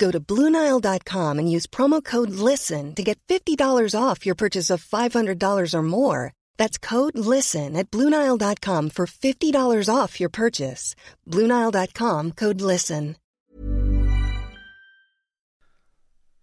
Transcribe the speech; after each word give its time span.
Go 0.00 0.10
to 0.10 0.18
Bluenile.com 0.18 1.38
and 1.38 1.52
use 1.56 1.66
promo 1.66 2.02
code 2.02 2.30
LISTEN 2.30 2.94
to 2.94 3.02
get 3.02 3.20
$50 3.28 3.94
off 3.94 4.24
your 4.26 4.34
purchase 4.34 4.70
of 4.70 4.82
$500 4.82 5.74
or 5.74 5.82
more. 5.82 6.32
That's 6.56 6.78
code 6.78 7.18
LISTEN 7.18 7.76
at 7.76 7.90
Bluenile.com 7.90 8.90
for 8.90 9.06
$50 9.06 9.94
off 9.94 10.18
your 10.18 10.30
purchase. 10.30 10.96
Bluenile.com 11.28 12.32
code 12.32 12.60
LISTEN. 12.62 13.16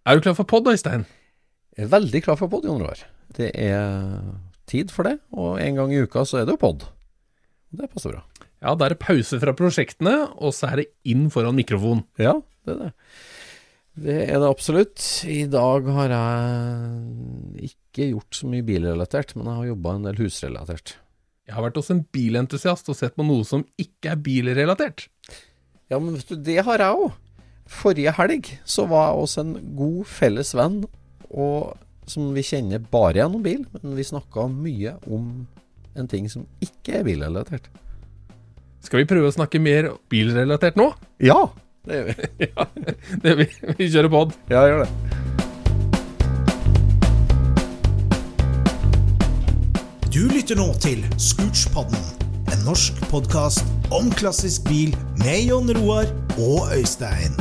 Er 0.07 0.15
du 0.15 0.21
klar 0.21 0.35
for 0.37 0.47
pod, 0.47 0.67
Øystein? 0.71 1.03
Veldig 1.77 2.21
klar 2.23 2.37
for 2.39 2.47
pod, 2.47 2.63
Jon 2.63 2.79
Roar. 2.79 3.01
Det 3.35 3.49
er 3.59 4.21
tid 4.65 4.91
for 4.91 5.03
det, 5.03 5.17
og 5.35 5.57
en 5.59 5.75
gang 5.75 5.91
i 5.91 5.99
uka 5.99 6.23
så 6.23 6.39
er 6.39 6.45
det 6.47 6.55
jo 6.55 6.61
pod. 6.61 6.85
Det 7.75 7.89
passer 7.91 8.13
bra. 8.13 8.21
Ja, 8.63 8.71
da 8.75 8.87
er 8.87 8.95
det 8.95 9.01
pause 9.03 9.39
fra 9.41 9.51
prosjektene, 9.51 10.15
og 10.39 10.55
så 10.55 10.69
er 10.71 10.81
det 10.81 10.87
inn 11.11 11.27
foran 11.33 11.59
mikrofon. 11.59 12.05
Ja, 12.15 12.37
det 12.63 12.77
er 12.77 12.79
det. 12.85 12.93
Det 13.97 14.17
er 14.27 14.37
det 14.37 14.45
absolutt. 14.45 15.01
I 15.25 15.47
dag 15.49 15.87
har 15.95 16.11
jeg 16.13 17.71
ikke 17.71 18.11
gjort 18.11 18.37
så 18.37 18.49
mye 18.49 18.65
bilrelatert, 18.65 19.33
men 19.33 19.49
jeg 19.49 19.57
har 19.57 19.69
jobba 19.71 19.95
en 19.97 20.05
del 20.05 20.19
husrelatert. 20.21 20.93
Jeg 21.47 21.55
har 21.55 21.65
vært 21.65 21.79
hos 21.79 21.89
en 21.93 22.03
bilentusiast 22.13 22.91
og 22.91 22.97
sett 22.99 23.15
på 23.17 23.25
noe 23.25 23.47
som 23.47 23.63
ikke 23.81 24.11
er 24.13 24.21
bilrelatert. 24.21 25.07
Ja, 25.89 25.97
men 25.97 26.13
vet 26.13 26.29
du, 26.29 26.37
det 26.45 26.59
har 26.67 26.83
jeg 26.83 27.07
òg. 27.07 27.17
Forrige 27.67 28.13
helg 28.19 28.51
så 28.67 28.85
var 28.87 29.09
jeg 29.09 29.21
hos 29.23 29.37
en 29.41 29.53
god 29.79 30.01
felles 30.11 30.53
venn, 30.55 30.81
og 31.31 31.73
som 32.07 32.29
vi 32.35 32.45
kjenner 32.45 32.83
bare 32.91 33.17
gjennom 33.17 33.43
bil, 33.43 33.65
men 33.73 33.97
vi 33.97 34.05
snakka 34.07 34.45
mye 34.51 34.93
om 35.09 35.47
en 35.97 36.07
ting 36.11 36.29
som 36.31 36.45
ikke 36.63 36.99
er 36.99 37.07
bilrelatert. 37.07 37.65
Skal 38.85 39.01
vi 39.01 39.09
prøve 39.09 39.31
å 39.31 39.35
snakke 39.35 39.59
mer 39.59 39.89
bilrelatert 40.11 40.77
nå? 40.79 40.91
Ja, 41.23 41.47
det 41.87 41.99
gjør 41.99 42.09
vi. 42.09 42.13
ja, 42.51 42.65
det 43.23 43.37
vi, 43.39 43.47
vi 43.77 43.89
kjører 43.91 44.11
pod. 44.11 44.35
Ja, 44.51 44.65
gjør 44.67 44.83
det. 44.85 44.91
Du 50.13 50.23
lytter 50.31 50.57
nå 50.57 50.71
til 50.81 51.03
Scootspodden, 51.21 51.99
en 52.53 52.63
norsk 52.65 52.97
podkast 53.11 53.67
om 53.93 54.09
klassisk 54.17 54.65
bil 54.69 54.95
med 55.21 55.45
Jon 55.49 55.69
Roar 55.77 56.09
og 56.39 56.73
Øystein. 56.73 57.37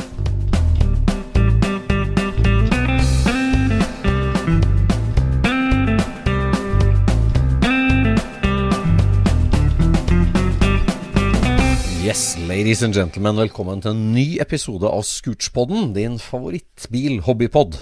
Yes, 12.07 12.37
ladies 12.47 12.79
and 12.85 12.95
gentlemen, 12.95 13.35
velkommen 13.35 13.81
til 13.83 13.91
en 13.91 14.03
ny 14.15 14.37
episode 14.39 14.87
av 14.87 15.01
Scootspodden, 15.03 15.89
din 15.91 16.13
favorittbil-hobbypod. 16.23 17.81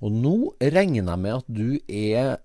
Og 0.00 0.14
nå 0.14 0.32
regner 0.62 1.02
jeg 1.02 1.20
med 1.20 1.34
at 1.34 1.50
du 1.52 1.76
er 1.84 2.38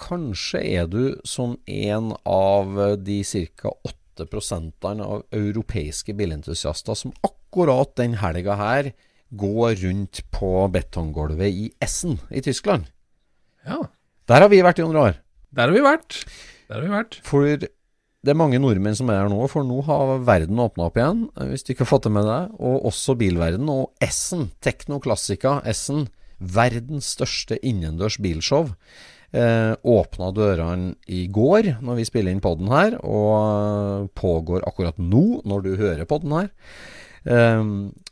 Kanskje 0.00 0.64
er 0.64 0.90
du 0.90 1.20
som 1.28 1.54
en 1.68 2.10
av 2.26 2.74
de 3.06 3.20
ca. 3.22 3.70
8% 4.18 4.90
av 4.90 5.22
europeiske 5.36 6.16
bilentusiaster 6.18 6.98
som 6.98 7.14
akkurat 7.22 7.92
den 8.00 8.18
helga 8.18 8.56
her 8.58 8.92
går 9.30 9.78
rundt 9.84 10.24
på 10.34 10.54
betonggulvet 10.74 11.54
i 11.54 11.68
Essen 11.84 12.18
i 12.34 12.42
Tyskland. 12.42 12.90
Ja, 13.62 13.84
Der 14.26 14.40
har 14.42 14.48
vi 14.50 14.64
vært, 14.64 14.80
i 14.80 14.82
100 14.82 15.06
år. 15.06 15.20
der 15.54 15.68
har 15.68 15.76
vi 15.76 15.86
vært. 15.86 16.24
Der 16.66 16.80
har 16.80 16.82
vi 16.82 16.96
vært. 16.98 17.20
For 17.22 17.68
det 18.20 18.34
er 18.34 18.36
mange 18.36 18.58
nordmenn 18.60 18.96
som 18.96 19.08
er 19.08 19.22
her 19.22 19.30
nå, 19.32 19.38
for 19.48 19.64
nå 19.64 19.78
har 19.86 20.18
verden 20.28 20.60
åpna 20.60 20.90
opp 20.90 20.98
igjen, 21.00 21.22
hvis 21.48 21.64
du 21.64 21.72
ikke 21.72 21.86
har 21.86 21.92
fått 21.94 22.08
det 22.08 22.12
med 22.12 22.26
deg. 22.28 22.50
Og 22.60 22.90
også 22.90 23.16
bilverden. 23.16 23.70
Og 23.72 24.04
Essen, 24.04 24.50
Tekno 24.60 24.98
Classica 25.00 25.56
Essen, 25.68 26.04
verdens 26.40 27.14
største 27.16 27.56
innendørs 27.64 28.18
bilshow, 28.20 28.68
eh, 29.32 29.72
åpna 29.72 30.28
dørene 30.36 30.94
i 31.08 31.26
går 31.32 31.80
når 31.80 32.00
vi 32.00 32.06
spiller 32.08 32.36
inn 32.36 32.44
podden 32.44 32.68
her, 32.72 32.98
og 33.00 34.12
pågår 34.20 34.68
akkurat 34.68 35.00
nå 35.00 35.40
når 35.48 35.64
du 35.64 35.72
hører 35.80 36.08
podden 36.08 36.36
her. 36.36 36.52
Eh, 37.24 37.64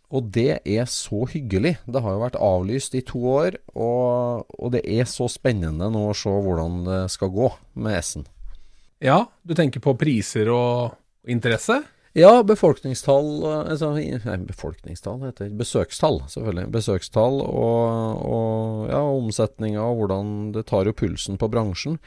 og 0.09 0.33
det 0.33 0.63
er 0.65 0.89
så 0.89 1.27
hyggelig. 1.29 1.75
Det 1.85 2.01
har 2.01 2.17
jo 2.17 2.25
vært 2.25 2.41
avlyst 2.41 2.97
i 2.97 3.05
to 3.05 3.21
år, 3.29 3.61
og, 3.77 4.49
og 4.57 4.73
det 4.73 4.87
er 4.89 5.05
så 5.05 5.29
spennende 5.29 5.93
nå 5.93 6.09
å 6.09 6.17
se 6.17 6.33
hvordan 6.33 6.81
det 6.89 7.05
skal 7.13 7.37
gå 7.37 7.53
med 7.77 8.01
Essen. 8.01 8.25
Ja, 8.99 9.23
du 9.43 9.55
tenker 9.55 9.83
på 9.83 9.95
priser 9.99 10.51
og 10.51 10.99
interesse? 11.29 11.83
Ja, 12.17 12.41
befolkningstall 12.43 13.45
altså, 13.47 13.93
Nei, 13.95 14.37
befolkningstall 14.49 15.21
heter. 15.27 15.51
Besøkstall, 15.55 16.23
selvfølgelig. 16.33 16.71
Besøkstall 16.75 17.37
og, 17.45 18.23
og 18.25 18.89
ja, 18.91 19.03
omsetninga 19.05 19.85
og 19.85 20.01
hvordan 20.01 20.33
det 20.57 20.65
tar 20.71 20.89
jo 20.89 20.97
pulsen 20.99 21.39
på 21.39 21.51
bransjen. 21.53 21.99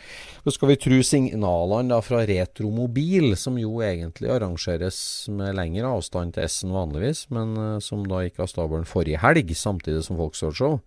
Så 0.43 0.55
skal 0.57 0.73
vi 0.73 0.79
tro 0.83 0.99
signalene 1.05 1.93
da 1.93 2.01
fra 2.03 2.25
Retromobil, 2.27 3.37
som 3.39 3.59
jo 3.61 3.79
egentlig 3.85 4.33
arrangeres 4.33 4.99
med 5.31 5.55
lengre 5.59 5.93
avstand 5.93 6.35
til 6.35 6.49
S-en 6.49 6.75
vanligvis, 6.75 7.27
men 7.31 7.53
uh, 7.55 7.75
som 7.83 8.03
da 8.09 8.25
gikk 8.25 8.41
av 8.41 8.51
stabelen 8.51 8.89
forrige 8.89 9.21
helg, 9.21 9.53
samtidig 9.55 10.03
som 10.07 10.19
Volkswagen 10.19 10.81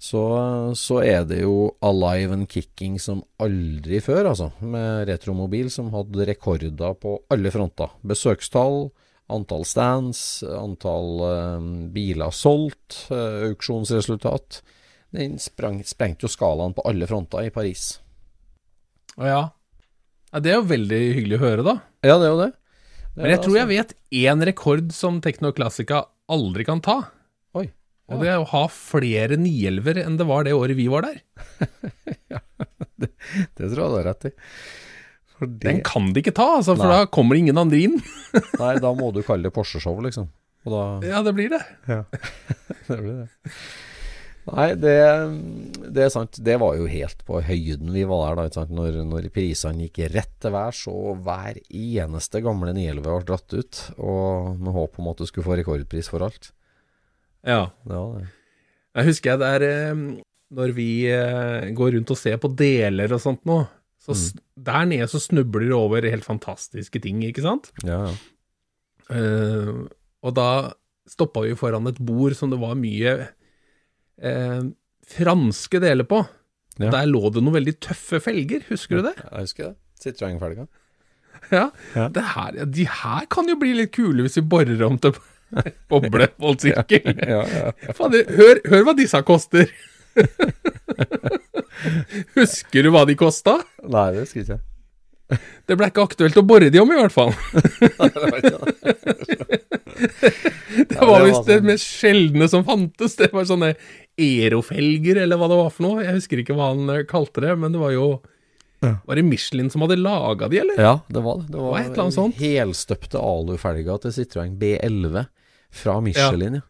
så, 0.00 0.22
så 0.80 1.02
er 1.04 1.26
det 1.28 1.42
jo 1.42 1.74
alive 1.84 2.32
and 2.32 2.48
kicking 2.48 2.94
som 3.02 3.20
aldri 3.42 3.98
før, 4.00 4.30
altså. 4.30 4.48
Med 4.64 5.04
Retromobil, 5.10 5.68
som 5.72 5.90
hadde 5.92 6.24
rekorder 6.30 6.94
på 6.96 7.18
alle 7.28 7.52
fronter. 7.52 7.92
Besøkstall, 8.00 8.86
antall 9.30 9.66
stands, 9.68 10.22
antall 10.48 11.20
eh, 11.28 11.68
biler 11.92 12.32
solgt, 12.32 13.02
eh, 13.12 13.50
auksjonsresultat. 13.50 14.62
Den 15.12 15.36
sprang, 15.42 15.82
sprengte 15.84 16.24
jo 16.24 16.32
skalaen 16.32 16.72
på 16.72 16.86
alle 16.88 17.04
fronter 17.10 17.44
i 17.44 17.52
Paris. 17.52 17.98
Å 19.20 19.28
ja. 19.28 19.44
ja. 20.32 20.40
Det 20.40 20.54
er 20.54 20.60
jo 20.62 20.68
veldig 20.70 21.04
hyggelig 21.18 21.36
å 21.42 21.44
høre, 21.44 21.66
da. 21.66 21.76
Ja, 22.08 22.16
det 22.16 22.30
er 22.30 22.32
jo 22.32 22.40
det. 22.40 22.50
det 22.56 23.20
Men 23.20 23.34
jeg 23.34 23.38
er 23.42 23.44
tror 23.44 23.52
altså- 23.52 23.60
jeg 23.60 23.72
vet 23.76 23.96
én 24.24 24.48
rekord 24.48 24.92
som 24.96 25.20
Tekno 25.20 25.52
Classica 25.52 26.06
aldri 26.30 26.64
kan 26.64 26.80
ta. 26.80 27.02
Og 28.10 28.22
det 28.24 28.34
å 28.34 28.46
ha 28.52 28.64
flere 28.74 29.38
911-er 29.38 30.02
enn 30.04 30.18
det 30.18 30.26
var 30.26 30.46
det 30.46 30.54
året 30.56 30.78
vi 30.78 30.88
var 30.90 31.06
der, 31.06 31.20
ja, 32.34 32.40
Det 33.00 33.10
tror 33.56 33.84
jeg 33.84 33.90
du 33.92 33.98
har 34.00 34.08
rett 34.10 34.30
i. 34.30 34.32
Det, 35.40 35.48
den 35.62 35.78
kan 35.86 36.10
de 36.12 36.20
ikke 36.20 36.34
ta, 36.36 36.48
altså, 36.58 36.74
for 36.76 36.90
Nei. 36.90 36.98
da 37.00 37.12
kommer 37.12 37.38
ingen 37.38 37.56
andre 37.60 37.78
inn. 37.86 38.00
Nei, 38.60 38.74
da 38.82 38.90
må 38.96 39.08
du 39.14 39.22
kalle 39.24 39.48
det 39.48 39.54
Porsche-show, 39.56 39.96
liksom. 40.04 40.28
Og 40.68 40.74
da 40.74 40.82
Ja, 41.08 41.22
det 41.24 41.32
blir 41.38 41.54
det. 41.54 41.62
Ja, 41.88 42.02
det 42.90 42.98
blir 42.98 43.22
det. 43.22 43.54
Nei, 44.50 44.66
det, 44.80 44.94
det 45.94 46.04
er 46.06 46.12
sant. 46.12 46.38
Det 46.44 46.56
var 46.60 46.76
jo 46.76 46.88
helt 46.90 47.22
på 47.28 47.40
høyden 47.44 47.92
vi 47.94 48.04
var 48.08 48.34
der, 48.34 48.36
da. 48.40 48.46
Ikke 48.50 48.58
sant? 48.60 48.74
Når, 48.76 49.00
når 49.08 49.28
prisene 49.32 49.86
gikk 49.86 50.02
rett 50.12 50.32
til 50.42 50.54
værs, 50.54 50.82
og 50.90 51.22
hver 51.24 51.60
eneste 51.68 52.42
gamle 52.44 52.74
911 52.76 53.04
ble 53.06 53.18
dratt 53.30 53.56
ut. 53.56 53.82
Og 53.96 54.56
med 54.60 54.76
håp 54.76 54.98
om 55.00 55.12
at 55.12 55.22
du 55.22 55.28
skulle 55.28 55.46
få 55.46 55.60
rekordpris 55.60 56.10
for 56.12 56.26
alt. 56.26 56.50
Ja. 57.46 57.70
Det 57.86 57.96
var 57.96 58.18
det. 58.18 58.26
Jeg 58.98 59.06
husker 59.06 59.30
jeg 59.30 59.40
der 59.40 59.64
eh, 59.68 60.00
Når 60.58 60.72
vi 60.74 60.88
eh, 61.08 61.68
går 61.76 61.94
rundt 61.96 62.10
og 62.10 62.18
ser 62.18 62.40
på 62.42 62.50
deler 62.58 63.14
og 63.14 63.22
sånt 63.22 63.44
nå, 63.48 63.62
så 64.00 64.16
mm. 64.16 64.42
der 64.66 64.88
nede 64.90 65.08
så 65.12 65.20
snubler 65.22 65.68
du 65.70 65.76
over 65.76 66.08
helt 66.08 66.26
fantastiske 66.26 67.02
ting, 67.04 67.20
ikke 67.26 67.44
sant? 67.44 67.70
Ja, 67.86 68.02
ja. 68.08 68.14
Eh, 69.10 69.86
og 70.20 70.34
da 70.36 70.50
stoppa 71.10 71.42
vi 71.44 71.56
foran 71.58 71.88
et 71.90 72.00
bord 72.02 72.36
som 72.38 72.52
det 72.52 72.58
var 72.60 72.76
mye 72.78 73.14
uh, 74.22 74.60
franske 75.10 75.80
deler 75.82 76.06
på. 76.06 76.20
Ja. 76.78 76.90
Der 76.92 77.08
lå 77.08 77.32
det 77.32 77.42
noen 77.42 77.56
veldig 77.56 77.74
tøffe 77.82 78.20
felger, 78.22 78.62
husker 78.68 79.00
du 79.00 79.08
det? 79.08 79.16
Jeg 79.18 79.46
husker 79.48 79.70
det. 79.70 79.74
Citroën-felga. 80.04 80.68
Ja. 81.50 81.64
Ja. 81.96 82.06
Det 82.12 82.24
her, 82.34 82.60
de 82.68 82.86
her 82.86 83.26
kan 83.32 83.48
jo 83.50 83.56
bli 83.60 83.72
litt 83.80 83.92
kule 83.96 84.24
hvis 84.24 84.38
vi 84.38 84.46
borer 84.52 84.84
om 84.86 85.00
til 85.00 85.16
boblevoldsykkel. 85.90 87.14
Ja, 87.26 87.40
ja. 87.50 87.72
Fader, 87.96 88.24
hør, 88.38 88.60
hør 88.70 88.84
hva 88.88 88.94
disse 88.98 89.20
koster! 89.26 89.70
Husker 92.36 92.84
du 92.84 92.90
hva 92.94 93.04
de 93.08 93.14
kosta? 93.18 93.58
Nei, 93.86 94.08
det 94.14 94.24
husker 94.26 94.40
jeg 94.42 94.46
ikke. 94.48 94.60
Det 95.70 95.76
ble 95.78 95.86
ikke 95.92 96.02
aktuelt 96.02 96.38
å 96.40 96.42
bore 96.42 96.70
de 96.74 96.80
om, 96.82 96.90
i 96.90 96.98
hvert 96.98 97.14
fall. 97.14 97.30
Det 100.90 100.96
var 101.06 101.20
det 101.20 101.26
visst 101.28 101.46
det 101.48 101.56
sånn. 101.58 101.66
mest 101.68 101.86
sjeldne 102.00 102.46
som 102.50 102.62
fantes. 102.66 103.16
Det 103.18 103.28
var 103.34 103.44
sånne 103.48 103.72
aerofelger, 104.20 105.18
eller 105.24 105.38
hva 105.40 105.48
det 105.50 105.58
var 105.60 105.72
for 105.74 105.84
noe. 105.86 106.04
Jeg 106.04 106.16
husker 106.16 106.40
ikke 106.42 106.56
hva 106.56 106.70
han 106.72 106.92
eh, 106.94 107.02
kalte 107.08 107.42
det, 107.44 107.52
men 107.60 107.74
det 107.74 107.80
var 107.82 107.92
jo 107.94 108.06
Ja. 108.80 108.94
Var 109.04 109.18
det 109.18 109.24
Michelin 109.28 109.68
som 109.68 109.82
hadde 109.84 109.98
laga 110.00 110.48
de, 110.48 110.56
eller? 110.62 110.78
Ja, 110.80 110.94
det 111.12 111.20
var 111.24 111.42
det. 111.42 111.50
Det 111.52 111.58
var 111.60 111.74
Hva 111.74 111.80
et 111.82 111.90
eller 111.90 112.02
annet 112.06 112.16
sånt? 112.16 112.38
helstøpte 112.40 113.20
alufelger 113.20 113.98
til 114.06 114.14
Citroën 114.16 114.54
B11 114.60 115.26
fra 115.70 116.00
Michelin, 116.04 116.60
ja. 116.60 116.66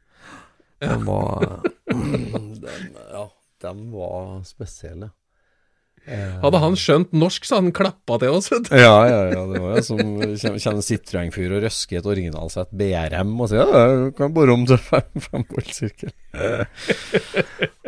De 0.81 0.97
var 1.05 1.61
de, 1.91 2.77
Ja, 3.13 3.25
de 3.63 3.73
var 3.93 4.45
spesielle. 4.49 5.11
Eh, 6.09 6.39
Hadde 6.41 6.57
han 6.63 6.73
skjønt 6.81 7.11
norsk, 7.13 7.45
så 7.45 7.59
hadde 7.59 7.67
han 7.69 7.75
klappa 7.77 8.17
til 8.23 8.33
oss, 8.33 8.47
vet 8.49 8.71
du. 8.71 8.77
Ja, 8.81 8.95
ja, 9.05 9.19
ja. 9.35 9.43
Det 9.51 9.61
var 9.61 9.75
jo 9.77 9.83
som 9.85 9.99
kjenner 10.01 10.79
en 10.79 10.87
Citroën-fyr 10.87 11.53
og 11.59 11.67
røsker 11.67 11.99
i 11.99 12.01
et 12.01 12.09
originalsett 12.09 12.73
BRM 12.73 13.35
og 13.37 13.51
sier 13.53 13.69
ja, 13.69 13.83
du 14.07 14.15
kan 14.17 14.33
bore 14.33 14.55
om 14.57 14.65
til 14.71 14.81
fem, 14.81 15.05
femvoltsirkel. 15.29 16.15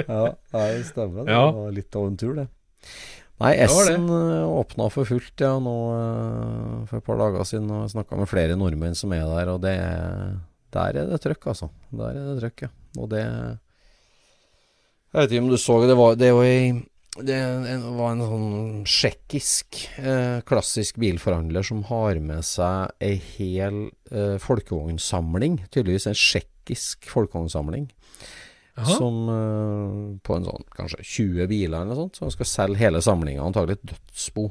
ja, 0.04 0.22
det 0.52 0.84
stemmer. 0.90 1.24
Det 1.24 1.32
Ja. 1.32 1.46
var 1.56 1.72
litt 1.72 1.96
av 1.96 2.06
en 2.10 2.16
tur, 2.20 2.34
det. 2.36 2.46
Nei. 3.42 3.54
S-en 3.64 4.04
eh, 4.12 4.44
åpna 4.60 4.90
for 4.92 5.08
fullt 5.08 5.40
ja, 5.42 5.56
nå 5.58 5.72
eh, 5.96 6.84
for 6.92 7.00
et 7.00 7.06
par 7.08 7.16
dager 7.18 7.48
siden. 7.48 7.70
Og 7.74 7.88
snakka 7.90 8.20
med 8.20 8.28
flere 8.30 8.54
nordmenn 8.60 8.94
som 8.94 9.12
er 9.16 9.24
der, 9.24 9.48
og 9.56 9.62
det 9.64 9.72
er- 9.80 10.36
der 10.72 10.96
er 11.02 11.10
det 11.12 11.20
trøkk, 11.24 11.46
altså. 11.52 11.68
Der 11.92 12.08
er 12.16 12.30
det 12.32 12.40
trøkk, 12.42 12.62
ja. 12.66 12.68
Og 12.98 13.08
det 13.12 13.22
Jeg 15.12 15.20
vet 15.20 15.32
ikke 15.34 15.42
om 15.44 15.50
du 15.52 15.58
så 15.60 15.74
det, 15.86 15.96
var, 15.98 16.14
det 16.16 16.30
var 16.32 16.44
i 16.48 16.72
det 17.20 17.34
en- 17.36 17.82
var 17.98 18.12
en 18.14 18.22
sånn 18.24 18.84
tsjekkisk 18.88 19.82
eh, 20.00 20.38
klassisk 20.48 20.96
bilforhandler 20.96 21.62
som 21.62 21.82
har 21.90 22.16
med 22.24 22.40
seg 22.48 22.88
ei 23.04 23.18
hel 23.36 23.90
eh, 24.10 24.38
folkevognsamling. 24.40 25.58
Tydeligvis 25.68 26.06
en 26.08 26.16
tsjekkisk 26.16 27.04
folkevognsamling. 27.12 27.90
Som 28.96 29.28
eh, 29.28 30.18
på 30.24 30.38
en 30.38 30.48
sånn 30.48 30.64
kanskje 30.72 31.04
20 31.04 31.50
biler 31.52 31.82
eller 31.82 31.90
noe 31.92 32.00
sånt. 32.06 32.16
Så 32.16 32.24
han 32.24 32.32
skal 32.38 32.48
selge 32.48 32.80
hele 32.80 33.02
samlinga, 33.04 33.44
antagelig 33.44 33.76
et 33.82 33.92
dødsbo. 33.92 34.46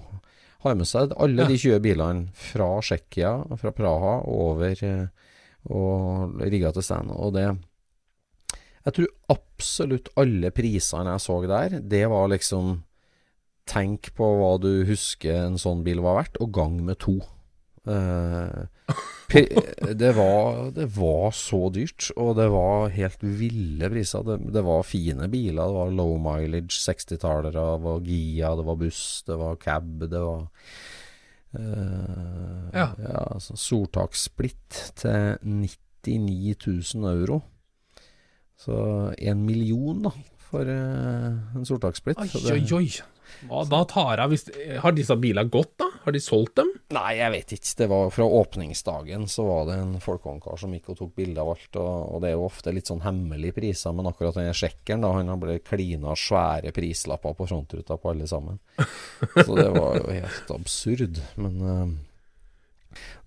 Har 0.62 0.76
med 0.78 0.86
seg 0.86 1.16
alle 1.18 1.42
Ja. 1.42 1.48
de 1.50 1.58
20 1.58 1.80
bilene 1.82 2.28
fra 2.38 2.70
Tsjekkia, 2.86 3.34
fra 3.58 3.72
Praha 3.74 4.20
og 4.22 4.44
over 4.52 4.78
eh, 4.86 5.08
og 5.70 6.40
rigga 6.42 6.72
til 6.74 6.86
stand. 6.86 7.12
Og 7.12 7.34
det 7.36 7.50
Jeg 8.86 8.94
tror 8.94 9.08
absolutt 9.30 10.10
alle 10.18 10.50
prisene 10.50 11.12
jeg 11.14 11.22
så 11.22 11.42
der, 11.46 11.80
det 11.82 12.08
var 12.10 12.32
liksom 12.32 12.82
Tenk 13.70 14.10
på 14.18 14.26
hva 14.40 14.56
du 14.58 14.84
husker 14.88 15.46
en 15.46 15.60
sånn 15.62 15.84
bil 15.86 16.02
var 16.02 16.18
verdt, 16.18 16.40
og 16.42 16.50
gang 16.52 16.80
med 16.84 16.98
to. 17.00 17.20
Eh, 17.88 18.66
det, 20.02 20.12
var, 20.18 20.72
det 20.76 20.88
var 20.98 21.30
så 21.32 21.70
dyrt, 21.74 22.10
og 22.18 22.36
det 22.40 22.48
var 22.52 22.90
helt 22.96 23.22
ville 23.24 23.90
priser. 23.94 24.26
Det, 24.28 24.40
det 24.58 24.64
var 24.66 24.84
fine 24.84 25.30
biler. 25.32 25.62
Det 25.62 25.78
var 25.78 25.94
low 25.96 26.18
mileage 26.22 26.82
60-tallere, 26.82 27.54
det 27.54 27.86
var 27.86 28.10
Gia, 28.10 28.56
det 28.58 28.68
var 28.68 28.82
buss, 28.82 29.06
det 29.30 29.40
var 29.40 29.62
cab, 29.62 29.94
det 30.10 30.26
var 30.26 30.50
eh, 31.60 32.70
Ja. 32.74 32.88
ja 32.98 33.24
altså, 33.34 33.56
Soltakssplitt 33.56 34.94
til 34.96 35.38
99 35.44 36.56
000 36.96 37.12
euro. 37.12 37.42
Så 38.58 38.76
én 39.18 39.42
million, 39.42 40.04
da, 40.04 40.12
for 40.38 40.62
uh, 40.62 41.58
en 41.58 41.66
Soltakssplitt. 41.66 42.20
Oi, 42.22 42.30
oi, 42.54 42.74
oi. 42.74 42.90
Hva 43.50 43.64
da 43.66 43.82
tar 43.90 44.22
hvis 44.30 44.46
Har 44.84 44.94
disse 44.94 45.16
bilene 45.18 45.50
gått, 45.50 45.74
da? 45.82 45.88
Har 46.04 46.14
de 46.14 46.22
solgt 46.22 46.56
dem? 46.60 46.70
Nei, 46.94 47.16
jeg 47.20 47.34
vet 47.34 47.54
ikke. 47.56 47.72
Det 47.82 47.88
var 47.92 48.12
Fra 48.14 48.28
åpningsdagen 48.42 49.28
så 49.32 49.46
var 49.48 49.66
det 49.70 49.78
en 49.82 49.96
folkehåndkar 50.04 50.60
som 50.60 50.74
gikk 50.76 50.92
og 50.94 51.00
tok 51.00 51.16
bilde 51.18 51.42
av 51.42 51.54
alt. 51.54 51.80
Og, 51.80 51.98
og 52.16 52.22
det 52.24 52.32
er 52.32 52.38
jo 52.38 52.46
ofte 52.48 52.74
litt 52.76 52.92
sånn 52.92 53.04
hemmelige 53.06 53.58
priser, 53.58 53.96
men 53.96 54.10
akkurat 54.10 54.38
den 54.40 54.54
sjekkeren, 54.58 55.06
da, 55.06 55.14
han 55.18 55.32
har 55.32 55.42
blitt 55.42 55.68
klina 55.70 56.16
svære 56.18 56.74
prislapper 56.76 57.38
på 57.38 57.50
frontruta 57.50 57.98
på 58.02 58.14
alle 58.14 58.30
sammen. 58.30 58.62
Så 59.46 59.52
det 59.58 59.70
var 59.78 60.00
jo 60.02 60.08
helt 60.10 60.56
absurd. 60.56 61.22
Men 61.42 61.62
uh, 61.62 61.86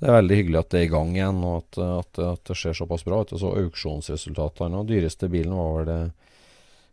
det 0.01 0.11
er 0.11 0.19
veldig 0.19 0.41
hyggelig 0.41 0.61
at 0.61 0.75
det 0.75 0.83
er 0.83 0.89
i 0.89 0.93
gang 0.93 1.15
igjen, 1.17 1.41
og 1.47 1.63
at, 1.63 1.81
at, 1.85 2.23
at 2.35 2.51
det 2.51 2.59
skjer 2.59 2.77
såpass 2.83 3.07
bra 3.07 3.23
så 3.31 3.55
auksjonsresultatene. 3.63 4.83
Og 4.83 4.91
dyreste 4.91 5.31
bilen 5.33 5.57
var 5.57 5.75
vel 5.79 5.91
det 5.91 6.03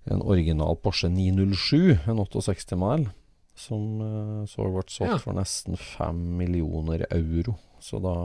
en 0.10 0.22
original 0.26 0.76
Porsche 0.82 1.10
907, 1.10 1.98
en 2.10 2.18
68 2.18 2.78
mile, 2.80 3.12
som 3.56 4.00
uh, 4.02 4.46
så 4.50 4.66
ble 4.66 4.84
solgt 4.90 5.12
Ja. 5.12 5.18
for 5.22 5.38
nesten 5.38 5.78
5 5.78 6.22
millioner 6.40 7.06
euro. 7.12 7.58
Så 7.80 8.00
da 8.02 8.16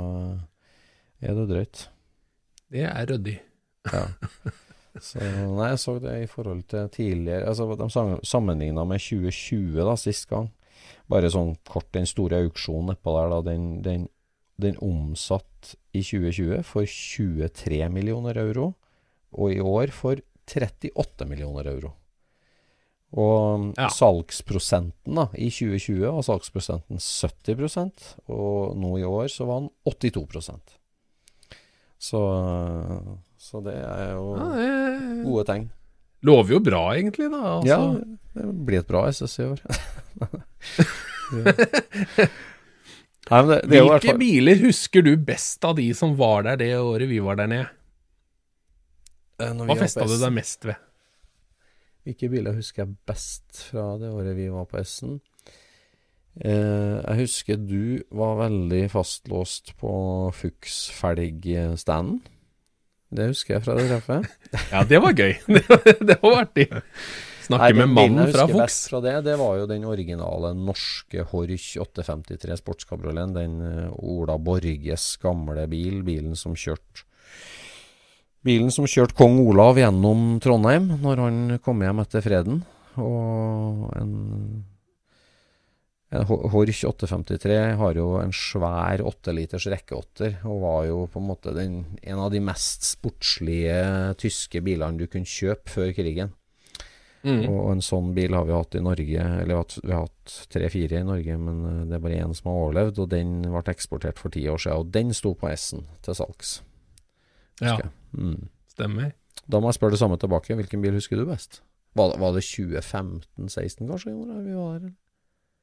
er 1.20 1.34
det 1.36 1.48
drøyt. 1.50 1.88
Det 2.72 2.86
er 2.88 3.06
ryddig. 3.12 3.38
Ja. 3.92 4.08
Så 4.98 5.20
nei, 5.20 5.68
jeg 5.74 5.78
så 5.78 5.92
det 6.00 6.14
i 6.24 6.26
forhold 6.26 6.62
til 6.72 6.88
tidligere 6.88 7.46
Altså, 7.50 7.66
de 7.76 7.86
sammenligna 8.26 8.82
med 8.88 8.98
2020 8.98 9.76
da, 9.84 9.92
sist 10.00 10.26
gang. 10.30 10.48
Bare 11.06 11.28
sånn 11.30 11.52
kort, 11.68 11.86
den 11.94 12.08
store 12.08 12.40
auksjonen 12.46 12.90
nedpå 12.94 13.12
der, 13.14 13.28
da, 13.30 13.38
den, 13.46 13.66
den, 13.84 14.08
den 14.58 14.78
omsatt 14.82 15.76
i 15.92 16.00
2020 16.02 16.64
for 16.66 16.88
23 16.88 17.86
millioner 17.92 18.40
euro, 18.40 18.72
og 19.36 19.52
i 19.54 19.60
år 19.60 19.92
for 19.94 20.18
38 20.46 21.26
millioner 21.28 21.66
euro. 21.72 21.92
Og 23.16 23.72
Ja. 23.78 23.88
salgsprosenten 23.88 25.14
da, 25.14 25.28
i 25.38 25.48
2020 25.50 26.10
var 26.12 26.22
salgsprosenten 26.26 26.98
70% 26.98 28.08
og 28.28 28.74
nå 28.76 28.96
i 28.98 29.04
år 29.06 29.28
så 29.30 29.46
var 29.46 29.60
den 29.62 29.70
82% 29.86 30.74
Så, 31.98 32.20
så 33.38 33.62
det 33.64 33.74
er 33.78 34.10
jo 34.18 34.34
Ja, 34.36 34.48
det 34.58 35.24
gode 35.24 35.44
tegn. 35.48 35.70
lover 36.26 36.50
jo 36.56 36.60
bra, 36.60 36.82
egentlig, 36.96 37.30
da. 37.30 37.42
Altså. 37.60 37.68
Ja, 37.70 37.78
det 38.34 38.66
blir 38.66 38.78
et 38.82 38.88
bra 38.90 39.06
SS 39.08 39.38
i 39.38 39.44
år. 39.44 39.60
Nei, 43.26 43.40
det, 43.48 43.56
det 43.66 43.80
Hvilke 43.82 44.14
biler 44.20 44.60
husker 44.66 45.02
du 45.02 45.16
best 45.18 45.64
av 45.66 45.74
de 45.80 45.88
som 45.98 46.12
var 46.18 46.44
der 46.46 46.56
det 46.60 46.72
året 46.78 47.08
vi 47.10 47.18
var 47.22 47.38
der 47.40 47.48
nede? 47.50 47.70
Eh, 49.42 49.52
Hva 49.52 49.76
festa 49.78 50.06
du 50.08 50.16
deg 50.18 50.32
mest 50.36 50.64
ved? 50.68 50.78
Hvilke 52.06 52.28
biler 52.30 52.54
husker 52.54 52.84
jeg 52.84 52.94
best 53.08 53.64
fra 53.70 53.96
det 54.00 54.12
året 54.14 54.36
vi 54.38 54.46
var 54.52 54.68
på 54.70 54.78
S-en? 54.84 55.16
Eh, 56.36 56.96
jeg 57.02 57.16
husker 57.24 57.56
du 57.58 58.02
var 58.14 58.36
veldig 58.44 58.84
fastlåst 58.92 59.74
på 59.80 59.92
Fuchs-felgstanden. 60.36 62.20
Det 63.16 63.28
husker 63.30 63.56
jeg 63.56 63.64
fra 63.64 63.76
det 63.78 63.86
treffet. 63.90 64.26
Ja, 64.74 64.82
det 64.84 64.98
var 65.02 65.14
gøy. 65.16 65.34
Det 66.08 66.16
var, 66.22 66.42
artig. 66.42 66.66
Snakke 67.46 67.68
Nei, 67.70 67.72
med 67.78 67.92
mannen 67.94 68.32
fra 68.34 68.46
Fuchs. 68.50 68.78
fra 68.90 69.00
det, 69.04 69.12
det 69.28 69.36
var 69.38 69.60
jo 69.60 69.66
den 69.70 69.84
originale 69.86 70.50
norske 70.58 71.22
Horch 71.30 71.76
853 71.78 72.56
sportskabrioleten. 72.62 73.34
Den 73.36 73.54
eh, 73.62 73.92
Ola 74.02 74.36
Borges 74.42 75.12
gamle 75.22 75.66
bil. 75.70 76.02
Bilen 76.06 76.34
som 76.38 76.56
kjørte 76.58 77.06
Bilen 78.46 78.70
som 78.70 78.86
kjørte 78.86 79.16
kong 79.18 79.40
Olav 79.42 79.78
gjennom 79.80 80.36
Trondheim 80.42 80.88
når 81.02 81.22
han 81.24 81.38
kom 81.64 81.82
hjem 81.82 82.02
etter 82.04 82.22
freden. 82.24 82.60
Og 83.02 83.88
en, 83.98 84.12
en 86.14 86.26
Horch 86.52 86.84
853 86.86 87.58
har 87.80 87.98
jo 87.98 88.06
en 88.22 88.32
svær 88.32 89.02
8-liters 89.04 89.66
rekkeåtter, 89.72 90.38
og 90.46 90.62
var 90.62 90.86
jo 90.88 91.02
på 91.10 91.20
en 91.20 91.26
måte 91.28 91.52
den, 91.56 91.80
en 92.06 92.22
av 92.22 92.30
de 92.32 92.40
mest 92.40 92.86
sportslige 92.94 94.14
tyske 94.22 94.62
bilene 94.64 95.02
du 95.02 95.08
kunne 95.10 95.28
kjøpe 95.28 95.74
før 95.74 95.90
krigen. 95.98 96.30
Mm. 97.26 97.42
Og 97.50 97.72
en 97.72 97.82
sånn 97.82 98.12
bil 98.14 98.36
har 98.38 98.46
vi 98.46 98.54
hatt 98.54 98.76
i 98.78 98.84
Norge, 98.86 99.24
eller 99.42 99.50
vi 99.50 99.56
har 99.56 99.64
hatt- 99.64 99.80
vi 99.82 99.92
har 99.92 100.04
hatt 100.06 100.34
tre-fire 100.54 101.00
i 101.00 101.06
Norge, 101.08 101.36
men 101.42 101.56
eh, 101.66 101.84
det 101.90 101.96
er 101.98 102.04
bare 102.04 102.22
én 102.22 102.34
som 102.38 102.52
har 102.52 102.60
overlevd, 102.62 103.00
og 103.02 103.10
den 103.10 103.32
ble 103.42 103.62
eksportert 103.74 104.22
for 104.22 104.30
ti 104.30 104.44
år 104.46 104.62
siden, 104.62 104.78
og 104.84 104.92
den 104.94 105.10
sto 105.12 105.34
på 105.34 105.50
S-en 105.50 105.82
til 106.06 106.14
salgs. 106.14 106.60
Ja. 107.62 107.78
Mm. 108.16 108.48
stemmer. 108.72 109.12
Da 109.48 109.60
må 109.60 109.70
jeg 109.70 109.78
spørre 109.78 109.94
det 109.94 110.00
samme 110.02 110.18
tilbake, 110.20 110.54
hvilken 110.58 110.82
bil 110.82 110.96
husker 110.98 111.16
du 111.16 111.24
best? 111.28 111.60
Var, 111.96 112.10
det- 112.12 112.20
var 112.20 112.32
det 112.36 112.42
2015-16 112.44 113.86
kanskje, 113.88 114.12
var 114.14 114.78
der? 114.80 114.90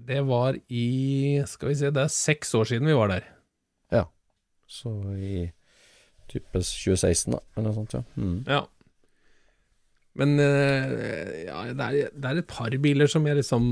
Det 0.03 0.21
var 0.25 0.55
i 0.69 1.43
Skal 1.45 1.69
vi 1.69 1.75
se, 1.75 1.91
det 1.93 2.01
er 2.03 2.07
seks 2.12 2.53
år 2.57 2.65
siden 2.65 2.88
vi 2.89 2.93
var 2.97 3.07
der. 3.12 3.23
Ja. 3.91 4.05
Så 4.67 4.89
i 5.17 5.51
type 6.31 6.50
2016 6.57 7.31
da, 7.35 7.39
eller 7.55 7.67
noe 7.69 7.75
sånt, 7.77 7.93
ja. 7.93 8.01
Mm. 8.17 8.39
Ja. 8.47 8.63
Men 10.15 10.39
eh, 10.39 11.45
ja, 11.47 11.62
det, 11.73 11.85
er, 11.85 12.09
det 12.13 12.29
er 12.31 12.41
et 12.41 12.47
par 12.50 12.73
biler 12.81 13.09
som 13.09 13.25
jeg 13.25 13.39
liksom 13.39 13.63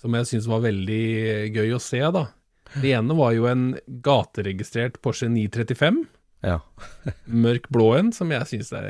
Som 0.00 0.16
jeg 0.18 0.26
syns 0.28 0.48
var 0.50 0.60
veldig 0.60 1.04
gøy 1.54 1.70
å 1.76 1.80
se, 1.80 2.00
da. 2.12 2.26
Det 2.82 2.90
ene 2.96 3.14
var 3.16 3.32
jo 3.36 3.46
en 3.46 3.62
gateregistrert 4.04 4.98
Porsche 5.04 5.28
935, 5.30 6.00
Ja. 6.44 6.58
mørk 7.44 7.68
blå 7.72 7.90
en, 7.98 8.12
som 8.12 8.30
jeg 8.34 8.46
syns 8.50 8.72
er 8.76 8.88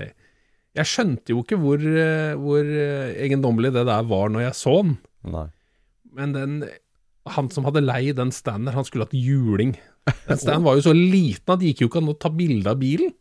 Jeg 0.74 0.88
skjønte 0.90 1.30
jo 1.34 1.42
ikke 1.44 1.58
hvor, 1.62 1.78
eh, 1.78 2.34
hvor 2.40 2.62
eh, 2.66 3.12
eiendommelig 3.24 3.70
det 3.76 3.84
der 3.86 4.06
var 4.10 4.32
når 4.34 4.48
jeg 4.48 4.56
så 4.58 4.76
den, 4.82 4.96
Nei. 5.30 5.46
men 6.18 6.32
den 6.34 6.56
han 7.34 7.46
som 7.54 7.64
hadde 7.64 7.80
leid 7.80 8.16
den 8.18 8.28
standen, 8.36 8.74
han 8.74 8.84
skulle 8.84 9.06
hatt 9.06 9.14
juling. 9.16 9.70
Den 10.28 10.36
standen 10.36 10.66
var 10.66 10.74
jo 10.76 10.82
så 10.84 10.92
liten 10.92 11.54
at 11.54 11.62
det 11.62 11.70
gikk 11.70 11.80
jo 11.86 11.88
ikke 11.88 12.02
an 12.02 12.10
å 12.12 12.18
ta 12.20 12.28
bilde 12.28 12.68
av 12.68 12.76
bilen. 12.82 13.14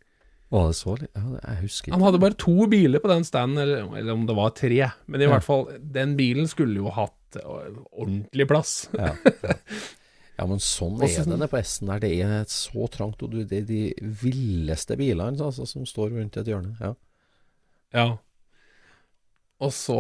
Var 0.51 0.65
det 0.67 0.75
så 0.75 0.95
litt? 0.99 1.07
Ja, 1.15 1.23
jeg 1.39 1.61
husker 1.61 1.87
ikke. 1.87 1.95
Han 1.95 2.03
hadde 2.09 2.19
bare 2.25 2.35
to 2.43 2.67
biler 2.69 2.99
på 2.99 3.09
den 3.13 3.23
standen, 3.23 3.61
eller, 3.63 3.85
eller 4.01 4.17
om 4.17 4.25
det 4.27 4.35
var 4.35 4.51
tre. 4.59 4.81
Men 5.07 5.23
i 5.23 5.23
Ja. 5.23 5.31
hvert 5.37 5.45
fall, 5.47 5.63
den 5.95 6.17
bilen 6.19 6.51
skulle 6.51 6.75
jo 6.83 6.91
hatt 6.93 7.39
øh, 7.39 7.79
ordentlig 7.95 8.49
plass. 8.51 8.73
Ja, 8.91 9.13
ja. 9.15 9.55
ja, 10.33 10.45
men 10.49 10.61
sånn 10.63 10.97
Også, 10.97 11.21
er 11.21 11.27
det 11.27 11.35
nede 11.35 11.49
på 11.51 11.59
S-en 11.61 11.91
der. 11.91 12.01
Det 12.01 12.11
er 12.25 12.45
så 12.49 12.87
trangt, 12.91 13.21
og 13.21 13.35
det 13.35 13.59
er 13.59 13.65
de 13.69 13.81
villeste 14.23 14.97
bilene 14.97 15.37
altså, 15.37 15.67
som 15.69 15.85
står 15.85 16.15
rundt 16.15 16.39
et 16.41 16.49
hjørne. 16.49 16.73
Ja. 16.81 16.93
Ja. 17.93 18.07
Og 19.61 19.73
så 19.75 19.99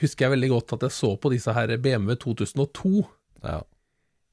husker 0.00 0.26
jeg 0.26 0.34
veldig 0.34 0.50
godt 0.50 0.74
at 0.76 0.88
jeg 0.88 0.96
så 0.98 1.12
på 1.16 1.30
disse 1.32 1.54
her 1.54 1.76
BMW 1.78 2.18
2002. 2.18 3.06
Ja. 3.46 3.62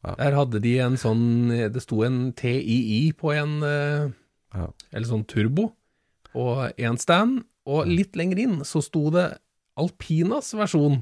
Der 0.05 0.38
hadde 0.38 0.60
de 0.62 0.75
en 0.86 1.00
sånn 1.01 1.50
Det 1.50 1.81
sto 1.81 2.03
en 2.05 2.27
TII 2.38 3.10
på 3.17 3.31
en 3.34 3.55
øh, 3.65 4.12
Ja. 4.53 4.67
Eller 4.93 5.07
sånn 5.10 5.24
turbo 5.25 5.72
Og 6.38 6.77
én 6.77 7.00
stand, 7.01 7.41
og 7.65 7.89
litt 7.89 8.13
lenger 8.17 8.41
inn 8.43 8.60
så 8.67 8.84
sto 8.86 9.07
det 9.13 9.25
Alpinas 9.81 10.53
versjon 10.55 11.01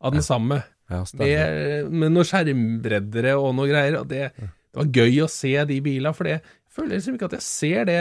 av 0.00 0.12
den 0.14 0.22
samme. 0.24 0.60
Ja, 0.90 1.04
stemmer. 1.06 1.88
med, 1.90 2.12
noen 2.12 2.26
skjermbreddere 2.26 3.36
og 3.38 3.54
noe 3.56 3.70
greier. 3.70 4.00
Og 4.02 4.10
det, 4.10 4.30
det 4.34 4.82
var 4.82 4.90
gøy 5.00 5.22
å 5.24 5.30
se 5.30 5.54
de 5.70 5.78
bilene, 5.84 6.14
for 6.16 6.28
det 6.28 6.38
jeg 6.38 6.76
føler 6.76 6.96
liksom 6.96 7.16
ikke 7.16 7.30
at 7.30 7.38
jeg 7.38 7.46
ser 7.46 7.88
det 7.90 8.00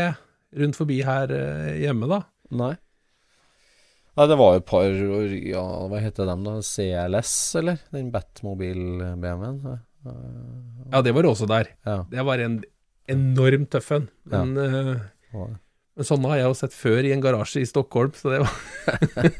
rundt 0.59 0.77
forbi 0.77 0.99
her 1.05 1.33
eh, 1.33 1.75
hjemme, 1.83 2.09
da. 2.09 2.23
Nei. 2.59 2.73
Nei, 4.17 4.25
det 4.27 4.35
var 4.39 4.55
jo 4.55 4.59
et 4.59 4.67
par 4.67 4.87
Ja, 5.47 5.63
hva 5.87 6.01
heter 6.01 6.27
dem 6.27 6.43
da? 6.43 6.57
CLS, 6.65 7.35
eller? 7.61 7.79
Den 7.93 8.09
Batmobil-BMW-en? 8.11 9.61
Ja, 10.89 11.01
det 11.05 11.13
var 11.15 11.29
også 11.29 11.47
der. 11.49 11.71
Ja. 11.87 12.01
Det 12.09 12.25
var 12.27 12.43
en 12.43 12.59
enormt 13.09 13.71
tøff 13.73 13.93
en. 13.95 14.09
Men, 14.29 14.53
ja. 14.59 15.45
men 15.45 16.07
sånne 16.09 16.33
har 16.33 16.41
jeg 16.41 16.49
jo 16.49 16.59
sett 16.59 16.75
før 16.75 17.07
i 17.07 17.13
en 17.15 17.23
garasje 17.23 17.63
i 17.63 17.69
Stockholm, 17.69 18.11
så 18.17 18.33
det 18.33 18.43
var 18.43 18.53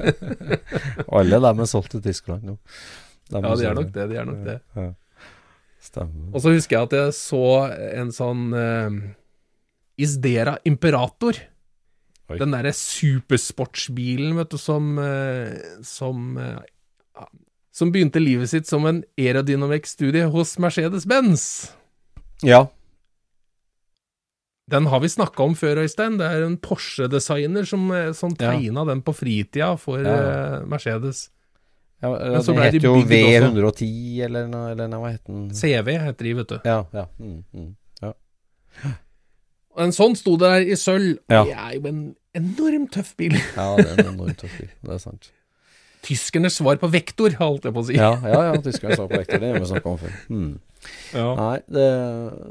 Alle 1.20 1.42
dem 1.44 1.64
er 1.66 1.70
solgt 1.70 1.94
til 1.96 2.06
Tyskland 2.06 2.48
nå. 2.48 2.58
Dem 3.30 3.46
Ja, 3.46 3.56
de 3.56 3.66
er 3.70 3.78
nok 3.78 3.92
det. 3.94 4.10
De 4.10 4.18
er 4.18 4.26
nok 4.26 4.42
det. 4.46 4.58
Ja. 4.76 4.90
Stemmer. 5.80 6.34
Og 6.36 6.42
så 6.44 6.52
husker 6.52 6.76
jeg 6.76 6.88
at 6.90 6.96
jeg 6.98 7.14
så 7.16 7.44
en 8.02 8.10
sånn 8.12 8.42
uh, 8.52 8.98
Isdera 10.02 10.58
Imperator. 10.68 11.38
Oi. 12.30 12.38
Den 12.42 12.52
derre 12.54 12.74
supersportsbilen, 12.76 14.36
vet 14.38 14.52
du, 14.52 14.58
som 14.62 14.98
uh, 15.02 15.54
Som 15.86 16.36
uh, 16.38 16.60
Som 17.74 17.94
begynte 17.96 18.20
livet 18.22 18.52
sitt 18.52 18.68
som 18.68 18.86
en 18.90 19.00
aerodynamikkstudie 19.18 20.28
hos 20.34 20.58
Mercedes-Benz. 20.60 21.46
Ja. 22.44 22.66
Den 24.70 24.86
har 24.92 25.00
vi 25.02 25.10
snakka 25.10 25.44
om 25.48 25.56
før, 25.58 25.80
Øystein. 25.86 26.20
Det 26.20 26.28
er 26.28 26.44
en 26.46 26.58
Porsche-designer 26.62 27.66
som, 27.66 27.88
som 28.14 28.36
tegna 28.38 28.84
Ja. 28.84 28.86
den 28.92 29.02
på 29.02 29.16
fritida 29.18 29.72
for 29.82 29.98
eh, 30.04 30.60
Mercedes. 30.70 31.30
Ja 32.00 32.12
Men 32.16 32.44
så 32.46 32.56
ble 32.56 32.70
de 32.70 32.80
heter 32.80 32.88
jo 32.88 32.94
bygd 33.02 33.12
også. 33.12 33.50
V110, 33.60 34.22
eller, 34.28 34.48
noe- 34.52 34.72
eller 34.74 34.92
noe, 34.92 35.02
hva 35.04 35.12
heter 35.14 35.34
den? 35.34 35.50
CV 35.56 35.98
heter 36.06 36.30
de, 36.30 36.34
vet 36.38 36.54
du. 36.54 36.60
Ja, 36.64 36.78
ja. 36.96 37.06
Mm, 37.20 37.42
mm. 37.54 37.74
ja. 38.06 38.14
En 39.84 39.92
sånn 39.96 40.16
sto 40.20 40.38
det 40.40 40.54
der 40.54 40.72
i 40.72 40.78
sølv. 40.80 41.20
Ja. 41.32 41.44
Det 41.48 41.58
er 41.58 41.76
jo 41.76 41.84
en 41.92 42.00
enormt 42.40 42.94
tøff 42.96 43.12
bil. 43.20 43.36
ja, 43.60 43.68
det 43.80 43.90
er 43.90 44.02
en 44.06 44.14
enormt 44.16 44.40
tøff 44.44 44.56
bil. 44.62 44.72
Det 44.86 44.96
er 44.96 45.04
sant. 45.04 45.32
Tyskernes 46.08 46.56
svar 46.56 46.80
på 46.80 46.88
vektor, 46.92 47.34
holdt 47.42 47.68
jeg 47.68 47.76
på 47.76 47.84
å 47.84 47.88
si. 47.90 47.98
Ja, 48.00 48.14
ja, 48.24 48.44
ja 48.48 48.60
tyskernes 48.64 49.00
svar 49.00 49.10
på 49.12 49.20
vektor. 49.20 49.42
det 49.44 49.52
har 49.52 49.60
vi 49.60 49.72
snakka 49.74 49.92
om 49.92 50.00
før. 50.00 50.14
Mm. 50.32 50.52
Ja. 51.12 51.26
Nei, 51.36 51.58
det, 51.68 51.88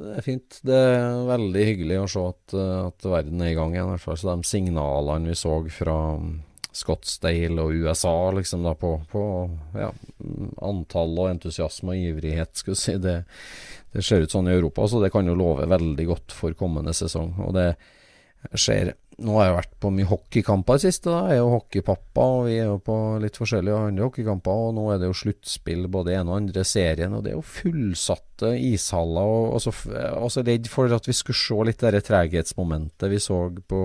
det 0.02 0.16
er 0.18 0.26
fint. 0.26 0.58
Det 0.68 0.76
er 0.76 1.22
veldig 1.30 1.62
hyggelig 1.70 2.02
å 2.02 2.10
se 2.12 2.24
at, 2.28 2.56
at 2.90 3.08
verden 3.08 3.40
er 3.40 3.54
i 3.54 3.56
gang 3.56 3.72
igjen. 3.72 3.88
I 3.88 3.96
hvert 3.96 4.04
fall 4.04 4.20
så 4.20 4.34
de 4.34 4.48
signalene 4.48 5.32
vi 5.32 5.38
så 5.38 5.54
fra 5.72 5.96
Scottsdale 6.78 7.64
og 7.64 7.74
USA 7.74 8.14
liksom 8.36 8.62
da 8.66 8.74
på, 8.78 8.92
på 9.10 9.22
ja, 9.78 9.90
antall 10.62 11.16
og 11.18 11.32
entusiasme 11.32 11.94
og 11.94 12.08
ivrighet, 12.12 12.54
skal 12.62 12.78
si, 12.78 12.96
det, 13.02 13.20
det 13.94 14.04
ser 14.06 14.24
ut 14.24 14.34
sånn 14.34 14.50
i 14.50 14.54
Europa. 14.54 14.86
Så 14.88 15.02
det 15.02 15.12
kan 15.14 15.26
jo 15.26 15.36
love 15.38 15.66
veldig 15.70 16.08
godt 16.08 16.34
for 16.36 16.56
kommende 16.58 16.94
sesong. 16.96 17.34
Og 17.46 17.54
det 17.58 17.72
skjer 18.54 18.94
Nå 19.18 19.34
har 19.34 19.48
jeg 19.48 19.54
vært 19.56 19.72
på 19.82 19.90
mye 19.90 20.06
hockeykamper 20.06 20.76
i 20.78 20.82
siste. 20.84 21.10
da. 21.10 21.24
Jeg 21.26 21.40
er 21.40 21.40
jo 21.40 21.54
hockeypappa, 21.56 22.26
og 22.36 22.44
vi 22.46 22.52
er 22.54 22.68
jo 22.68 22.76
på 22.86 22.94
litt 23.18 23.34
forskjellige 23.34 23.80
andre 23.88 24.04
hockeykamper. 24.06 24.60
Og 24.68 24.76
nå 24.76 24.84
er 24.94 25.00
det 25.02 25.08
jo 25.08 25.16
sluttspill 25.18 25.88
både 25.90 26.12
i 26.12 26.18
ene 26.20 26.30
og 26.30 26.36
andre 26.36 26.62
serien, 26.62 27.16
og 27.18 27.24
det 27.24 27.32
er 27.32 27.34
jo 27.34 27.42
fullsatte 27.42 28.52
ishaller. 28.68 29.32
Og, 29.32 29.56
og 29.56 29.64
så 29.64 29.74
er 29.90 30.14
også 30.14 30.46
redd 30.46 30.70
for 30.70 30.94
at 30.94 31.10
vi 31.10 31.16
skulle 31.18 31.40
se 31.40 31.66
litt 31.66 31.82
det 31.82 32.04
treghetsmomentet 32.06 33.10
vi 33.10 33.18
så 33.24 33.40
på 33.58 33.82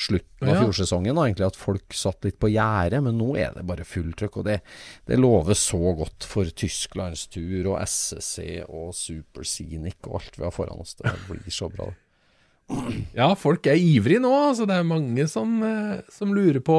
slutten 0.00 0.48
av 0.48 0.54
Ja. 0.54 0.60
fjorsesongen. 0.64 1.14
da, 1.14 1.26
egentlig 1.28 1.46
At 1.50 1.56
folk 1.60 1.92
satt 1.96 2.24
litt 2.24 2.38
på 2.40 2.48
gjerdet, 2.50 3.02
men 3.04 3.18
nå 3.20 3.34
er 3.36 3.52
det 3.54 3.66
bare 3.68 3.84
fulltrykk. 3.84 4.38
Og 4.40 4.44
det, 4.48 4.60
det 5.06 5.18
lover 5.20 5.54
så 5.58 5.80
godt 5.98 6.24
for 6.24 6.44
Tysklands 6.48 7.26
tur 7.28 7.74
og 7.74 7.80
SSC 7.84 8.62
og 8.68 8.94
Super 8.96 9.44
Scenic 9.44 9.98
og 10.08 10.20
alt 10.22 10.38
vi 10.40 10.44
har 10.48 10.54
foran 10.56 10.80
oss. 10.80 10.94
Det 11.00 11.12
blir 11.28 11.50
så 11.52 11.68
bra. 11.72 11.90
Ja, 13.18 13.32
folk 13.34 13.66
er 13.66 13.74
ivrige 13.74 14.20
nå. 14.22 14.30
Altså, 14.50 14.66
det 14.70 14.76
er 14.78 14.84
mange 14.86 15.24
som, 15.28 15.56
eh, 15.66 16.02
som 16.14 16.30
lurer 16.36 16.60
på 16.62 16.76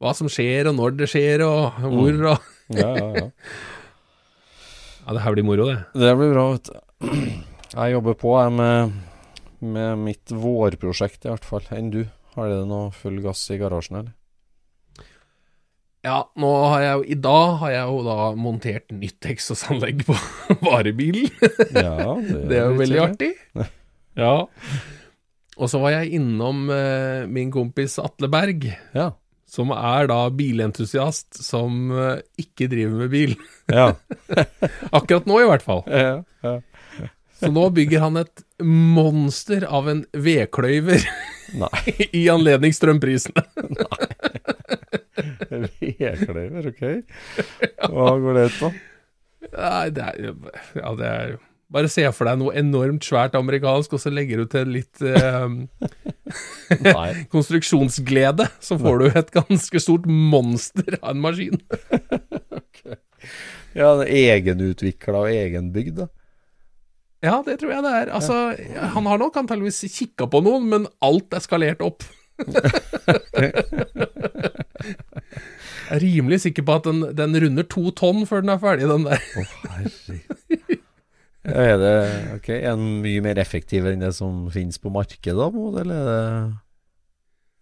hva 0.00 0.12
som 0.14 0.28
skjer, 0.30 0.68
og 0.70 0.76
når 0.78 0.96
det 1.00 1.08
skjer, 1.10 1.42
og 1.42 1.80
hvor. 1.82 2.20
Og... 2.34 2.52
Ja, 2.78 2.90
ja, 2.96 3.08
ja. 3.24 3.30
Ja, 5.04 5.12
det 5.12 5.20
her 5.20 5.34
blir 5.36 5.44
moro, 5.44 5.66
det. 5.68 5.80
Det 6.00 6.12
blir 6.16 6.30
bra, 6.32 6.44
vet 6.54 6.70
du. 6.70 6.78
Jeg 7.74 7.92
jobber 7.96 8.14
på 8.14 8.30
jeg 8.38 8.52
med, 8.54 8.92
med 9.64 9.98
mitt 10.04 10.30
vårprosjekt, 10.30 11.24
i 11.26 11.32
hvert 11.32 11.44
fall. 11.48 11.64
Enn 11.74 11.90
du? 11.94 12.04
Har 12.34 12.48
det 12.50 12.60
noe 12.68 12.90
full 12.94 13.20
gass 13.24 13.42
i 13.54 13.58
garasjen, 13.60 14.00
eller? 14.02 14.12
Ja, 16.04 16.18
nå 16.36 16.48
har 16.68 16.82
jeg 16.84 16.96
jo 16.98 17.04
I 17.14 17.16
dag 17.24 17.52
har 17.62 17.70
jeg 17.72 17.84
jo 17.88 18.00
da 18.04 18.16
montert 18.36 18.90
nytt 18.92 19.24
eksosanlegg 19.30 20.02
på 20.04 20.16
varebilen. 20.66 21.30
Ja, 21.72 22.16
Det 22.50 22.58
er 22.58 22.66
jo 22.68 22.76
veldig 22.82 23.00
artig. 23.06 23.30
Ja. 24.20 24.34
Og 25.54 25.70
så 25.70 25.80
var 25.80 25.94
jeg 25.96 26.18
innom 26.18 26.66
eh, 26.74 27.24
min 27.30 27.52
kompis 27.54 27.96
Atle 28.02 28.28
Berg, 28.28 28.66
Ja. 28.92 29.12
som 29.48 29.70
er 29.72 30.08
da 30.10 30.18
bilentusiast 30.34 31.38
som 31.40 31.88
eh, 31.94 32.20
ikke 32.42 32.68
driver 32.72 33.00
med 33.06 33.12
bil. 33.14 33.34
Ja. 33.72 33.92
Akkurat 34.98 35.24
nå, 35.30 35.40
i 35.40 35.48
hvert 35.48 35.64
fall. 35.64 35.84
ja, 35.88 36.18
ja. 36.44 36.58
Så 37.34 37.48
nå 37.50 37.64
bygger 37.74 37.98
han 38.04 38.20
et 38.20 38.44
monster 38.64 39.66
av 39.68 39.88
en 39.92 40.04
vedkløyver 40.12 41.04
i 42.20 42.26
anledning 42.32 42.74
strømprisene. 42.74 43.44
Nei. 43.76 44.10
Vedkløyver, 45.94 46.70
ok. 46.72 46.84
Hva 47.90 48.12
går 48.20 48.38
det 48.38 48.44
ut 48.48 48.60
på? 48.60 48.70
Nei, 49.54 49.88
det 49.94 50.06
er, 50.06 50.30
ja, 50.80 50.94
det 50.98 51.10
er 51.10 51.36
Bare 51.74 51.88
se 51.90 52.04
for 52.14 52.28
deg 52.28 52.38
noe 52.38 52.52
enormt 52.54 53.02
svært 53.02 53.34
amerikansk, 53.34 53.96
og 53.96 54.02
så 54.02 54.10
legger 54.12 54.42
du 54.42 54.50
til 54.52 54.68
litt 54.70 55.00
eh, 55.02 55.54
konstruksjonsglede, 57.32 58.46
så 58.62 58.78
får 58.78 59.00
du 59.00 59.06
et 59.08 59.32
ganske 59.34 59.80
stort 59.82 60.06
monster 60.06 61.00
av 61.00 61.16
en 61.16 61.22
maskin. 61.24 61.58
Ja, 63.74 63.88
det 63.98 64.06
er 64.06 64.36
egenutvikla 64.36 65.24
og 65.24 65.32
egenbygd, 65.32 66.04
da. 66.04 66.06
Ja, 67.24 67.38
det 67.46 67.56
tror 67.62 67.72
jeg 67.72 67.84
det 67.86 67.92
er. 68.02 68.10
Altså, 68.12 68.36
han 68.94 69.06
har 69.08 69.20
nok 69.22 69.36
antageligvis 69.40 69.80
kikka 69.94 70.26
på 70.30 70.42
noen, 70.44 70.66
men 70.68 70.86
alt 71.04 71.32
er 71.36 71.40
skalert 71.44 71.80
opp. 71.84 72.04
jeg 72.34 73.52
er 75.94 76.02
rimelig 76.02 76.40
sikker 76.44 76.64
på 76.66 76.76
at 76.78 76.88
den, 76.88 77.02
den 77.16 77.36
runder 77.44 77.66
to 77.70 77.90
tonn 77.96 78.24
før 78.28 78.42
den 78.44 78.52
er 78.54 78.60
ferdig, 78.62 78.88
den 78.90 79.06
der. 79.08 79.20
Å, 79.22 79.44
herregud. 79.76 80.80
Er 81.44 81.74
det 81.76 81.94
ok, 82.38 82.46
er 82.56 82.70
den 82.72 83.00
mye 83.04 83.20
mer 83.24 83.36
effektiv 83.42 83.84
enn 83.90 84.00
det 84.00 84.14
som 84.16 84.46
finnes 84.52 84.80
på 84.80 84.88
markedet, 84.92 85.36
da, 85.36 85.48
eller 85.82 85.90
er 85.92 86.06
det 86.08 86.22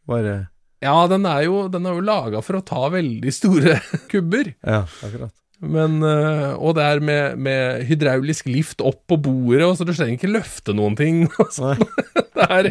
bare 0.06 0.34
Ja, 0.82 0.94
den 1.10 1.26
er 1.26 1.42
jo, 1.48 1.64
den 1.70 1.86
er 1.90 1.96
jo 1.98 2.04
laga 2.06 2.42
for 2.46 2.58
å 2.60 2.62
ta 2.66 2.84
veldig 2.94 3.32
store 3.34 3.80
kubber. 4.12 4.52
Ja, 4.62 4.84
akkurat. 5.02 5.34
Men, 5.62 6.00
øh, 6.02 6.58
og 6.58 6.74
det 6.74 6.82
er 6.82 7.00
med, 7.00 7.36
med 7.38 7.84
hydraulisk 7.86 8.48
lift 8.50 8.80
opp 8.82 9.04
på 9.06 9.16
bordet, 9.22 9.62
og 9.62 9.76
så 9.78 9.86
du 9.86 9.92
trenger 9.94 10.18
ikke 10.18 10.32
løfte 10.34 10.74
noen 10.74 10.96
ting. 10.98 11.22
Altså, 11.42 11.76
det, 12.36 12.48
er, 12.48 12.70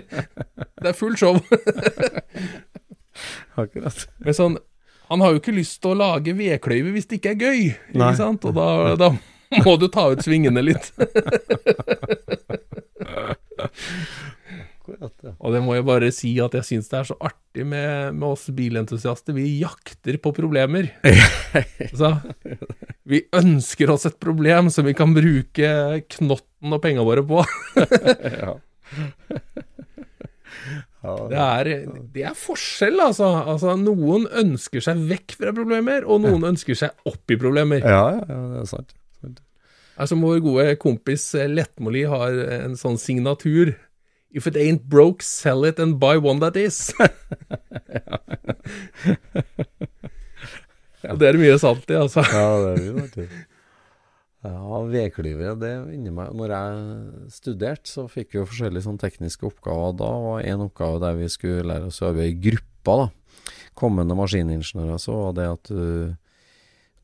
det 0.82 0.92
er 0.92 0.98
full 0.98 1.16
show. 1.20 1.40
Akkurat. 3.62 4.08
Men 4.20 4.36
sånn, 4.36 4.58
han 5.12 5.24
har 5.24 5.32
jo 5.32 5.40
ikke 5.42 5.56
lyst 5.56 5.80
til 5.84 5.94
å 5.94 6.00
lage 6.02 6.36
vedkløyve 6.36 6.92
hvis 6.96 7.08
det 7.08 7.22
ikke 7.22 7.34
er 7.36 7.40
gøy, 7.40 7.62
Nei. 7.96 8.12
ikke 8.12 8.20
sant? 8.20 8.48
Og 8.48 8.56
da, 8.56 8.68
da 9.00 9.12
må 9.64 9.78
du 9.80 9.88
ta 9.92 10.10
ut 10.12 10.24
svingene 10.24 10.64
litt. 10.64 10.92
Akkurat 14.92 15.26
ja. 15.26 15.34
Og 15.40 15.56
det 15.56 15.62
må 15.66 15.76
jeg 15.78 15.86
bare 15.88 16.12
si 16.16 16.32
at 16.44 16.56
jeg 16.58 16.68
syns 16.68 16.92
det 16.92 17.00
er 17.00 17.10
så 17.10 17.18
artig 17.24 17.66
med, 17.68 18.18
med 18.18 18.28
oss 18.30 18.48
bilentusiaster. 18.56 19.36
Vi 19.38 19.60
jakter 19.62 20.18
på 20.22 20.34
problemer. 20.36 20.92
Så, 22.00 22.14
vi 23.08 23.24
ønsker 23.36 23.92
oss 23.94 24.08
et 24.10 24.20
problem 24.22 24.72
som 24.74 24.88
vi 24.88 24.96
kan 24.98 25.16
bruke 25.16 25.72
knotten 26.16 26.78
og 26.78 26.84
penga 26.84 27.06
våre 27.08 27.26
på. 27.28 27.44
ja. 28.44 28.56
Det 31.02 31.38
er, 31.38 31.68
det 32.14 32.24
er 32.30 32.36
forskjell, 32.38 33.00
altså. 33.02 33.26
altså. 33.50 33.74
Noen 33.80 34.28
ønsker 34.38 34.84
seg 34.86 35.00
vekk 35.10 35.34
fra 35.40 35.54
problemer, 35.58 36.06
og 36.06 36.22
noen 36.22 36.46
ønsker 36.52 36.78
seg 36.78 37.10
opp 37.10 37.34
i 37.34 37.40
problemer. 37.42 37.82
ja, 37.82 38.20
ja, 38.20 38.42
det 38.52 38.60
er 38.62 38.68
sant. 38.70 38.94
sant. 39.18 39.40
Altså, 39.98 40.18
vår 40.22 40.44
gode 40.46 40.68
kompis 40.82 41.26
Lettmoli 41.50 42.04
har 42.10 42.38
en 42.62 42.78
sånn 42.78 43.00
signatur. 43.02 43.74
If 44.34 44.48
it 44.48 44.56
ain't 44.56 44.84
broke, 44.88 45.22
sell 45.24 45.66
it 45.68 45.80
and 45.80 46.00
buy 46.00 46.16
one 46.18 46.40
that 46.40 46.56
is. 46.56 46.94
Og 51.10 51.18
det 51.20 51.32
er 51.32 51.40
mye 51.42 51.58
sant 51.60 51.90
i, 51.90 51.96
altså. 51.98 52.22
Ja, 52.30 52.46
det 52.62 52.72
er 52.88 53.08
det. 53.16 53.26
Ja, 54.42 54.78
vedklyvet, 54.90 55.60
det 55.62 55.70
inni 55.94 56.10
meg 56.14 56.32
Når 56.34 56.50
jeg 56.56 57.32
studerte, 57.36 57.86
så 57.92 58.08
fikk 58.10 58.32
vi 58.34 58.40
jo 58.40 58.48
forskjellige 58.50 58.86
sånn 58.88 58.98
tekniske 59.02 59.46
oppgaver. 59.50 59.94
Da 60.00 60.08
var 60.24 60.46
en 60.50 60.64
oppgave 60.66 61.02
der 61.04 61.20
vi 61.20 61.28
skulle 61.30 61.66
lære 61.70 61.90
oss 61.92 62.02
å 62.02 62.10
arbeide 62.10 62.32
i 62.34 62.40
grupper, 62.50 63.04
da. 63.04 63.08
Kommende 63.78 64.18
maskiningeniører. 64.18 64.98
Så 65.02 65.14
var 65.18 65.36
det 65.38 65.46
at 65.52 65.66
du, 65.70 66.16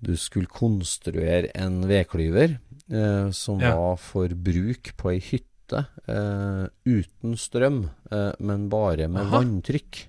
du 0.08 0.14
skulle 0.18 0.50
konstruere 0.50 1.52
en 1.58 1.82
vedklyver 1.90 2.50
eh, 2.58 3.28
som 3.38 3.62
Ja. 3.62 3.76
var 3.78 3.98
for 4.02 4.34
bruk 4.34 4.94
på 4.98 5.14
ei 5.14 5.20
hytte 5.22 5.46
eh, 5.74 6.68
uten 6.88 7.36
strøm, 7.40 7.82
eh, 8.12 8.32
men 8.40 8.70
bare 8.72 9.08
med 9.12 9.26
Aha. 9.26 9.40
vanntrykk. 9.40 10.06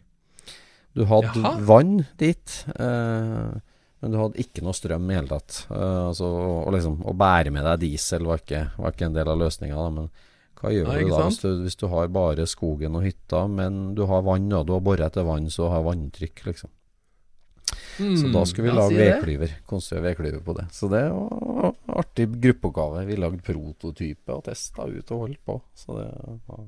Du 0.95 1.05
hadde 1.07 1.35
Jaha. 1.35 1.59
vann 1.69 2.07
dit, 2.19 2.55
eh, 2.75 3.59
men 4.01 4.15
du 4.15 4.19
hadde 4.19 4.41
ikke 4.43 4.63
noe 4.67 4.77
strøm 4.77 5.11
i 5.11 5.19
hele 5.19 5.31
tatt. 5.31 5.67
Eh, 5.71 6.01
altså, 6.09 6.31
og 6.67 6.73
liksom, 6.75 7.01
å 7.07 7.15
bære 7.19 7.53
med 7.55 7.65
deg 7.65 7.85
diesel 7.87 8.27
var 8.29 8.43
ikke, 8.43 8.65
var 8.79 8.95
ikke 8.95 9.07
en 9.11 9.19
del 9.19 9.29
av 9.29 9.39
løsninga, 9.39 9.85
men 9.99 10.11
hva 10.59 10.73
gjør 10.75 10.89
Nei, 10.91 11.03
du 11.05 11.13
da 11.13 11.27
hvis 11.29 11.43
du, 11.43 11.51
hvis 11.63 11.79
du 11.79 11.87
har 11.93 12.09
bare 12.11 12.47
skogen 12.51 12.97
og 12.99 13.05
hytta, 13.07 13.45
men 13.51 13.95
du 13.95 14.05
har 14.11 14.25
vann, 14.27 14.51
og 14.53 14.67
du 14.67 14.75
har 14.75 14.83
bora 14.83 15.07
etter 15.07 15.27
vann, 15.27 15.47
så 15.55 15.71
har 15.71 15.87
vanntrykk, 15.87 16.45
liksom. 16.51 16.71
Så 17.99 18.29
da 18.33 18.45
skulle 18.47 18.69
vi 18.69 18.73
Mm, 18.73 18.79
lage 18.79 18.95
det. 18.97 19.07
vedklyver, 19.11 19.53
konstruere 19.67 20.05
vedklyver 20.09 20.41
på 20.47 20.55
det. 20.57 20.67
Så 20.73 20.89
det 20.93 21.03
var 21.11 21.69
en 21.73 21.95
artig 21.99 22.27
gruppeoppgave. 22.41 23.05
Vi 23.09 23.17
lagde 23.19 23.43
prototype 23.43 24.35
og 24.37 24.45
testa 24.47 24.87
ut 24.87 25.11
og 25.11 25.25
holdt 25.27 25.41
på. 25.45 25.57
Så 25.75 25.97
det 25.99 26.11
var 26.49 26.67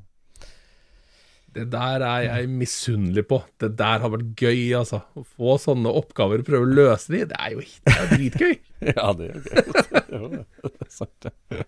Det 1.52 1.64
der 1.70 2.02
er 2.06 2.20
jeg 2.22 2.48
misunnelig 2.48 3.24
på. 3.26 3.40
Det 3.58 3.72
der 3.76 3.98
har 3.98 4.08
vært 4.12 4.36
gøy, 4.38 4.70
altså. 4.78 5.00
Å 5.18 5.24
få 5.26 5.56
sånne 5.58 5.90
oppgaver 5.90 6.38
og 6.38 6.46
prøve 6.46 6.62
å 6.62 6.74
løse 6.76 7.10
de, 7.10 7.24
det 7.26 7.38
er 7.42 7.56
jo 7.56 7.60
det 7.60 7.96
er 7.96 8.12
dritgøy. 8.16 8.54
Ja, 8.96 9.12
det 9.12 9.30
er 9.30 9.40
gøy. 9.42 9.72
Jo, 10.14 10.28
det 10.30 10.70
er 10.86 10.92
sant, 10.94 11.26
det. 11.26 11.64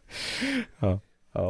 Ja. 0.82 0.92
ja. 1.34 1.46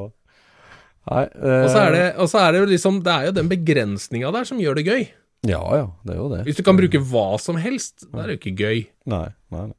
Nei 1.02 1.22
Og 1.34 1.68
så 1.68 1.78
er 1.82 1.92
eh, 1.92 1.96
det, 1.98 2.06
og 2.22 2.28
så 2.30 2.38
er 2.38 2.52
det 2.54 2.58
jo 2.62 2.66
liksom 2.70 2.98
Det 3.02 3.10
er 3.12 3.24
jo 3.26 3.32
den 3.34 3.48
begrensninga 3.50 4.30
der 4.32 4.44
som 4.46 4.60
gjør 4.62 4.78
det 4.78 4.84
gøy. 4.86 5.04
Ja, 5.48 5.62
ja, 5.74 5.86
det 6.06 6.14
er 6.14 6.18
jo 6.20 6.28
det. 6.30 6.42
Hvis 6.46 6.58
du 6.60 6.62
kan 6.66 6.76
bruke 6.78 7.00
hva 7.10 7.24
som 7.42 7.56
helst, 7.58 8.04
da 8.12 8.22
er 8.22 8.30
det 8.30 8.36
jo 8.36 8.40
ikke 8.42 8.58
gøy. 8.62 8.82
Nei, 9.10 9.24
nei, 9.50 9.64
nei. 9.72 9.78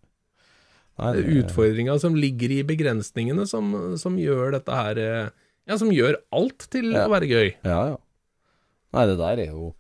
nei 1.00 1.12
Det 1.16 1.22
er 1.24 1.38
utfordringa 1.44 1.96
som 2.04 2.18
ligger 2.20 2.52
i 2.52 2.64
begrensningene, 2.68 3.46
som, 3.48 3.70
som 4.02 4.18
gjør 4.20 4.58
dette 4.58 4.76
her 4.76 5.00
eh, 5.00 5.30
Ja, 5.70 5.78
som 5.80 5.94
gjør 5.96 6.18
alt 6.36 6.66
til 6.74 6.92
Ja. 6.92 7.06
å 7.08 7.14
være 7.14 7.30
gøy. 7.32 7.54
Ja, 7.64 7.80
ja. 7.94 7.98
Nei, 8.94 9.06
det 9.10 9.16
der 9.22 9.40
er 9.46 9.54
jo 9.56 9.72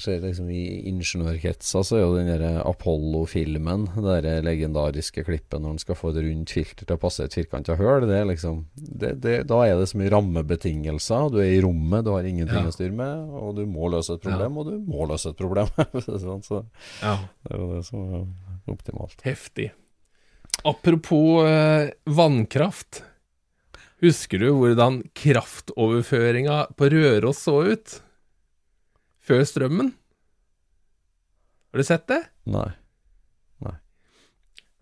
Ser 0.00 0.20
liksom 0.22 0.48
I 0.50 0.62
ingeniørkretser 0.90 1.84
så 1.86 1.96
er 1.96 2.02
jo 2.02 2.16
den 2.16 2.56
Apollo-filmen, 2.66 3.86
det 4.04 4.32
legendariske 4.44 5.24
klippet 5.26 5.60
når 5.62 5.74
han 5.74 5.78
skal 5.82 5.98
få 5.98 6.10
et 6.12 6.18
rundt 6.24 6.50
filter 6.54 6.84
til 6.88 6.96
å 6.96 7.00
passe 7.02 7.24
et 7.26 7.36
firkanta 7.36 7.76
høl, 7.78 8.06
det 8.10 8.18
er 8.20 8.28
liksom 8.28 8.64
det, 8.74 9.12
det, 9.22 9.34
Da 9.50 9.60
er 9.68 9.78
det 9.80 9.88
så 9.90 10.00
mye 10.00 10.10
rammebetingelser. 10.14 11.30
Du 11.34 11.38
er 11.42 11.52
i 11.54 11.62
rommet, 11.64 12.04
du 12.06 12.12
har 12.14 12.26
ingenting 12.28 12.64
Ja. 12.64 12.70
å 12.70 12.74
styre 12.74 12.92
med, 12.98 13.32
og 13.40 13.56
du 13.56 13.64
må 13.70 13.88
løse 13.92 14.14
et 14.18 14.22
problem, 14.26 14.58
og 14.58 14.66
du 14.70 14.76
må 14.84 15.06
løse 15.10 15.30
et 15.32 15.40
problem. 15.40 15.68
sånn, 16.26 16.44
så 16.44 16.64
Ja. 17.02 17.16
det 17.46 17.54
er 17.54 17.58
jo 17.64 17.72
det 17.74 17.84
som 17.88 18.04
er 18.20 18.74
optimalt. 18.74 19.18
Heftig. 19.24 19.70
Apropos 20.64 21.44
eh, 21.48 21.90
vannkraft. 22.06 23.02
Husker 24.04 24.38
du 24.42 24.50
hvordan 24.52 25.02
kraftoverføringa 25.16 26.66
på 26.76 26.88
Røros 26.92 27.38
så 27.46 27.60
ut? 27.72 28.00
Før 29.24 29.44
strømmen? 29.48 29.92
Har 31.72 31.80
du 31.80 31.86
sett 31.86 32.08
det? 32.10 32.22
Nei. 32.54 32.70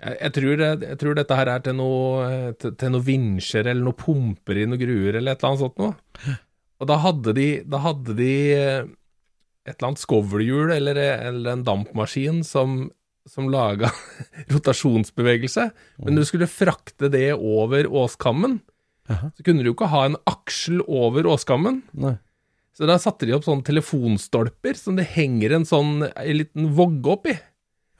Jeg, 0.02 0.16
jeg, 0.18 0.32
tror, 0.34 0.62
jeg 0.82 0.98
tror 0.98 1.14
dette 1.14 1.36
her 1.38 1.48
er 1.52 1.60
til 1.62 1.76
noe, 1.78 2.24
eh, 2.26 2.48
til, 2.58 2.72
til 2.78 2.90
noe 2.90 3.06
vinsjer 3.06 3.68
eller 3.70 3.84
noe 3.86 3.98
pumper 3.98 4.58
i 4.58 4.64
noen 4.66 4.80
gruer 4.80 5.18
eller 5.20 5.36
et 5.36 5.44
eller 5.44 5.52
annet 5.52 5.62
sånt 5.62 5.78
noe. 5.78 6.34
Og 6.82 6.88
da 6.90 6.96
hadde 7.04 7.34
de, 7.38 7.46
da 7.70 7.78
hadde 7.84 8.16
de 8.18 8.32
eh, 8.56 8.88
et 9.62 9.76
eller 9.76 9.92
annet 9.92 10.02
skovlhjul 10.02 10.74
eller, 10.74 10.98
eller 11.30 11.54
en 11.54 11.62
dampmaskin 11.68 12.42
som, 12.46 12.88
som 13.30 13.46
laga 13.52 13.92
rotasjonsbevegelse. 14.52 15.68
Men 16.02 16.18
du 16.18 16.24
skulle 16.26 16.50
frakte 16.50 17.12
det 17.12 17.28
over 17.38 17.86
åskammen, 17.86 18.58
Aha. 19.06 19.30
så 19.30 19.46
kunne 19.46 19.62
du 19.62 19.70
jo 19.70 19.76
ikke 19.76 19.92
ha 19.94 20.02
en 20.08 20.18
aksjel 20.30 20.82
over 20.82 21.30
åskammen. 21.30 21.84
Nei. 21.94 22.16
Så 22.72 22.88
da 22.88 22.96
satte 23.00 23.28
de 23.28 23.34
opp 23.36 23.44
sånne 23.44 23.64
telefonstolper 23.66 24.78
som 24.80 24.96
det 24.96 25.10
henger 25.12 25.58
en 25.58 25.66
sånn 25.68 26.06
en 26.08 26.36
liten 26.38 26.70
vogge 26.76 27.16
oppi. 27.16 27.34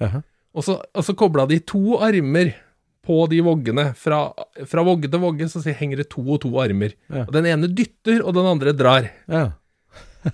Jaha. 0.00 0.22
Og 0.52 0.64
så, 0.66 0.78
og 0.80 1.04
så 1.04 1.14
kobla 1.16 1.46
de 1.48 1.58
to 1.64 1.98
armer 2.04 2.54
på 3.02 3.26
de 3.30 3.40
voggene. 3.44 3.90
Fra, 3.98 4.22
fra 4.68 4.84
vogge 4.86 5.10
til 5.10 5.22
vogge 5.22 5.48
så 5.50 5.62
henger 5.64 6.02
det 6.02 6.08
to 6.12 6.22
og 6.24 6.42
to 6.44 6.52
armer. 6.62 6.94
Ja. 7.12 7.26
Og 7.26 7.32
Den 7.34 7.48
ene 7.50 7.70
dytter, 7.72 8.22
og 8.22 8.36
den 8.36 8.48
andre 8.48 8.74
drar. 8.76 9.08
Ja. 9.30 9.50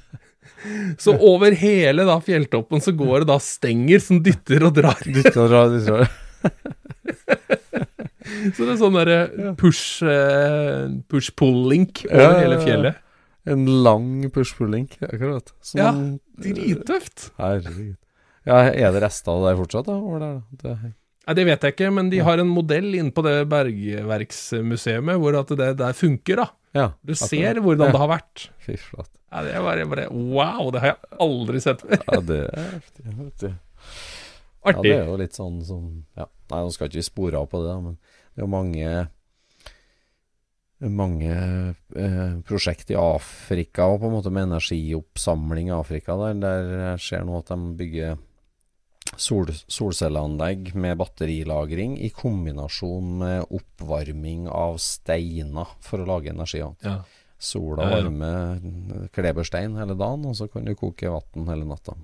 Så 0.99 1.15
over 1.23 1.55
hele 1.55 2.03
da 2.09 2.17
fjelltoppen 2.21 2.83
så 2.83 2.91
går 2.99 3.23
det 3.23 3.29
da 3.31 3.37
stenger 3.43 4.03
som 4.03 4.19
dytter 4.27 4.65
og 4.67 4.75
drar. 4.75 4.99
dytter 5.07 5.39
og 5.45 5.53
drar, 5.53 5.71
dytter 5.71 5.93
og 5.95 6.01
drar. 6.03 6.11
Så 8.55 8.65
det 8.67 8.73
er 8.75 8.81
sånn 8.81 8.97
derre 8.99 9.53
push, 9.59 10.03
eh, 10.07 10.91
push-pull-link 11.11 12.05
over 12.11 12.41
hele 12.43 12.59
fjellet. 12.63 12.99
En 13.49 13.65
lang 13.85 14.09
push-pull-link, 14.35 14.99
akkurat. 15.03 15.53
Som 15.65 15.79
Ja, 15.81 15.89
en- 15.93 16.21
Drittøft. 16.39 17.31
Herregud. 17.39 17.97
Ja, 18.47 18.63
er 18.71 18.93
det 18.95 19.03
rester 19.03 19.33
av 19.33 19.45
det 19.49 19.57
fortsatt, 19.61 19.87
da? 19.87 19.99
Det, 20.63 20.79
Nei, 21.29 21.35
Det 21.37 21.45
vet 21.45 21.61
jeg 21.67 21.75
ikke, 21.77 21.91
men 21.93 22.09
de 22.11 22.19
har 22.25 22.39
en 22.41 22.49
modell 22.49 22.95
inne 22.97 23.13
på 23.13 23.21
det 23.27 23.35
bergverksmuseet 23.51 25.05
hvor 25.21 25.37
at 25.39 25.51
det 25.59 25.75
der 25.77 25.93
funker, 25.93 26.37
da. 26.41 26.47
ja. 26.75 26.87
Du 27.05 27.15
ser 27.15 27.29
ser 27.29 27.61
hvordan 27.61 27.87
Ja. 27.89 27.93
det 27.93 28.01
har 28.01 28.09
vært. 28.09 28.49
Fy 28.65 28.77
flate. 28.77 29.11
Ja, 29.31 29.43
det 29.45 29.55
er 29.55 29.85
bare, 29.85 30.09
Wow, 30.11 30.71
det 30.73 30.81
har 30.81 30.87
jeg 30.95 31.19
aldri 31.21 31.61
sett 31.61 31.81
før. 31.83 32.01
Ja, 32.13 32.21
det 32.21 32.39
er 32.49 32.81
heftig. 32.81 33.05
Artig. 33.09 33.55
Ja, 34.65 34.83
det 34.83 34.95
er 34.97 35.07
jo 35.07 35.17
litt 35.17 35.33
sånn 35.37 35.65
som 35.65 36.05
ja. 36.17 36.27
Nei, 36.51 36.63
nå 36.65 36.73
skal 36.73 36.89
ikke 36.89 36.95
vi 37.03 37.03
spore 37.07 37.35
av 37.39 37.49
på 37.51 37.61
det, 37.63 37.75
men 37.83 37.99
det 38.35 38.41
er 38.41 38.47
jo 38.47 38.49
mange 38.49 39.09
mange 40.81 41.35
eh, 41.97 42.33
prosjekt 42.47 42.93
i 42.93 42.97
Afrika, 42.99 43.89
og 43.91 44.01
på 44.03 44.09
en 44.09 44.15
måte 44.15 44.31
med 44.31 44.47
energioppsamling 44.49 45.73
i 45.73 45.77
Afrika, 45.77 46.15
der, 46.21 46.39
der 46.39 47.03
skjer 47.03 47.25
nå 47.27 47.41
at 47.41 47.51
de 47.51 47.73
bygger 47.79 48.19
sol, 49.19 49.51
solcelleanlegg 49.67 50.75
med 50.79 50.99
batterilagring 51.01 51.97
i 52.05 52.11
kombinasjon 52.15 53.17
med 53.23 53.55
oppvarming 53.59 54.47
av 54.53 54.79
steiner 54.83 55.75
for 55.85 56.05
å 56.05 56.09
lage 56.09 56.31
energi. 56.35 56.63
Ja. 56.85 57.01
Sola 57.39 57.87
varmer 57.87 58.59
kleberstein 59.15 59.77
hele 59.79 59.95
dagen, 59.99 60.25
og 60.27 60.35
så 60.35 60.49
kan 60.51 60.67
du 60.67 60.75
koke 60.79 61.11
vann 61.15 61.51
hele 61.51 61.67
natta. 61.69 61.95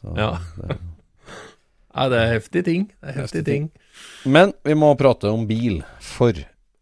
Så 0.00 0.14
Ja. 0.18 0.38
det, 0.58 0.78
Nei, 1.94 2.08
det 2.10 2.18
er 2.18 2.32
heftige 2.32 2.66
ting. 2.66 2.88
Det 2.98 3.10
er 3.12 3.20
heftige 3.22 3.46
ting. 3.46 3.66
Men 4.26 4.52
vi 4.66 4.74
må 4.74 4.88
prate 4.98 5.30
om 5.30 5.46
bil, 5.46 5.82
for 6.02 6.34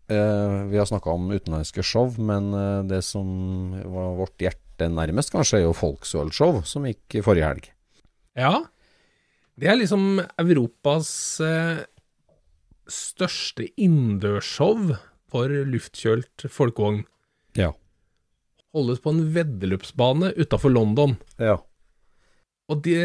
vi 0.08 0.78
har 0.78 0.88
snakka 0.88 1.10
om 1.10 1.30
utenlandske 1.30 1.84
show, 1.86 2.18
men 2.20 2.50
eh, 2.56 2.82
det 2.90 3.02
som 3.06 3.72
var 3.84 4.16
vårt 4.18 4.42
hjerte 4.42 4.88
nærmest, 4.90 5.32
kanskje, 5.34 5.60
er 5.60 5.66
jo 5.68 5.76
Folksøl-show, 5.76 6.62
som 6.66 6.88
gikk 6.88 7.20
i 7.20 7.24
forrige 7.24 7.48
helg. 7.48 7.70
Ja. 8.38 8.56
Det 9.60 9.68
er 9.68 9.78
liksom 9.78 10.22
Europas 10.40 11.12
eh, 11.44 11.84
største 12.90 13.68
innendørsshow 13.76 14.94
for 15.32 15.48
luftkjølt 15.48 16.48
folkevogn. 16.52 17.04
Ja. 17.56 17.72
Holdes 18.72 19.02
på 19.04 19.12
en 19.12 19.26
veddeløpsbane 19.34 20.32
utafor 20.40 20.72
London. 20.72 21.18
Ja. 21.40 21.60
Og 22.72 22.80
de, 22.84 22.96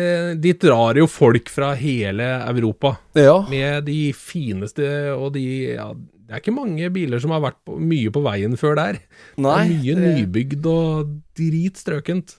dit 0.42 0.60
drar 0.64 0.98
jo 1.00 1.08
folk 1.12 1.52
fra 1.52 1.74
hele 1.78 2.26
Europa 2.48 2.96
ja. 3.18 3.42
med 3.52 3.88
de 3.90 4.14
fineste 4.16 4.88
og 5.14 5.34
de 5.36 5.44
ja, 5.76 5.90
Det 5.94 6.34
er 6.38 6.42
ikke 6.44 6.56
mange 6.56 6.90
biler 6.96 7.22
som 7.24 7.36
har 7.36 7.44
vært 7.44 7.60
på, 7.68 7.78
mye 7.80 8.12
på 8.14 8.24
veien 8.26 8.58
før 8.60 8.78
der. 8.80 9.00
Nei, 9.38 9.62
det 9.68 9.78
er 9.78 9.78
mye 9.78 9.96
det- 10.02 10.18
nybygd 10.22 10.70
og 10.72 11.16
dritstrøkent. 11.38 12.38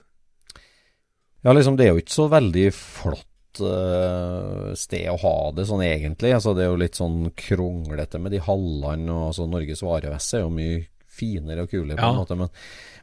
Ja, 1.47 1.55
liksom, 1.55 1.77
det 1.79 1.87
er 1.87 1.95
jo 1.95 2.03
ikke 2.03 2.17
så 2.17 2.27
veldig 2.33 2.67
flott 2.75 3.61
eh, 3.63 4.73
sted 4.77 5.07
å 5.13 5.17
ha 5.23 5.37
det 5.55 5.69
sånn 5.71 5.85
egentlig. 5.87 6.33
Altså, 6.35 6.53
det 6.57 6.65
er 6.67 6.73
jo 6.73 6.81
litt 6.83 6.99
sånn 6.99 7.31
kronglete 7.39 8.19
med 8.21 8.35
de 8.35 8.41
hallene, 8.43 9.07
og 9.15 9.31
altså, 9.31 9.47
Norges 9.49 9.85
varevesse 9.87 10.41
er 10.41 10.45
jo 10.45 10.51
mye 10.53 10.83
finere 11.19 11.67
og 11.67 11.75
kulere 11.75 11.99
på 11.99 12.13
en 12.13 12.21
måte. 12.23 12.39
Men, 12.39 12.53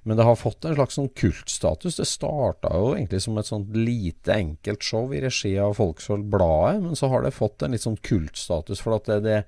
men 0.07 0.19
det 0.19 0.25
har 0.27 0.39
fått 0.39 0.65
en 0.65 0.77
slags 0.77 0.97
sånn 0.99 1.11
kultstatus. 1.17 1.99
Det 1.99 2.07
starta 2.09 2.73
jo 2.73 2.95
egentlig 2.95 3.21
som 3.25 3.37
et 3.41 3.51
sånt 3.51 3.77
lite, 3.77 4.33
enkelt 4.35 4.85
show 4.85 5.13
i 5.13 5.21
regi 5.23 5.55
av 5.61 5.77
Folksvold 5.79 6.27
Bladet, 6.33 6.83
men 6.87 6.99
så 6.99 7.11
har 7.13 7.25
det 7.25 7.35
fått 7.35 7.65
en 7.65 7.75
litt 7.75 7.85
sånn 7.85 8.01
kultstatus, 8.05 8.83
for 8.83 8.99
at 8.99 9.09
det, 9.11 9.21
det 9.25 9.39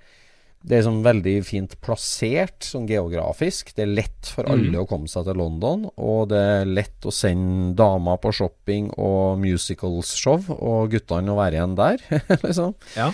det 0.68 0.80
er 0.80 0.86
sånn 0.88 1.04
veldig 1.06 1.36
fint 1.48 1.74
plassert, 1.86 2.66
sånn 2.66 2.88
geografisk. 2.90 3.70
Det 3.78 3.86
er 3.86 3.94
lett 4.02 4.30
for 4.34 4.50
alle 4.52 4.82
å 4.82 4.88
komme 4.90 5.08
seg 5.12 5.28
til 5.28 5.38
London, 5.40 5.86
og 5.96 6.32
det 6.34 6.42
er 6.42 6.72
lett 6.72 7.08
å 7.08 7.14
sende 7.14 7.76
damer 7.78 8.18
på 8.20 8.34
shopping 8.36 8.90
og 9.00 9.38
musicals-show, 9.44 10.50
og 10.58 10.92
guttene 10.92 11.32
å 11.32 11.38
være 11.40 11.60
igjen 11.60 11.78
der, 11.78 12.04
liksom. 12.46 12.74
Ja. 12.98 13.12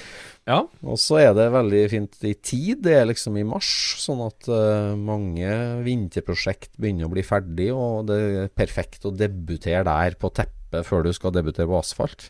Ja. 0.50 0.60
Og 0.84 1.00
så 1.00 1.22
er 1.22 1.32
det 1.38 1.48
veldig 1.54 1.82
fint 1.92 2.26
i 2.28 2.34
tid. 2.36 2.82
Det 2.84 2.98
er 3.00 3.08
liksom 3.08 3.38
i 3.40 3.46
mars, 3.48 3.70
sånn 4.02 4.24
at 4.26 4.50
uh, 4.52 4.92
mange 5.00 5.50
vinterprosjekt 5.86 6.74
begynner 6.76 7.08
å 7.08 7.14
bli 7.14 7.24
ferdig, 7.24 7.70
og 7.72 8.10
det 8.10 8.20
er 8.20 8.50
perfekt 8.52 9.08
å 9.08 9.14
debutere 9.16 9.86
der 9.88 10.18
på 10.20 10.32
teppet 10.36 10.88
før 10.88 11.08
du 11.08 11.14
skal 11.16 11.36
debutere 11.36 11.70
på 11.70 11.80
asfalt. 11.80 12.28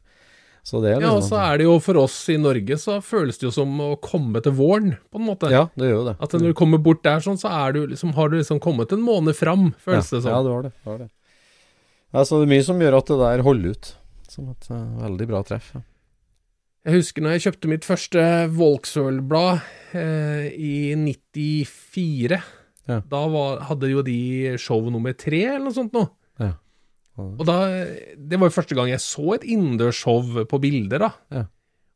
Så 0.64 0.80
det 0.80 0.94
er 0.94 1.02
Ja, 1.02 1.10
og 1.12 1.20
liksom 1.20 1.34
så 1.34 1.40
er 1.44 1.58
det 1.60 1.66
jo 1.66 1.74
for 1.84 2.00
oss 2.00 2.16
i 2.32 2.38
Norge, 2.40 2.78
så 2.80 3.00
føles 3.04 3.40
det 3.40 3.50
jo 3.50 3.52
som 3.52 3.72
å 3.84 3.90
komme 4.00 4.40
til 4.46 4.54
våren, 4.56 4.94
på 5.12 5.20
en 5.20 5.26
måte. 5.28 5.50
Ja, 5.52 5.66
det 5.76 5.90
gjør 5.90 5.98
jo 5.98 6.06
det. 6.12 6.14
At 6.24 6.36
når 6.38 6.54
du 6.54 6.60
kommer 6.62 6.80
bort 6.86 7.02
der 7.04 7.24
sånn, 7.26 7.40
så 7.42 7.52
er 7.52 7.76
du 7.76 7.82
liksom, 7.92 8.14
har 8.16 8.32
du 8.32 8.38
liksom 8.38 8.62
kommet 8.64 8.94
en 8.96 9.04
måned 9.04 9.36
fram, 9.36 9.72
føles 9.84 10.14
ja, 10.14 10.22
det 10.22 10.32
Ja, 10.32 10.44
det 10.46 10.54
var 10.54 10.70
det. 10.70 10.72
det, 10.72 10.86
var 10.92 11.02
det. 11.02 11.10
Ja, 12.14 12.24
så 12.30 12.40
det 12.40 12.46
er 12.46 12.54
mye 12.54 12.68
som 12.70 12.86
gjør 12.86 13.00
at 13.02 13.10
det 13.10 13.20
der 13.26 13.44
holder 13.50 13.76
ut. 13.76 13.92
Som 14.30 14.54
et 14.54 14.70
uh, 14.72 14.78
veldig 15.02 15.28
bra 15.34 15.44
treff. 15.50 15.74
Ja. 15.76 15.84
Jeg 16.84 17.00
husker 17.00 17.24
når 17.24 17.38
jeg 17.38 17.44
kjøpte 17.46 17.70
mitt 17.72 17.86
første 17.88 18.24
Volksøl-blad 18.58 19.62
eh, 19.96 20.50
i 20.52 20.74
94. 21.00 22.40
Ja. 22.90 22.98
Da 23.08 23.22
var, 23.32 23.62
hadde 23.70 23.88
jo 23.88 24.04
de 24.04 24.58
show 24.60 24.84
nummer 24.92 25.16
tre, 25.16 25.46
eller 25.54 25.64
noe 25.70 25.78
sånt 25.78 25.96
noe. 25.96 26.10
Ja. 26.44 26.58
Og 27.22 27.44
da, 27.48 27.58
Det 28.18 28.40
var 28.40 28.50
jo 28.50 28.56
første 28.58 28.76
gang 28.76 28.92
jeg 28.92 29.04
så 29.04 29.36
et 29.38 29.46
innendørsshow 29.48 30.44
på 30.52 30.60
bilder, 30.60 31.06
da. 31.06 31.12
Ja. 31.32 31.46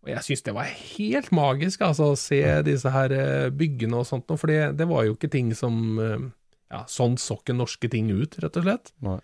Og 0.05 0.11
jeg 0.13 0.23
syns 0.23 0.45
det 0.45 0.55
var 0.55 0.69
helt 0.71 1.33
magisk, 1.35 1.83
altså, 1.83 2.13
å 2.13 2.19
se 2.19 2.39
disse 2.63 2.91
her 2.93 3.11
eh, 3.11 3.47
byggene 3.51 3.99
og 3.99 4.07
sånt 4.07 4.29
noe. 4.31 4.39
For 4.39 4.47
det, 4.47 4.77
det 4.79 4.87
var 4.87 5.03
jo 5.03 5.17
ikke 5.17 5.33
ting 5.33 5.51
som 5.57 5.97
eh, 5.99 6.29
Ja, 6.71 6.85
sånn 6.87 7.19
så 7.19 7.35
ikke 7.41 7.57
norske 7.57 7.91
ting 7.91 8.07
ut, 8.15 8.39
rett 8.39 8.55
og 8.59 8.63
slett. 8.69 8.93
Nei. 9.03 9.19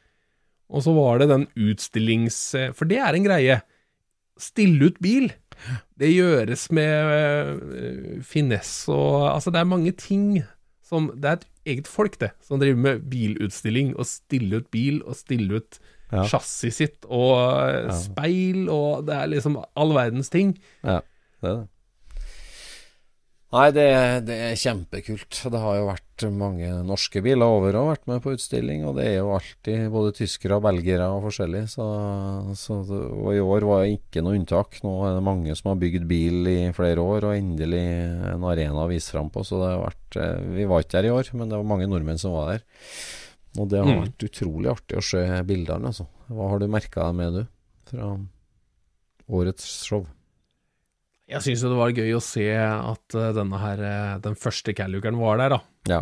Og 0.74 0.84
så 0.84 0.92
var 0.96 1.22
det 1.22 1.30
den 1.32 1.48
utstillings... 1.60 2.38
For 2.76 2.90
det 2.90 3.00
er 3.04 3.16
en 3.16 3.26
greie. 3.28 3.58
Stille 4.42 4.90
ut 4.90 5.00
bil. 5.04 5.28
Det 6.00 6.10
gjøres 6.16 6.72
med 6.72 6.94
øh, 7.74 8.24
finesse 8.24 8.92
og 8.92 9.34
Altså, 9.36 9.50
det 9.52 9.60
er 9.60 9.64
mange 9.70 9.92
ting 9.92 10.44
som 10.84 11.12
Det 11.16 11.26
er 11.26 11.32
et 11.40 11.46
eget 11.66 11.88
folk, 11.88 12.20
det, 12.20 12.32
som 12.44 12.60
driver 12.60 12.76
med 12.78 13.00
bilutstilling 13.10 13.94
og 13.98 14.06
stille 14.06 14.58
ut 14.58 14.68
bil 14.72 15.02
og 15.06 15.16
stille 15.16 15.56
ut 15.62 15.80
Ja. 16.14 16.28
chassiset 16.30 16.74
sitt 16.74 17.06
og 17.10 17.40
Ja. 17.72 17.92
speil 17.98 18.68
og 18.70 19.08
Det 19.08 19.16
er 19.16 19.26
liksom 19.32 19.58
all 19.76 19.94
verdens 19.96 20.30
ting. 20.30 20.58
Ja, 20.84 21.00
det 21.42 21.50
er 21.50 21.56
det. 21.56 21.68
Nei, 23.54 23.68
det, 23.70 23.84
det 24.26 24.36
er 24.48 24.56
kjempekult. 24.58 25.38
Det 25.54 25.60
har 25.62 25.76
jo 25.78 25.84
vært 25.86 26.24
mange 26.34 26.72
norske 26.88 27.22
biler 27.22 27.46
over 27.54 27.76
og 27.78 27.90
vært 27.92 28.08
med 28.10 28.22
på 28.24 28.32
utstilling, 28.34 28.82
og 28.90 28.96
det 28.98 29.04
er 29.12 29.18
jo 29.20 29.28
alltid 29.36 29.84
både 29.94 30.14
tyskere 30.18 30.58
og 30.58 30.64
belgere 30.66 31.06
og 31.14 31.28
forskjellig. 31.28 31.62
Så, 31.70 31.86
så, 32.58 32.80
det- 32.90 33.02
og 33.14 33.30
i 33.38 33.44
år 33.44 33.68
var 33.70 33.84
det 33.84 33.92
ikke 34.00 34.24
noe 34.26 34.40
unntak. 34.40 34.80
Nå 34.82 34.96
er 35.06 35.14
det 35.20 35.26
mange 35.28 35.54
som 35.60 35.70
har 35.70 35.78
bygd 35.84 36.08
bil 36.10 36.50
i 36.50 36.58
flere 36.74 37.04
år, 37.06 37.28
og 37.30 37.36
endelig 37.38 37.84
en 38.34 38.48
arena 38.50 38.88
å 38.88 38.90
vise 38.90 39.14
fram 39.14 39.30
på. 39.30 39.46
Så 39.46 39.62
det 39.62 39.70
har 39.70 39.84
vært 39.86 40.18
eh, 40.24 40.50
Vi 40.58 40.66
var 40.74 40.82
ikke 40.82 40.98
der 40.98 41.12
i 41.12 41.14
år, 41.20 41.30
men 41.38 41.54
det 41.54 41.60
var 41.62 41.70
mange 41.76 41.90
nordmenn 41.94 42.22
som 42.26 42.34
var 42.34 42.56
der. 42.56 42.66
Og 43.62 43.70
det 43.70 43.84
har 43.84 43.92
Mm. 43.94 44.02
vært 44.08 44.26
utrolig 44.32 44.72
artig 44.74 44.98
å 44.98 45.06
se 45.06 45.22
bildene, 45.46 45.92
altså. 45.94 46.08
Hva 46.34 46.50
har 46.50 46.58
du 46.64 46.66
merka 46.74 47.06
deg 47.06 47.20
med, 47.22 47.38
du? 47.38 47.46
Fra 47.94 48.16
årets 49.30 49.70
show? 49.86 50.08
Jeg 51.32 51.42
syns 51.46 51.62
jo 51.64 51.70
det 51.72 51.78
var 51.80 51.94
gøy 51.96 52.12
å 52.18 52.22
se 52.24 52.48
at 52.58 53.16
øh, 53.16 53.30
denne 53.38 53.60
her 53.62 53.80
øh, 53.80 54.18
Den 54.26 54.36
første 54.36 54.74
Calugeren 54.76 55.16
var 55.22 55.38
der, 55.40 55.54
da. 55.56 55.60
Ja. 55.90 56.02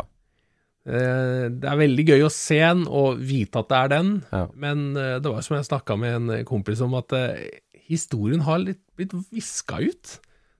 Eh, 0.84 1.46
Det 1.54 1.68
er 1.70 1.78
veldig 1.78 2.06
gøy 2.08 2.24
å 2.26 2.32
se 2.34 2.58
den 2.58 2.86
og 2.90 3.20
vite 3.22 3.60
at 3.62 3.68
det 3.70 3.78
er 3.84 3.92
den, 3.94 4.10
Ja. 4.32 4.46
men 4.54 4.96
eh, 4.98 5.18
det 5.22 5.30
var 5.30 5.44
som 5.46 5.56
jeg 5.56 5.68
snakka 5.70 5.96
med 5.98 6.16
en 6.18 6.44
kompis 6.48 6.82
om, 6.82 6.94
at 6.98 7.12
eh, 7.14 7.44
historien 7.86 8.42
har 8.46 8.58
litt 8.64 8.82
blitt 8.98 9.14
viska 9.32 9.78
ut. 9.82 10.16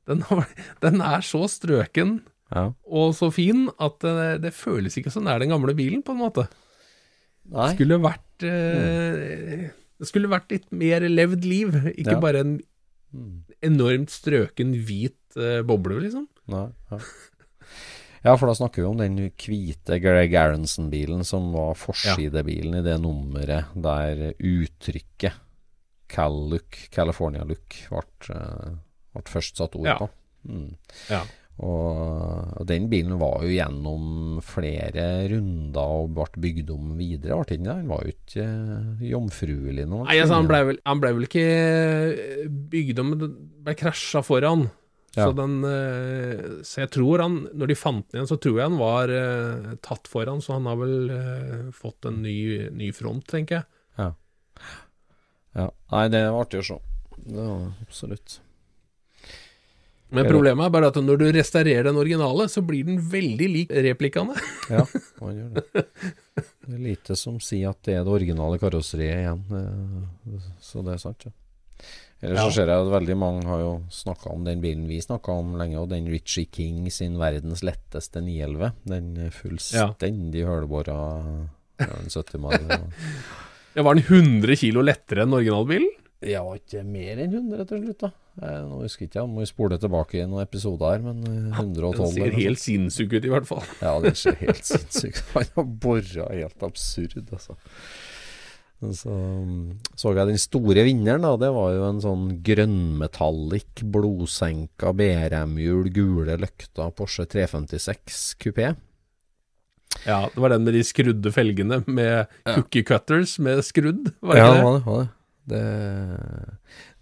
Den, 0.06 0.22
har, 0.30 0.46
den 0.84 1.00
er 1.02 1.20
så 1.26 1.42
strøken 1.50 2.20
ja. 2.54 2.68
og 2.86 3.14
så 3.18 3.32
fin 3.34 3.66
at 3.82 3.98
det, 4.04 4.42
det 4.46 4.54
føles 4.54 4.94
ikke 4.98 5.10
som 5.14 5.24
det 5.26 5.34
er 5.34 5.42
den 5.42 5.50
gamle 5.54 5.74
bilen, 5.78 6.02
på 6.06 6.14
en 6.14 6.22
måte. 6.22 6.46
Nei. 7.50 7.72
Skulle 7.74 7.98
vært 7.98 8.44
eh, 8.46 9.70
Det 9.98 10.06
skulle 10.10 10.30
vært 10.30 10.52
litt 10.54 10.68
mer 10.70 11.02
levd 11.10 11.42
liv, 11.50 11.74
ikke 11.96 12.14
Ja. 12.18 12.20
bare 12.22 12.46
en 12.46 12.60
Mm. 12.62 12.68
Enormt 13.64 14.12
strøken 14.12 14.74
hvit 14.86 15.36
eh, 15.38 15.60
boble, 15.66 16.00
liksom. 16.02 16.26
Nei, 16.52 16.66
ja. 16.90 16.98
ja, 18.26 18.34
for 18.34 18.48
da 18.48 18.56
snakker 18.58 18.82
vi 18.82 18.88
om 18.88 19.00
den 19.00 19.18
hvite 19.30 19.98
Greg 20.02 20.34
Aronson-bilen 20.38 21.24
som 21.28 21.50
var 21.54 21.76
forsidebilen 21.78 22.80
i 22.80 22.84
det 22.86 22.98
nummeret 23.02 23.74
der 23.74 24.32
uttrykket 24.38 25.40
Cal-look, 26.12 26.76
California 26.92 27.44
look, 27.48 27.76
ble, 27.88 28.02
eh, 28.34 28.74
ble 29.16 29.28
først 29.32 29.60
satt 29.60 29.78
ord 29.78 29.94
på. 30.02 30.10
Mm. 30.48 30.72
Ja. 31.08 31.22
Og, 31.60 32.62
den 32.66 32.86
bilen 32.90 33.18
var 33.20 33.42
jo 33.44 33.52
gjennom 33.52 34.04
flere 34.44 35.06
runder 35.30 35.96
og 36.02 36.14
ble 36.16 36.44
bygd 36.46 36.70
om 36.72 36.92
videre, 36.96 37.36
var 37.38 37.50
den 37.50 37.88
var 37.90 38.06
jo 38.06 38.14
ikke 38.14 38.46
eh, 38.46 39.02
jomfruelig 39.10 39.84
nå. 39.86 40.04
Nei, 40.06 40.20
altså, 40.22 40.38
han 40.40 40.48
ble 40.48 40.62
vel, 40.70 40.78
han 40.88 41.02
ble 41.02 41.10
vel 41.18 41.26
ikke 41.28 41.44
eh, 41.44 42.46
bygd 42.72 43.02
om, 43.02 43.12
den 43.20 43.34
ble 43.66 43.76
krasja 43.78 44.24
foran. 44.26 44.70
Så, 45.12 45.28
den, 45.36 45.58
eh, 45.68 46.62
så 46.64 46.86
jeg 46.86 46.92
tror 46.94 47.20
han, 47.20 47.34
når 47.52 47.68
de 47.68 47.76
fant 47.76 48.06
den 48.08 48.22
igjen, 48.22 48.30
så 48.30 48.38
tror 48.40 48.56
jeg 48.56 48.70
han 48.70 48.80
var 48.80 49.12
tatt 49.84 50.08
foran, 50.08 50.40
så 50.40 50.56
han 50.56 50.70
har 50.70 50.78
vel 50.80 51.12
fått 51.76 52.08
en 52.08 52.22
ny, 52.24 52.38
ny 52.72 52.88
front, 52.96 53.26
tenker 53.28 53.60
jeg. 53.60 53.68
Ja. 55.52 55.68
Nei, 55.92 56.06
det 56.08 56.24
var 56.32 56.46
artig 56.46 56.62
å 56.62 56.68
se. 56.70 56.78
Det 57.26 57.36
var 57.36 57.68
absolutt. 57.84 58.38
Men 60.12 60.28
problemet 60.28 60.66
er 60.66 60.72
bare 60.74 60.88
at 60.92 60.98
når 61.00 61.20
du 61.22 61.26
restaurerer 61.32 61.86
den 61.88 61.96
originale, 62.00 62.44
så 62.52 62.60
blir 62.66 62.84
den 62.88 62.98
veldig 63.12 63.48
lik 63.48 63.70
replikaene. 63.88 64.34
Ja, 64.70 64.84
man 65.22 65.38
gjør 65.38 65.54
det. 65.56 65.84
Det 66.62 66.76
er 66.76 66.82
lite 66.84 67.16
som 67.18 67.38
sier 67.42 67.72
at 67.72 67.80
det 67.88 67.96
er 67.98 68.04
det 68.06 68.12
originale 68.12 68.58
karosseriet 68.62 69.22
igjen, 69.24 69.42
eh, 69.56 70.50
så 70.62 70.84
det 70.86 70.94
er 70.98 71.02
sant. 71.02 71.26
Ja. 71.28 71.32
Ellers 72.22 72.38
Ja. 72.38 72.44
så 72.46 72.54
ser 72.54 72.70
jeg 72.70 72.84
at 72.84 72.92
veldig 72.92 73.16
mange 73.18 73.46
har 73.50 73.58
jo 73.64 73.70
snakka 73.90 74.30
om 74.30 74.44
den 74.46 74.60
bilen 74.62 74.84
vi 74.86 75.00
snakka 75.02 75.34
om 75.42 75.56
lenge, 75.58 75.80
og 75.80 75.88
den 75.90 76.06
Richie 76.12 76.46
King 76.54 76.84
sin 76.94 77.16
verdens 77.18 77.64
letteste 77.66 78.22
911. 78.22 78.70
Den 78.86 79.08
fullstendig 79.34 80.44
ja, 80.44 80.52
hølbåra 80.52 81.00
70 81.82 82.38
mil. 82.44 82.68
Ja, 83.74 83.82
var 83.82 83.98
den 83.98 84.04
100 84.06 84.54
kilo 84.60 84.84
lettere 84.86 85.24
enn 85.26 85.34
originalbilen? 85.34 85.90
Ja, 86.22 86.42
ikke 86.54 86.84
mer 86.86 87.18
enn 87.24 87.32
100 87.34 87.66
til 87.70 87.82
slutt, 87.86 87.98
da. 88.04 88.12
Jeg, 88.42 88.62
nå 88.68 88.78
husker 88.80 89.04
ikke 89.08 89.18
jeg, 89.20 89.28
må 89.28 89.42
vi 89.42 89.48
spole 89.50 89.76
tilbake 89.82 90.20
i 90.20 90.24
noen 90.24 90.44
episoder 90.46 90.94
her, 90.94 91.02
men 91.04 91.20
eh, 91.28 91.58
112 91.58 91.98
Den 91.98 92.14
ser 92.14 92.36
helt 92.38 92.62
sinnssyk 92.62 93.16
ut, 93.18 93.26
i 93.26 93.32
hvert 93.32 93.48
fall. 93.50 93.64
Ja, 93.82 93.96
den 94.04 94.16
ser 94.16 94.38
helt 94.44 94.64
sinnssykt 94.64 95.20
ut. 95.20 95.34
Han 95.36 95.50
har 95.58 95.68
bora 95.84 96.28
helt 96.32 96.66
absurd, 96.68 97.18
altså. 97.32 97.58
Så 98.82 99.12
mm, 99.14 99.66
så 99.94 100.10
jeg 100.16 100.26
den 100.32 100.40
store 100.42 100.82
vinneren, 100.86 101.22
da. 101.22 101.36
Det 101.38 101.50
var 101.54 101.74
jo 101.76 101.84
en 101.86 102.00
sånn 102.02 102.24
grønnmetallic, 102.42 103.84
blodsenka 103.94 104.90
BRM-hjul, 104.98 105.90
gule 105.94 106.38
lykter 106.42 106.90
Porsche 106.98 107.28
356 107.30 108.22
kupé. 108.42 108.72
Ja, 110.06 110.24
det 110.32 110.40
var 110.40 110.54
den 110.54 110.64
med 110.66 110.74
de 110.74 110.82
skrudde 110.88 111.30
felgene 111.34 111.82
med 111.86 112.30
cookie 112.48 112.82
cutters 112.88 113.36
med 113.42 113.60
skrudd, 113.66 114.08
var 114.24 114.34
det 114.34 114.40
Ja, 114.40 114.52
det? 114.54 114.62
var 114.64 114.78
det. 114.78 114.86
Var 114.86 115.02
det. 115.04 115.10
Det, 115.42 115.58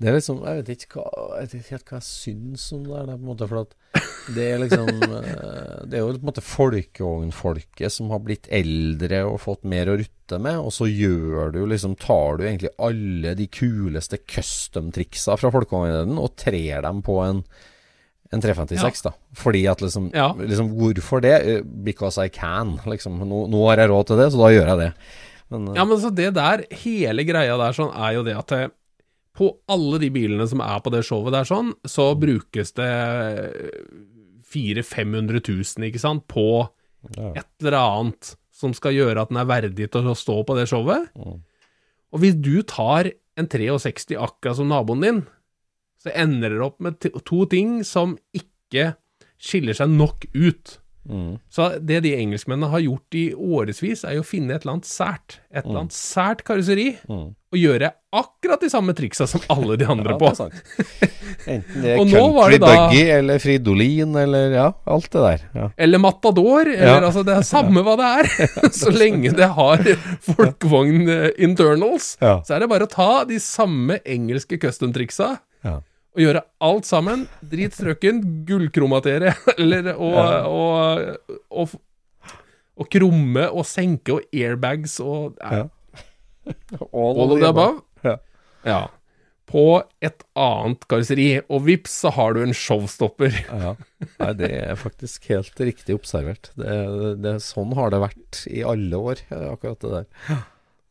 det 0.00 0.08
er 0.08 0.14
liksom 0.16 0.38
Jeg 0.46 0.62
vet 0.62 0.84
ikke 0.86 1.02
hva 1.02 1.24
Jeg 1.36 1.44
vet 1.44 1.54
ikke 1.58 1.74
helt 1.74 1.90
hva 1.90 1.98
jeg 1.98 2.06
syns 2.08 2.62
om 2.72 2.86
det. 2.86 2.94
der, 2.94 3.10
på 3.10 3.18
en 3.18 3.28
måte, 3.28 3.48
For 3.50 3.60
at 3.66 3.74
det 4.32 4.46
er 4.46 4.62
liksom 4.62 4.88
eh, 5.18 5.74
Det 5.84 5.98
er 5.98 6.04
jo 6.04 6.14
på 6.14 6.22
en 6.22 6.28
måte 6.30 6.44
folkevognfolket 6.46 7.92
som 7.92 8.08
har 8.14 8.22
blitt 8.24 8.48
eldre 8.54 9.24
og 9.28 9.40
fått 9.44 9.66
mer 9.68 9.90
å 9.92 9.98
rutte 10.00 10.38
med, 10.40 10.60
og 10.62 10.72
så 10.72 10.86
gjør 10.88 11.52
du 11.56 11.60
liksom 11.68 11.98
Tar 12.00 12.38
du 12.40 12.46
egentlig 12.46 12.72
alle 12.80 13.34
de 13.36 13.48
kuleste 13.52 14.20
custom-triksa 14.24 15.36
fra 15.40 15.50
folkevognen 15.52 16.16
og 16.20 16.36
trer 16.40 16.86
dem 16.86 17.02
på 17.06 17.18
en 17.26 17.44
en 18.30 18.38
356, 18.38 19.00
da. 19.02 19.10
Fordi 19.34 19.64
at 19.66 19.80
liksom, 19.82 20.04
Ja. 20.14 20.28
liksom 20.38 20.68
Hvorfor 20.78 21.20
det? 21.20 21.32
Eh, 21.48 21.62
Because 21.64 22.16
I 22.24 22.28
can. 22.28 22.76
Liksom. 22.86 23.18
Nå, 23.26 23.48
nå 23.50 23.64
har 23.66 23.82
jeg 23.82 23.90
råd 23.90 24.06
til 24.06 24.20
det, 24.20 24.28
så 24.30 24.38
da 24.38 24.50
gjør 24.54 24.68
jeg 24.70 24.78
det. 24.78 24.92
Men, 25.50 25.68
uh... 25.68 25.76
Ja, 25.78 25.86
men 25.88 26.00
så 26.02 26.10
det 26.14 26.32
der, 26.38 26.64
hele 26.82 27.24
greia 27.28 27.56
der 27.60 27.76
sånn, 27.76 27.92
er 27.94 28.16
jo 28.18 28.24
det 28.26 28.36
at 28.38 28.54
det, 28.54 28.62
på 29.36 29.52
alle 29.70 30.00
de 30.02 30.10
bilene 30.14 30.46
som 30.50 30.62
er 30.64 30.82
på 30.84 30.92
det 30.94 31.04
showet 31.06 31.34
der 31.34 31.48
sånn, 31.48 31.72
så 31.88 32.10
brukes 32.18 32.74
det 32.78 32.90
400 34.50 34.82
000-500 34.82 35.42
000, 35.46 35.88
ikke 35.90 36.02
sant, 36.02 36.26
på 36.30 36.68
Ja. 37.16 37.30
et 37.40 37.48
eller 37.62 37.78
annet 37.78 38.34
som 38.52 38.74
skal 38.76 38.92
gjøre 38.92 39.22
at 39.22 39.30
den 39.30 39.38
er 39.40 39.48
verdig 39.48 39.86
til 39.94 40.08
å 40.10 40.16
stå 40.18 40.42
på 40.44 40.56
det 40.58 40.66
showet. 40.68 41.06
Mm. 41.16 41.38
Og 42.12 42.20
hvis 42.20 42.36
du 42.36 42.60
tar 42.68 43.08
en 43.38 43.48
63 43.48 44.18
akkurat 44.20 44.58
som 44.58 44.68
naboen 44.68 45.04
din, 45.04 45.22
så 46.02 46.12
ender 46.12 46.52
det 46.52 46.64
opp 46.64 46.80
med 46.82 46.98
to 47.00 47.44
ting 47.48 47.80
som 47.86 48.18
ikke 48.36 48.94
skiller 49.40 49.76
seg 49.76 49.92
nok 49.94 50.26
ut. 50.34 50.79
Mm. 51.08 51.38
Så 51.50 51.78
det 51.80 52.02
de 52.04 52.14
engelskmennene 52.16 52.68
har 52.70 52.80
gjort 52.84 53.14
i 53.16 53.30
årevis, 53.34 54.04
er 54.04 54.18
jo 54.18 54.24
å 54.24 54.26
finne 54.26 54.54
et 54.54 54.62
eller 54.64 54.76
annet 54.78 54.88
sært. 54.90 55.38
Et 55.50 55.64
eller 55.64 55.80
annet 55.86 55.96
sært 55.96 56.44
karosseri, 56.44 56.96
Mm. 57.08 57.34
og 57.52 57.58
gjøre 57.58 57.92
akkurat 58.14 58.60
de 58.60 58.68
samme 58.70 58.92
triksa 58.94 59.26
som 59.26 59.40
alle 59.50 59.76
de 59.78 59.86
andre 59.90 60.12
Ja, 60.12 60.18
på. 60.18 60.30
det. 60.30 61.10
Enten 61.46 61.82
det 61.82 61.90
er 61.94 61.96
country 62.10 62.50
det 62.52 62.60
da- 62.60 62.70
buggy 62.88 63.02
eller 63.10 63.38
fridolin 63.42 64.16
eller 64.16 64.50
ja, 64.54 64.66
alt 64.86 65.10
det 65.10 65.20
der. 65.24 65.44
Ja. 65.54 65.70
Eller 65.76 65.98
Matador, 65.98 66.66
eller 66.68 67.02
altså 67.08 67.24
Det 67.26 67.34
er 67.36 67.42
samme 67.54 67.82
hva 67.86 67.96
det 67.98 68.10
er. 68.20 68.70
Så 68.82 68.90
lenge 68.94 69.32
det 69.36 69.48
har 69.56 69.82
folkevogn 70.26 71.08
eh, 71.08 71.30
internals, 71.42 72.16
så 72.20 72.54
er 72.54 72.60
det 72.64 72.68
bare 72.70 72.86
å 72.86 72.90
ta 72.92 73.24
de 73.24 73.38
samme 73.42 73.98
engelske 74.04 74.58
custom-triksa 74.62 75.38
Ja. 75.64 75.80
Og 76.16 76.22
gjøre 76.24 76.42
alt 76.66 76.88
sammen. 76.88 77.26
Drit 77.52 77.76
strøken, 77.76 78.22
gullkromatere, 78.48 79.34
eller 79.60 79.92
og, 79.94 80.16
og, 80.50 81.36
og, 81.50 81.76
og 82.80 82.88
krumme 82.92 83.46
og 83.50 83.66
senke 83.68 84.18
og 84.18 84.32
airbags 84.34 84.98
og 85.04 85.36
Ja. 85.40 85.68
All 86.90 87.20
of 87.20 87.36
the 87.36 87.46
above. 87.46 87.82
Ja. 88.02 88.16
Ja. 88.66 88.80
På 89.50 89.82
et 90.02 90.22
annet 90.38 90.86
karosseri, 90.90 91.28
og 91.50 91.64
vips, 91.66 91.92
så 92.04 92.12
har 92.14 92.34
du 92.34 92.40
en 92.42 92.54
showstopper. 92.56 93.34
Ja. 93.50 93.74
Nei, 94.16 94.30
det 94.38 94.50
er 94.56 94.78
faktisk 94.78 95.28
helt 95.30 95.58
riktig 95.62 95.94
observert. 95.98 96.50
Det, 96.58 96.74
det, 97.22 97.36
sånn 97.44 97.74
har 97.78 97.92
det 97.92 98.00
vært 98.02 98.40
i 98.50 98.64
alle 98.66 98.98
år, 98.98 99.22
akkurat 99.52 99.84
det 99.84 99.92
der. 99.98 100.40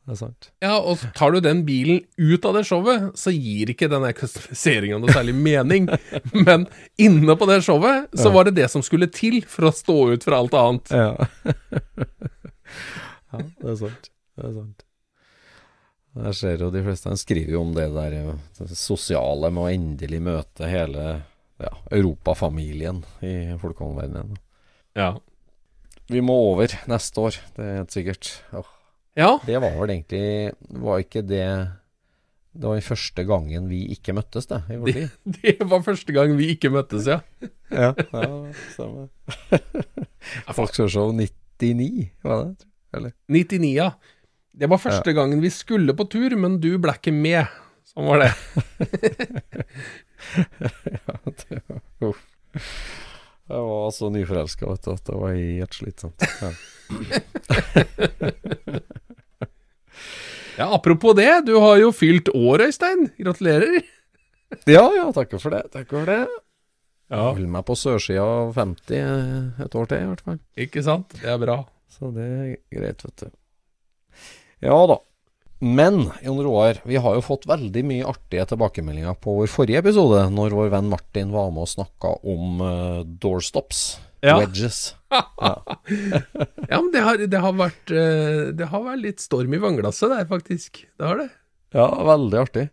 Det 0.09 0.15
er 0.15 0.17
sant. 0.23 0.47
Ja, 0.63 0.71
og 0.81 1.03
tar 1.13 1.35
du 1.35 1.37
den 1.45 1.59
bilen 1.67 1.99
ut 2.17 2.45
av 2.49 2.55
det 2.57 2.63
showet, 2.65 3.11
så 3.19 3.29
gir 3.29 3.69
ikke 3.69 3.85
den 3.91 4.07
customifiseringa 4.17 4.97
noe 4.97 5.13
særlig 5.13 5.35
mening. 5.37 5.85
Men 6.47 6.65
inne 6.97 7.35
på 7.37 7.45
det 7.45 7.59
showet, 7.67 8.07
så 8.17 8.31
var 8.33 8.47
det 8.47 8.55
det 8.57 8.65
som 8.73 8.81
skulle 8.81 9.05
til 9.13 9.43
for 9.45 9.69
å 9.69 9.71
stå 9.75 9.97
ut 10.15 10.25
fra 10.25 10.39
alt 10.41 10.55
annet. 10.57 10.89
Ja. 10.89 11.11
ja, 13.29 13.43
det 13.43 13.69
er 13.75 13.77
sant. 13.83 14.09
Det 14.33 14.47
er 14.49 14.55
sant. 14.55 14.81
Jeg 16.23 16.39
ser 16.39 16.65
jo 16.65 16.71
de 16.73 16.81
fleste 16.87 17.13
de 17.13 17.21
skriver 17.21 17.53
jo 17.53 17.61
om 17.67 17.75
det 17.77 17.85
der 17.93 18.17
det 18.17 18.71
sosiale 18.73 19.53
med 19.53 19.61
å 19.61 19.69
endelig 19.75 20.23
møte 20.25 20.73
hele 20.73 21.05
ja, 21.61 21.71
europafamilien 21.93 23.03
i 23.21 23.35
folkehåndverdenen. 23.61 24.41
Ja. 24.97 25.13
Vi 26.09 26.25
må 26.25 26.33
over 26.49 26.73
neste 26.89 27.29
år, 27.29 27.39
det 27.53 27.69
er 27.69 27.81
helt 27.83 27.93
sikkert. 27.93 28.33
Åh, 28.57 28.73
ja. 29.17 29.39
det 29.45 29.57
var 29.61 29.73
vel 29.79 29.93
egentlig 29.93 30.53
Var 30.83 31.03
ikke 31.03 31.23
det 31.25 31.45
Det 32.53 32.65
var 32.65 32.77
den 32.77 32.85
første 32.85 33.25
gangen 33.25 33.69
vi 33.71 33.81
ikke 33.95 34.13
møttes, 34.17 34.49
det, 34.49 34.61
i 34.69 34.77
vår 34.81 34.93
tid. 34.93 35.09
Det 35.39 35.69
var 35.69 35.83
første 35.85 36.15
gang 36.15 36.35
vi 36.37 36.51
ikke 36.55 36.71
møttes, 36.73 37.07
ja. 37.07 37.19
Ja, 37.71 37.93
ja 37.93 38.29
stemmer. 38.73 39.09
Folkshow 40.57 41.13
99, 41.13 42.09
var 42.25 42.49
det? 42.49 43.13
99, 43.29 43.73
ja. 43.75 43.91
Det 44.59 44.67
var 44.67 44.81
første 44.81 45.13
gangen 45.13 45.43
vi 45.45 45.51
skulle 45.53 45.93
på 45.95 46.07
tur, 46.09 46.35
men 46.35 46.57
du 46.59 46.73
ble 46.81 46.97
ikke 46.97 47.13
med. 47.15 47.45
Sånn 47.87 48.09
var 48.09 48.25
det. 48.25 48.33
Ja, 50.19 51.15
det 51.25 51.61
var, 51.69 51.79
uff. 52.03 52.25
Jeg 53.49 53.61
var 53.65 53.91
så 53.95 54.09
nyforelska 54.13 54.67
vet 54.69 54.83
du, 54.85 54.89
at 54.93 55.05
det 55.07 55.15
var 55.17 55.31
helt 55.33 55.77
slitsomt. 55.77 56.25
Ja. 56.41 56.51
Ja, 60.59 60.65
Apropos 60.75 61.13
det, 61.15 61.45
du 61.47 61.53
har 61.55 61.77
jo 61.79 61.93
fylt 61.95 62.27
år, 62.35 62.65
Øystein. 62.65 63.05
Gratulerer. 63.15 63.77
ja, 64.67 64.81
ja, 64.91 65.05
takker 65.15 65.39
for 65.39 65.55
det. 65.55 65.61
Takker 65.71 66.01
for 66.01 66.09
det. 66.09 66.25
Ja, 67.09 67.29
Holder 67.31 67.53
meg 67.53 67.63
på 67.65 67.77
sørsida 67.79 68.25
av 68.27 68.51
50 68.57 69.63
et 69.63 69.77
år 69.79 69.87
til, 69.87 70.03
i 70.03 70.09
hvert 70.09 70.25
fall. 70.25 70.41
Ikke 70.59 70.83
sant? 70.83 71.15
Det 71.15 71.31
er 71.31 71.39
bra. 71.39 71.61
Så 71.95 72.11
det 72.11 72.25
er 72.27 72.49
greit, 72.75 73.05
vet 73.07 73.23
du. 73.23 73.31
Ja 74.67 74.81
da. 74.91 74.99
Men 75.63 76.09
Jon 76.23 76.43
Roar, 76.43 76.77
vi 76.87 76.99
har 76.99 77.15
jo 77.17 77.23
fått 77.23 77.47
veldig 77.47 77.81
mye 77.87 78.07
artige 78.11 78.45
tilbakemeldinger 78.51 79.15
på 79.19 79.39
vår 79.39 79.49
forrige 79.51 79.79
episode, 79.81 80.25
når 80.31 80.55
vår 80.55 80.69
venn 80.75 80.91
Martin 80.91 81.31
var 81.33 81.49
med 81.55 81.65
og 81.65 81.71
snakka 81.71 82.13
om 82.27 82.61
uh, 82.63 82.99
doorstops. 83.03 83.81
Ja. 84.25 84.39
Wedges. 84.41 84.95
Ja, 86.69 86.77
men 86.83 86.91
det 86.93 87.01
har, 87.01 87.17
det 87.17 87.39
har 87.41 87.53
vært 87.57 87.89
eh, 87.89 88.51
Det 88.53 88.67
har 88.69 88.83
vært 88.85 89.01
litt 89.01 89.23
storm 89.23 89.55
i 89.57 89.61
vannglasset 89.61 90.11
der, 90.11 90.27
faktisk. 90.29 90.83
Det 90.99 91.07
har 91.07 91.17
det. 91.17 91.29
Ja, 91.73 91.87
veldig 92.05 92.37
artig. 92.43 92.67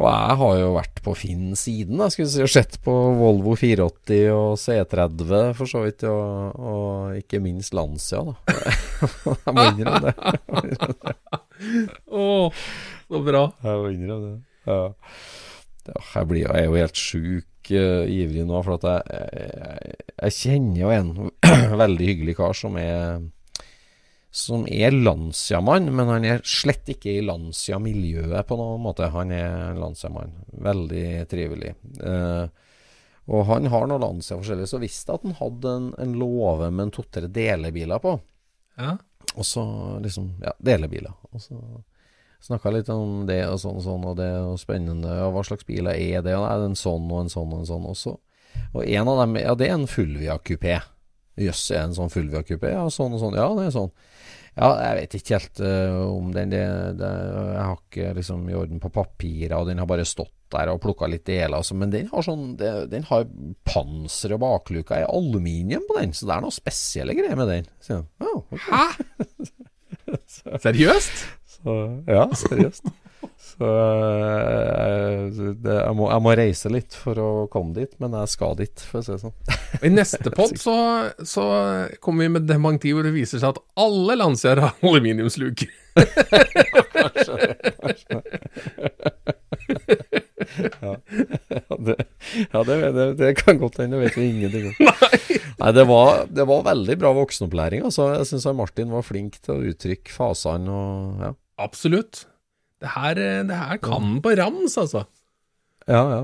Og 0.00 0.06
jeg 0.08 0.36
har 0.40 0.54
jo 0.56 0.68
vært 0.72 1.02
på 1.04 1.12
Finn 1.20 1.50
siden, 1.58 1.98
da, 2.00 2.06
skulle 2.08 2.30
si, 2.32 2.40
og 2.40 2.48
sett 2.48 2.78
på 2.84 2.94
Volvo 3.18 3.52
480 3.60 4.22
og 4.32 4.54
C30 4.62 5.52
for 5.58 5.68
så 5.68 5.82
vidt, 5.84 6.06
og, 6.08 6.56
og 6.56 7.18
ikke 7.20 7.42
minst 7.44 7.76
Lancia, 7.76 8.22
da. 8.24 8.56
Jeg 9.44 9.52
må 9.52 9.66
innrømme 9.74 10.00
det. 10.08 10.14
Å, 12.22 12.24
så 13.12 13.22
bra. 13.28 13.44
Jeg 13.60 13.82
må 13.84 13.92
innrømme 13.92 14.30
det. 14.30 14.38
Ja. 14.72 14.80
Jeg, 15.88 16.26
blir, 16.30 16.44
jeg 16.46 16.62
er 16.62 16.68
jo 16.68 16.78
helt 16.78 16.98
sjuk 16.98 17.72
uh, 17.74 18.04
ivrig 18.06 18.46
nå, 18.46 18.62
for 18.62 18.78
at 18.78 18.88
jeg, 18.88 19.22
jeg, 19.34 19.94
jeg 20.16 20.36
kjenner 20.38 20.82
jo 20.82 20.92
en 20.94 21.14
veldig 21.82 22.10
hyggelig 22.12 22.36
kar 22.38 22.58
som 22.58 22.78
er 22.80 23.22
som 24.32 24.64
er 24.64 24.94
Lancia-mann, 24.96 25.90
men 25.92 26.08
han 26.08 26.24
er 26.24 26.46
slett 26.48 26.88
ikke 26.88 27.18
i 27.18 27.24
Lancia-miljøet 27.24 28.48
på 28.48 28.56
noen 28.56 28.80
måte. 28.80 29.10
Han 29.12 29.28
er 29.36 29.76
Lancia-mann. 29.76 30.32
Veldig 30.64 31.04
trivelig. 31.28 31.74
Eh, 32.00 32.46
og 33.28 33.44
han 33.50 33.68
har 33.74 33.84
noe 33.90 34.00
Lancia 34.00 34.38
forskjellig, 34.38 34.70
så 34.70 34.80
visste 34.80 35.12
jeg 35.12 35.20
at 35.20 35.26
han 35.28 35.36
hadde 35.36 35.74
en, 35.76 35.90
en 36.00 36.14
låve 36.16 36.70
med 36.72 36.86
en 36.86 36.94
to-tre 36.96 37.28
delebiler 37.28 38.00
på. 38.00 38.16
Ja. 38.80 38.96
Og 39.36 39.44
så 39.46 39.62
liksom 40.02 40.32
Ja, 40.40 40.56
delebiler. 40.64 41.12
Og 41.28 41.44
så 41.44 41.60
snakka 42.42 42.72
litt 42.74 42.90
om 42.92 43.22
det 43.28 43.40
og 43.46 43.60
sånn 43.62 43.78
og 43.78 43.86
sånn, 43.86 44.06
og 44.10 44.18
det 44.18 44.30
og 44.42 44.58
spennende. 44.60 45.14
Og 45.26 45.36
hva 45.36 45.44
slags 45.46 45.66
biler 45.68 45.94
er 45.94 46.24
det? 46.24 46.34
Og 46.38 46.46
er 46.48 46.58
det 46.60 46.68
er 46.68 46.72
en 46.72 46.78
sånn 46.78 47.08
og 47.10 47.24
en 47.24 47.32
sånn 47.32 47.52
og 47.52 47.62
en 47.62 47.70
sånn. 47.70 47.88
også? 47.94 48.16
Og 48.72 48.82
en 48.84 49.08
av 49.08 49.22
dem 49.22 49.38
Ja, 49.40 49.54
det 49.58 49.68
er 49.68 49.78
en 49.78 49.88
Fulvia 49.90 50.38
kupé. 50.38 50.80
Jøss, 51.40 51.70
er 51.72 51.86
en 51.86 51.96
sånn 51.96 52.12
Fulvia 52.12 52.42
kupé? 52.44 52.74
Ja, 52.74 52.84
sånn 52.92 53.16
og 53.16 53.22
sånn. 53.22 53.38
Ja, 53.38 53.48
det 53.56 53.68
er 53.68 53.74
sånn. 53.74 53.92
Ja, 54.52 54.68
jeg 54.76 54.96
vet 54.98 55.14
ikke 55.16 55.38
helt 55.38 55.60
uh, 55.64 55.98
om 56.10 56.32
den. 56.34 56.52
Det, 56.52 56.60
det, 57.00 57.10
jeg 57.54 57.64
har 57.64 57.78
ikke 57.78 58.14
liksom 58.18 58.44
i 58.50 58.56
orden 58.58 58.82
på 58.82 58.90
papiret, 58.92 59.54
og 59.56 59.70
den 59.70 59.80
har 59.80 59.88
bare 59.88 60.04
stått 60.08 60.34
der 60.52 60.68
og 60.68 60.82
plukka 60.82 61.08
litt 61.08 61.24
deler. 61.24 61.56
Altså, 61.62 61.76
men 61.78 61.92
den 61.94 62.10
har 62.10 62.26
sånn 62.26 62.50
det, 62.60 62.72
Den 62.92 63.06
har 63.08 63.24
panser 63.64 64.34
og 64.36 64.42
bakluka 64.44 65.00
i 65.00 65.08
aluminium 65.08 65.86
på 65.88 65.96
den, 66.00 66.12
så 66.12 66.28
det 66.28 66.36
er 66.36 66.44
noe 66.44 66.52
spesielle 66.52 67.16
greier 67.16 67.38
med 67.40 67.48
den. 67.48 67.70
Så, 67.80 68.02
oh, 68.20 68.42
okay. 68.52 68.68
Hæ? 68.68 68.84
Seriøst? 70.66 71.24
Så, 71.62 71.78
ja, 72.10 72.26
seriøst. 72.34 72.92
Så 73.38 73.66
uh, 73.66 75.28
det, 75.30 75.74
jeg, 75.74 75.94
må, 75.98 76.08
jeg, 76.10 76.22
må, 76.24 76.32
reise 76.38 76.70
litt 76.72 76.96
for 76.96 77.18
å 77.20 77.28
komme 77.52 77.74
dit, 77.76 77.92
men 78.02 78.14
jeg 78.22 78.30
skal 78.32 78.56
dit, 78.58 78.82
for 78.88 79.00
å 79.00 79.04
si 79.04 79.12
det 79.12 79.20
sånn. 79.22 79.34
I 79.82 79.92
neste 79.92 80.32
pod 80.36 80.56
så, 80.60 80.76
så, 81.26 81.44
kommer 82.02 82.26
vi 82.26 82.34
med 82.38 82.48
dementi 82.48 82.94
hvor 82.94 83.06
det 83.06 83.14
viser 83.14 83.42
seg 83.42 83.54
at 83.54 83.62
alle 83.82 84.18
Lancia 84.18 84.56
har 84.56 84.74
aluminiumsluker. 84.80 85.70
ja, 90.82 90.94
det, 91.78 91.96
ja 92.52 92.64
det, 92.64 92.76
det, 92.96 93.06
det, 93.20 93.34
kan 93.42 93.60
godt 93.60 93.78
hende, 93.82 93.98
det 93.98 94.06
vet 94.06 94.18
vi 94.18 94.30
ingenting 94.30 94.70
om. 94.70 94.74
Nei, 94.88 95.38
Nei 95.60 95.70
det, 95.76 95.84
var, 95.90 96.24
det, 96.30 96.44
var, 96.48 96.66
veldig 96.66 96.96
bra 97.00 97.12
voksenopplæring. 97.16 97.84
Altså. 97.86 98.08
Jeg 98.16 98.30
syns 98.32 98.48
Martin 98.56 98.92
var 98.94 99.06
flink 99.06 99.38
til 99.42 99.54
å 99.54 99.72
uttrykke 99.72 100.14
fasene. 100.14 100.72
Og, 100.72 101.22
ja. 101.22 101.32
Absolutt. 101.62 102.26
Det 102.82 102.92
her, 102.96 103.18
det 103.46 103.56
her 103.56 103.78
kan 103.82 104.02
den 104.08 104.22
på 104.24 104.34
rams, 104.38 104.76
altså. 104.80 105.04
Ja, 105.86 106.02
ja. 106.10 106.22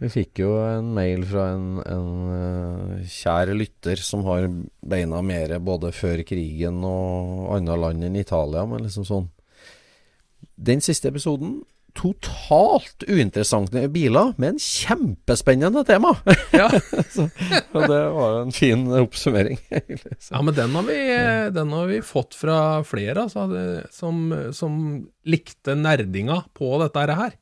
Vi 0.00 0.08
fikk 0.08 0.40
jo 0.40 0.54
en 0.64 0.94
mail 0.96 1.26
fra 1.28 1.50
en, 1.52 1.66
en 1.84 2.12
uh, 2.32 3.00
kjær 3.04 3.52
lytter 3.52 4.00
som 4.00 4.22
har 4.24 4.46
beina 4.80 5.20
mere 5.20 5.58
både 5.60 5.90
før 5.92 6.22
krigen 6.24 6.80
og 6.88 7.50
andre 7.58 7.76
land 7.82 8.06
enn 8.08 8.16
Italia, 8.16 8.64
men 8.68 8.86
liksom 8.86 9.04
sånn 9.04 9.28
Den 10.56 10.80
siste 10.84 11.12
episoden 11.12 11.60
totalt 11.96 13.04
uinteressante 13.08 13.82
biler 13.92 14.32
med 14.38 14.54
en 14.54 14.60
kjempespennende 14.62 15.82
tema. 15.88 16.14
Ja. 16.54 16.68
så, 17.14 17.26
og 17.70 17.84
det 17.86 18.00
var 18.14 18.32
jo 18.34 18.40
en 18.44 18.54
fin 18.54 18.80
oppsummering. 19.00 19.60
ja, 20.32 20.40
men 20.42 20.56
den 20.56 20.74
har, 20.74 20.86
vi, 20.88 20.98
den 21.54 21.76
har 21.76 21.90
vi 21.90 22.00
fått 22.06 22.34
fra 22.38 22.56
flere, 22.86 23.26
altså, 23.26 23.46
som, 23.94 24.26
som, 24.56 24.80
likte 25.30 25.76
nerdinga 25.78 26.40
på 26.56 26.72
dette 26.82 27.06
her. 27.06 27.38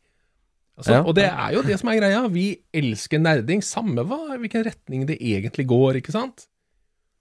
Altså, 0.79 0.93
ja. 0.95 1.01
Og 1.03 1.17
det 1.19 1.27
er 1.27 1.57
jo 1.57 1.65
det 1.67 1.79
som 1.81 1.91
er 1.91 1.99
greia. 1.99 2.21
Vi 2.31 2.47
elsker 2.77 3.23
nerding, 3.23 3.65
samme 3.67 4.05
hva, 4.07 4.21
hvilken 4.39 4.67
retning 4.69 5.09
det 5.09 5.19
egentlig 5.19 5.67
går, 5.71 5.99
ikke 6.03 6.15
sant? 6.15 6.47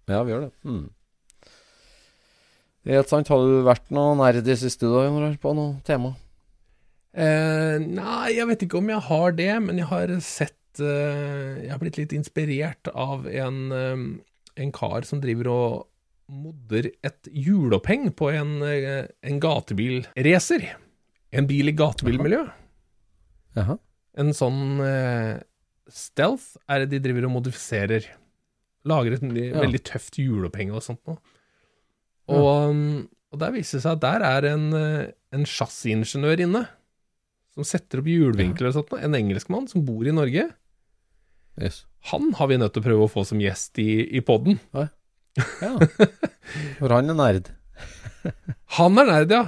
Ja, 0.07 0.21
vi 0.23 0.35
gjør 0.35 0.47
det. 0.47 0.53
Mm. 0.67 0.85
Helt 2.87 3.11
sant. 3.11 3.31
Har 3.33 3.43
du 3.43 3.65
vært 3.67 3.89
noe 3.95 4.15
nerd 4.19 4.47
i 4.47 4.59
siste 4.59 4.87
dag 4.91 5.39
på 5.41 5.55
noe 5.57 5.79
tema? 5.87 6.13
Eh, 7.17 7.77
nei, 7.81 8.35
jeg 8.35 8.45
vet 8.45 8.63
ikke 8.67 8.77
om 8.77 8.91
jeg 8.93 9.03
har 9.07 9.35
det, 9.39 9.51
men 9.65 9.81
jeg 9.81 9.89
har 9.89 10.13
sett 10.23 10.56
eh, 10.83 11.63
Jeg 11.65 11.71
har 11.73 11.81
blitt 11.81 11.99
litt 11.99 12.15
inspirert 12.15 12.89
av 12.93 13.27
en, 13.29 13.59
eh, 13.71 14.03
en 14.63 14.73
kar 14.75 15.07
som 15.07 15.21
driver 15.23 15.49
og 15.53 15.71
modder 16.27 16.89
et 17.07 17.29
hjuloppheng 17.31 18.09
på 18.17 18.31
en, 18.35 18.61
eh, 18.63 19.07
en 19.23 19.39
gatebilracer. 19.39 20.67
En 21.31 21.47
bil 21.47 21.69
i 21.69 21.75
gatebilmiljø. 21.75 22.45
Jaha. 23.55 23.77
En 24.17 24.33
sånn 24.33 24.79
eh, 24.81 25.43
Stealth 25.87 26.57
er 26.67 26.83
det 26.83 26.89
de 26.95 27.03
driver 27.05 27.27
og 27.27 27.37
modifiserer. 27.37 28.07
Lager 28.87 29.15
et 29.15 29.23
ja. 29.23 29.59
veldig 29.61 29.83
tøft 29.87 30.19
hjuloppheng 30.19 30.73
og 30.75 30.83
sånt 30.83 31.03
noe. 31.07 31.19
Og, 32.27 32.43
ja. 32.43 32.73
Mm, 32.73 33.07
og 33.31 33.39
der 33.39 33.53
viser 33.55 33.77
det 33.77 33.85
seg 33.85 33.95
at 33.95 34.03
der 34.03 34.25
er 34.27 34.49
en, 34.51 34.67
en 35.31 35.47
chassisingeniør 35.47 36.43
inne 36.43 36.65
som 37.57 37.65
setter 37.65 38.03
opp 38.03 38.09
hjulvinkler 38.11 38.69
og 38.69 38.75
sånt. 38.75 38.93
En 39.01 39.17
engelskmann 39.17 39.65
som 39.71 39.81
bor 39.87 40.05
i 40.05 40.13
Norge. 40.13 40.45
Yes. 41.61 41.85
Han 42.11 42.33
har 42.37 42.47
vi 42.51 42.57
nødt 42.61 42.73
til 42.75 42.83
å 42.83 42.87
prøve 42.87 43.05
å 43.07 43.11
få 43.11 43.23
som 43.27 43.41
gjest 43.41 43.79
i, 43.81 44.05
i 44.17 44.21
poden. 44.25 44.59
Ja. 44.75 44.87
For 46.79 46.89
han 46.93 47.09
er 47.11 47.17
nerd. 47.17 47.45
han 48.77 48.99
er 49.01 49.05
nerd, 49.11 49.29
ja. 49.33 49.43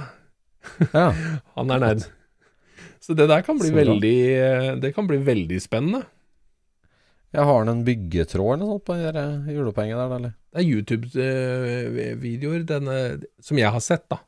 ja. 0.92 1.08
Han 1.56 1.70
er 1.74 1.78
nerd. 1.82 2.02
Så 3.00 3.16
det 3.16 3.26
der 3.30 3.42
kan 3.42 3.58
bli, 3.58 3.70
veldig, 3.72 4.18
det 4.82 4.90
kan 4.94 5.06
bli 5.08 5.18
veldig 5.24 5.60
spennende. 5.62 6.02
Jeg 7.30 7.46
Har 7.46 7.58
han 7.62 7.70
en 7.70 7.84
byggetråd 7.86 8.50
eller 8.56 8.64
noe 8.64 8.72
sånt 8.74 8.86
på 8.88 8.94
julepenget 9.54 9.96
der, 9.96 10.10
eller? 10.16 10.32
Det 10.50 10.58
er 10.60 10.70
YouTube-videoer 10.74 12.62
som 13.46 13.58
jeg 13.60 13.70
har 13.70 13.82
sett, 13.84 14.06
da. 14.10 14.18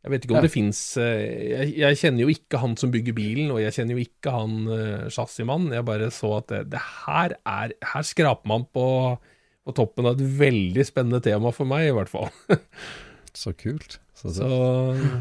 Jeg 0.00 0.12
vet 0.14 0.24
ikke 0.24 0.32
om 0.32 0.38
ja. 0.38 0.44
det 0.46 0.52
fins 0.54 0.78
eh, 0.96 1.22
jeg, 1.50 1.72
jeg, 1.82 1.96
kjenner 2.00 2.24
jo 2.24 2.32
ikke 2.32 2.60
han 2.62 2.76
som 2.80 2.92
bygger 2.92 3.16
bilen, 3.16 3.50
og 3.52 3.60
jeg 3.60 3.74
kjenner 3.76 3.98
jo 3.98 4.04
ikke 4.06 4.32
han 4.32 4.54
uh, 4.70 5.08
chassismannen. 5.12 5.74
Jeg 5.76 5.86
bare 5.90 6.08
så 6.14 6.30
at 6.38 6.48
det, 6.52 6.62
det, 6.72 6.80
her 7.04 7.36
er 7.36 7.74
Her 7.92 8.06
skraper 8.08 8.48
man 8.48 8.64
på, 8.72 8.86
på, 9.66 9.74
toppen 9.76 10.08
av 10.08 10.16
et 10.16 10.38
veldig 10.40 10.86
spennende 10.88 11.20
tema 11.24 11.52
for 11.52 11.68
meg, 11.68 11.90
i 11.90 11.92
hvert 11.98 12.12
fall. 12.12 12.32
så 13.42 13.52
kult. 13.52 13.98
Så, 14.16 14.32
så, 14.36 14.48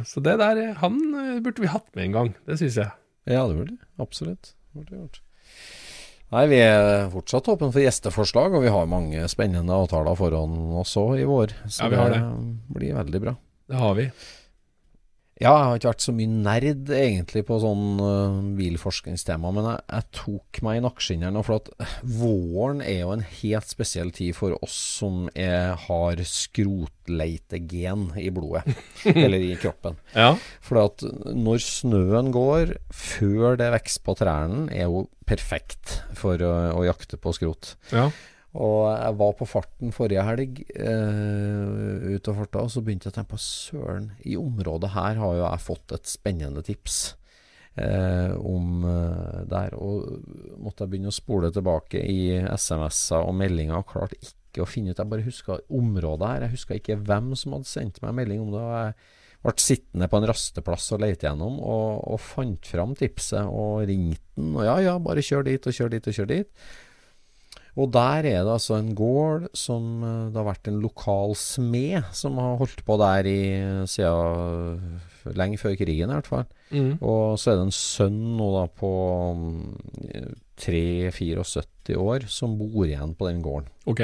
så, 0.08 0.24
det 0.24 0.38
der 0.40 0.62
Han 0.80 0.98
eh, 1.12 1.36
burde 1.44 1.64
vi 1.64 1.72
hatt 1.72 1.88
med 1.92 2.08
en 2.08 2.16
gang. 2.16 2.32
Det 2.48 2.60
syns 2.64 2.80
jeg. 2.80 2.96
Ja, 3.28 3.44
det 3.52 3.60
burde 3.60 3.76
absolutt. 4.00 4.54
Burde 4.72 4.96
gjort. 4.96 5.22
Nei, 6.30 6.44
vi 6.52 6.60
er 6.62 7.08
fortsatt 7.12 7.48
åpne 7.52 7.72
for 7.74 7.84
gjesteforslag, 7.84 8.56
og 8.56 8.64
vi 8.64 8.72
har 8.72 8.88
mange 8.88 9.28
spennende 9.32 9.76
avtaler 9.76 10.16
foran 10.16 10.60
oss 10.80 10.94
òg 11.02 11.18
i 11.20 11.28
vår. 11.28 11.56
Så 11.66 11.88
ja, 11.88 11.92
vi 11.92 12.00
har 12.00 12.12
det. 12.14 12.20
det 12.22 12.76
blir 12.80 13.00
veldig 13.00 13.28
bra. 13.28 13.40
Det 13.70 13.80
har 13.82 13.96
vi. 13.98 14.12
Ja, 15.40 15.54
jeg 15.54 15.68
har 15.70 15.78
ikke 15.80 15.92
vært 15.94 16.04
så 16.04 16.14
mye 16.16 16.32
nerd 16.44 16.90
egentlig 16.92 17.46
på 17.48 17.58
sånn 17.64 18.02
uh, 18.04 18.40
bilforskningstema, 18.58 19.54
men 19.56 19.70
jeg, 19.70 19.84
jeg, 19.88 20.08
tok 20.18 20.60
meg 20.68 20.80
i 20.80 20.82
nakkeskinnet. 20.84 21.38
For 21.48 21.62
at 21.62 21.70
våren 22.04 22.82
er 22.84 23.06
jo 23.06 23.14
en 23.14 23.24
helt 23.24 23.72
spesiell 23.72 24.12
tid 24.16 24.36
for 24.36 24.58
oss 24.60 24.76
som 25.00 25.30
er, 25.32 25.78
har 25.86 26.20
skrotleitegen 26.28 28.10
i 28.20 28.28
blodet. 28.36 28.66
eller 29.14 29.40
i 29.40 29.54
kroppen. 29.62 29.96
Ja. 30.12 30.34
For 30.66 30.82
at 30.84 31.08
når 31.08 31.64
snøen 31.64 32.34
går 32.36 32.76
før 32.92 33.56
det 33.62 33.72
vokser 33.78 34.04
på 34.04 34.18
trærne, 34.20 34.68
er 34.76 34.92
jo 34.92 35.06
perfekt 35.30 36.02
for 36.20 36.36
å, 36.44 36.52
å 36.76 36.84
jakte 36.84 37.16
på 37.22 37.32
skrot. 37.38 37.78
Ja. 37.96 38.10
Og 38.58 38.80
jeg 38.90 39.18
var 39.20 39.34
på 39.38 39.46
farten 39.46 39.92
forrige 39.94 40.24
helg, 40.26 40.64
eh, 40.74 42.16
ut 42.16 42.30
av 42.32 42.40
farta, 42.40 42.64
og 42.66 42.72
så 42.74 42.82
begynte 42.82 43.10
jeg 43.10 43.14
å 43.14 43.18
tenke 43.20 43.36
på 43.36 43.44
søren, 43.44 44.10
i 44.26 44.40
området 44.40 44.96
her 44.96 45.22
har 45.22 45.36
jo 45.38 45.44
jeg 45.44 45.66
fått 45.68 45.94
et 45.94 46.10
spennende 46.10 46.64
tips 46.66 47.00
Eh, 47.80 48.34
om 48.36 48.84
uh, 48.84 49.46
der. 49.48 49.76
Og 49.78 50.26
måtte 50.60 50.84
jeg 50.84 50.94
begynne 50.94 51.14
å 51.14 51.16
spole 51.16 51.52
tilbake 51.54 52.02
i 52.02 52.34
SMS-er 52.50 53.24
og 53.24 53.38
meldinger, 53.40 53.80
og 53.80 53.88
klarte 53.94 54.20
ikke 54.20 54.66
å 54.66 54.68
finne 54.68 54.92
ut 54.92 55.00
Jeg 55.00 55.12
bare 55.12 55.28
huska 55.28 55.60
området 55.70 56.32
her, 56.34 56.46
jeg 56.48 56.56
huska 56.58 56.76
ikke 56.80 57.00
hvem 57.08 57.32
som 57.40 57.56
hadde 57.56 57.70
sendt 57.70 58.02
meg 58.04 58.18
melding 58.18 58.44
om 58.44 58.52
det. 58.56 58.66
og 58.66 58.76
jeg 58.82 58.98
ble 59.46 59.64
sittende 59.64 60.10
på 60.12 60.20
en 60.20 60.28
rasteplass 60.28 60.90
og 60.98 61.04
lete 61.06 61.30
gjennom, 61.30 61.62
og, 61.64 62.02
og 62.12 62.20
fant 62.20 62.68
fram 62.68 62.98
tipset 63.00 63.48
og 63.48 63.86
ringte 63.88 64.26
den. 64.36 64.52
Og 64.58 64.66
ja, 64.68 64.76
ja, 64.90 64.98
bare 65.00 65.24
kjør 65.24 65.48
dit 65.48 65.70
og 65.70 65.78
kjør 65.78 65.94
dit 65.96 66.10
og 66.12 66.18
kjør 66.18 66.32
dit. 66.34 66.50
Og 67.78 67.92
der 67.94 68.26
er 68.26 68.44
det 68.44 68.56
altså 68.56 68.80
en 68.80 68.94
gård 68.98 69.50
som 69.58 70.02
eh, 70.04 70.32
det 70.32 70.40
har 70.40 70.50
vært 70.50 70.72
en 70.72 70.82
lokal 70.84 71.36
smed 71.38 72.10
som 72.16 72.40
har 72.42 72.58
holdt 72.62 72.84
på 72.88 72.98
der 73.02 73.30
i 73.30 73.42
siden 73.90 75.00
lenge 75.38 75.60
før 75.60 75.76
krigen, 75.78 76.10
i 76.10 76.18
hvert 76.18 76.30
fall. 76.30 76.46
Mm. 76.72 76.98
Og 77.02 77.40
så 77.40 77.52
er 77.52 77.60
det 77.60 77.68
en 77.68 77.76
sønn 77.76 78.20
nå 78.40 78.50
da 78.56 78.66
på 78.80 78.92
3-74 80.62 81.66
mm, 81.92 82.00
år 82.00 82.28
som 82.32 82.58
bor 82.60 82.86
igjen 82.88 83.16
på 83.18 83.30
den 83.30 83.44
gården. 83.46 83.70
Ok. 83.90 84.04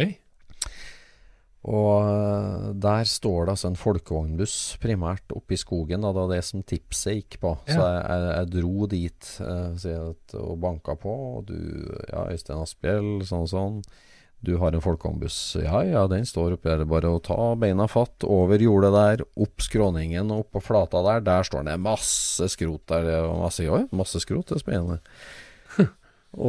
Og 1.65 2.05
eh, 2.05 2.65
der 2.77 3.07
står 3.09 3.47
det 3.47 3.55
altså 3.55 3.69
en 3.71 3.79
folkevognbuss, 3.79 4.57
primært 4.81 5.33
oppe 5.33 5.55
i 5.55 5.59
skogen. 5.59 6.03
Da, 6.03 6.11
det 6.13 6.21
var 6.21 6.33
det 6.35 6.43
som 6.45 6.61
tipset 6.61 7.17
gikk 7.17 7.39
på. 7.41 7.55
Ja. 7.65 7.73
Så 7.73 7.85
jeg, 7.87 8.01
jeg, 8.05 8.33
jeg, 8.35 8.49
dro 8.53 8.89
dit 8.91 9.29
eh, 9.45 10.41
og 10.41 10.59
banka 10.61 10.97
på. 11.01 11.15
Og 11.39 11.47
du 11.49 11.57
Ja, 12.11 12.27
Øystein 12.29 12.61
Asphjell, 12.61 13.15
sånn 13.25 13.47
og 13.47 13.49
sånn. 13.53 13.79
Du 14.45 14.59
har 14.61 14.75
en 14.75 14.83
folkevognbuss. 14.83 15.39
Ja, 15.63 15.79
ja, 15.87 16.03
den 16.11 16.27
står 16.29 16.53
oppi 16.59 16.69
der. 16.69 16.85
Bare 16.89 17.09
å 17.09 17.23
ta 17.23 17.55
beina 17.57 17.87
fatt, 17.89 18.27
over 18.29 18.61
jordet 18.61 18.93
der, 18.93 19.25
opp 19.41 19.63
skråningen 19.65 20.29
og 20.35 20.51
på 20.53 20.61
flata 20.61 21.01
der. 21.07 21.25
Der 21.25 21.49
står 21.49 21.65
det 21.65 21.79
masse 21.81 22.51
skrot 22.53 22.85
der. 22.91 23.09
Masse, 23.41 23.65
oi, 23.65 23.87
masse 23.95 24.21
skrot, 24.21 24.51
det 24.51 24.59
er 24.59 24.61
spennende. 24.61 24.99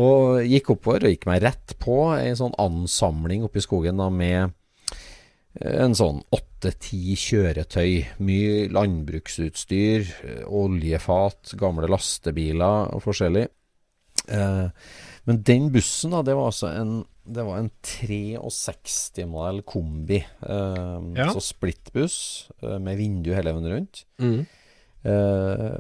og 0.03 0.45
gikk 0.45 0.75
oppover 0.77 1.09
og 1.09 1.17
gikk 1.17 1.25
meg 1.31 1.41
rett 1.47 1.77
på 1.81 2.03
ei 2.19 2.37
sånn 2.37 2.53
ansamling 2.61 3.49
oppi 3.49 3.65
skogen 3.65 4.03
da 4.03 4.11
med 4.13 4.53
en 5.61 5.95
sånn 5.97 6.23
åtte-ti 6.35 7.15
kjøretøy. 7.17 7.93
Mye 8.27 8.69
landbruksutstyr, 8.75 10.09
oljefat, 10.47 11.55
gamle 11.61 11.89
lastebiler 11.91 12.93
og 12.97 13.05
forskjellig. 13.07 13.47
Eh, 14.29 14.67
men 15.27 15.43
den 15.47 15.71
bussen, 15.75 16.13
da, 16.15 16.23
det 16.27 16.35
var 16.39 16.51
altså 16.53 16.73
en 16.75 16.97
det 17.27 17.43
var 17.43 17.59
en 17.59 17.71
63-modell 17.83 19.65
kombi. 19.67 20.21
Eh, 20.23 21.01
Ja. 21.19 21.33
Så 21.35 21.41
splittbuss 21.43 22.51
eh, 22.63 22.79
med 22.79 22.97
vindu 23.01 23.33
hele 23.35 23.51
veien 23.51 23.67
rundt. 23.73 24.05
Mm. 24.23 24.47
Eh, 25.07 25.75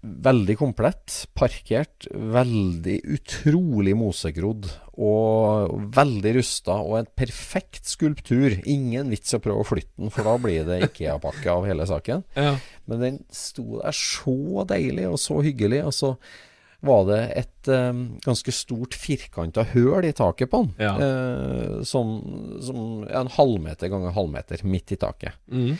veldig 0.00 0.56
komplett, 0.56 1.14
parkert, 1.36 2.06
veldig 2.10 2.96
utrolig 3.16 3.92
mosegrodd 3.98 4.68
og 5.00 5.74
veldig 5.96 6.34
rusta, 6.38 6.78
og 6.80 6.98
en 7.00 7.10
perfekt 7.16 7.88
skulptur. 7.88 8.56
Ingen 8.68 9.12
vits 9.12 9.36
å 9.36 9.40
prøve 9.44 9.64
å 9.64 9.68
flytte 9.68 10.00
den, 10.00 10.12
for 10.12 10.28
da 10.28 10.36
blir 10.40 10.68
det 10.68 10.80
Ikea-pakke 10.88 11.52
av 11.52 11.68
hele 11.68 11.88
saken. 11.88 12.24
Ja. 12.36 12.54
Men 12.88 13.04
den 13.04 13.18
sto 13.34 13.80
der 13.80 13.96
så 13.96 14.64
deilig 14.68 15.08
og 15.10 15.20
så 15.20 15.40
hyggelig, 15.44 15.84
og 15.88 15.96
så 15.96 16.14
var 16.80 17.04
det 17.10 17.20
et 17.36 17.68
um, 17.68 18.04
ganske 18.24 18.52
stort 18.56 18.96
firkanta 18.96 19.66
høl 19.74 20.06
i 20.08 20.14
taket 20.16 20.48
på 20.52 20.62
den. 20.64 20.70
Ja. 20.80 20.94
Uh, 20.96 21.80
som, 21.84 22.14
som 22.64 23.02
en 23.04 23.32
halvmeter 23.36 23.92
ganger 23.92 24.16
halvmeter 24.16 24.64
midt 24.64 24.96
i 24.96 25.00
taket. 25.00 25.36
Mm. 25.52 25.76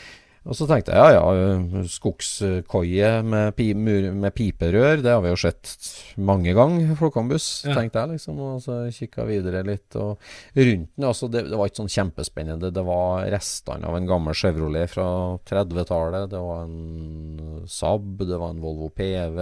Og 0.48 0.56
så 0.56 0.64
tenkte 0.64 0.94
jeg 0.96 1.12
ja 1.16 1.20
ja, 1.34 1.84
skogskoie 1.90 3.10
med, 3.26 3.50
pi, 3.58 3.66
med 3.76 4.32
piperør, 4.32 5.02
det 5.04 5.12
har 5.12 5.20
vi 5.24 5.32
jo 5.34 5.38
sett 5.38 5.68
mange 6.16 6.54
ganger, 6.56 6.94
Flåkhambuss, 6.96 7.48
Ja. 7.68 7.74
tenkte 7.76 8.00
jeg 8.00 8.14
liksom. 8.14 8.38
Og 8.40 8.62
så 8.64 8.78
kikka 8.94 9.26
videre 9.28 9.60
litt. 9.66 9.94
Og 10.00 10.16
rundt 10.56 10.88
den, 10.96 11.04
altså 11.04 11.28
det, 11.30 11.44
det 11.50 11.58
var 11.60 11.68
ikke 11.68 11.82
sånn 11.82 11.92
kjempespennende. 11.92 12.72
Det 12.72 12.84
var 12.88 13.26
restene 13.32 13.84
av 13.86 13.96
en 13.98 14.08
gammel 14.08 14.34
Chevrolet 14.34 14.88
fra 14.90 15.06
30-tallet. 15.44 16.30
Det 16.32 16.40
var 16.40 16.64
en 16.64 17.66
Saab, 17.68 18.16
det 18.24 18.38
var 18.40 18.54
en 18.54 18.62
Volvo 18.64 18.88
PV. 18.96 19.36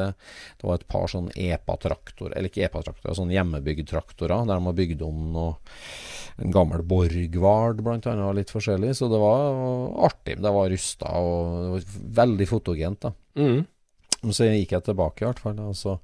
Det 0.59 0.67
var 0.67 0.81
et 0.81 0.89
par 0.91 1.07
sånn 1.07 1.31
EPA-traktorer, 1.31 2.35
eller 2.37 2.51
ikke 2.51 2.67
EPA-traktorer, 2.67 3.15
sånn 3.15 3.31
hjemmebygd 3.33 3.87
traktorer, 3.93 4.35
der 4.49 4.59
de 4.59 4.67
har 4.67 4.79
bygd 4.83 5.03
om 5.07 5.29
noe 5.37 5.55
en 6.39 6.53
gammel 6.55 6.85
Borgvard 6.87 7.81
blant 7.83 8.07
annet, 8.07 8.23
og 8.29 8.37
litt 8.39 8.51
forskjellig. 8.55 8.93
Så 8.99 9.09
det 9.11 9.19
var 9.19 9.49
artig. 10.07 10.37
Det 10.43 10.53
var 10.55 10.71
rusta 10.89 11.15
og 11.21 11.63
det 11.63 11.71
var 11.73 11.89
veldig 12.23 12.49
fotogent, 12.49 13.07
da. 13.07 13.13
Mm. 13.39 13.65
Så 14.35 14.49
gikk 14.49 14.75
jeg 14.75 14.87
tilbake, 14.89 15.23
i 15.23 15.29
hvert 15.29 15.43
fall. 15.43 15.59
Og 15.63 15.77
så, 15.79 15.99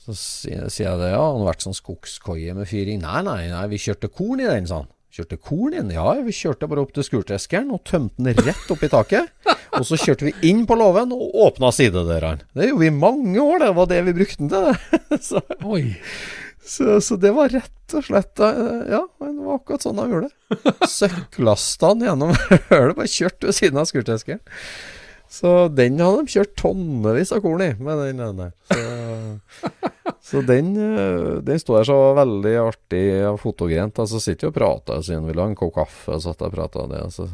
så 0.00 0.16
sier 0.16 0.64
jeg 0.64 1.00
det, 1.00 1.12
ja, 1.12 1.20
han 1.20 1.42
har 1.42 1.50
vært 1.52 1.66
sånn 1.66 1.76
skogskoie 1.76 2.54
med 2.56 2.68
fyring. 2.70 3.02
Nei, 3.02 3.20
nei, 3.26 3.40
nei, 3.52 3.64
vi 3.72 3.82
kjørte 3.82 4.08
korn 4.12 4.40
i 4.40 4.48
den, 4.48 4.68
sa 4.70 4.82
han. 4.82 4.90
Kjørte 5.14 5.36
korn 5.38 5.76
inn? 5.78 5.92
Ja, 5.94 6.08
vi 6.26 6.32
kjørte 6.34 6.66
bare 6.66 6.82
opp 6.82 6.94
til 6.96 7.04
skurtreskeren 7.06 7.68
og 7.74 7.84
tømte 7.86 8.24
den 8.24 8.40
rett 8.48 8.70
opp 8.72 8.80
i 8.82 8.90
taket. 8.90 9.30
Og 9.78 9.84
så 9.86 9.98
kjørte 9.98 10.26
vi 10.26 10.32
inn 10.46 10.64
på 10.70 10.76
låven 10.78 11.10
og 11.14 11.36
åpna 11.48 11.72
sidedørene. 11.74 12.46
Det 12.54 12.68
gjorde 12.68 12.82
vi 12.82 12.90
i 12.90 12.94
mange 12.94 13.42
år, 13.42 13.56
det 13.62 13.70
var 13.74 13.88
det 13.90 14.00
vi 14.06 14.14
brukte 14.14 14.38
den 14.42 14.50
til. 14.50 14.68
så, 15.28 15.42
Oi. 15.66 15.82
Så, 16.64 16.98
så 17.04 17.16
det 17.20 17.30
var 17.36 17.52
rett 17.52 17.94
og 17.94 18.06
slett 18.06 18.40
eh, 18.40 18.82
Ja, 18.94 19.02
det 19.20 19.30
var 19.44 19.58
akkurat 19.58 19.84
sånn 19.84 20.00
han 20.00 20.12
gjorde 20.14 20.30
det. 20.30 20.74
Søkklasta 20.88 21.92
han 21.92 22.04
gjennom 22.06 22.34
hølet, 22.70 22.96
bare 22.96 23.10
kjørt 23.10 23.44
ved 23.44 23.56
siden 23.56 23.80
av 23.82 23.88
skurteskeren. 23.90 24.42
Så 25.34 25.52
den 25.74 25.98
hadde 25.98 26.22
de 26.22 26.30
kjørt 26.30 26.52
tonnevis 26.60 27.32
av 27.34 27.42
korn 27.42 27.64
i, 27.64 27.72
med 27.82 27.98
den 28.04 28.20
ene. 28.22 28.50
Så, 28.70 28.82
så 30.30 30.42
den, 30.46 30.72
eh, 30.78 31.40
den 31.44 31.60
står 31.60 31.80
her 31.80 31.88
så 31.90 31.98
veldig 32.20 32.54
artig 32.62 33.04
og 33.32 33.40
fotogrent. 33.42 33.98
Altså 34.00 34.22
sitter 34.22 34.48
jo 34.48 34.52
og 34.54 34.58
prater, 34.60 35.02
siden 35.04 35.26
vi 35.26 35.36
ha 35.40 35.48
en 35.50 35.58
kopp 35.58 35.74
kaffe, 35.80 36.14
og 36.14 36.22
satt 36.22 36.44
og 36.46 36.54
prata 36.54 36.86
det. 36.92 37.02
Altså. 37.08 37.28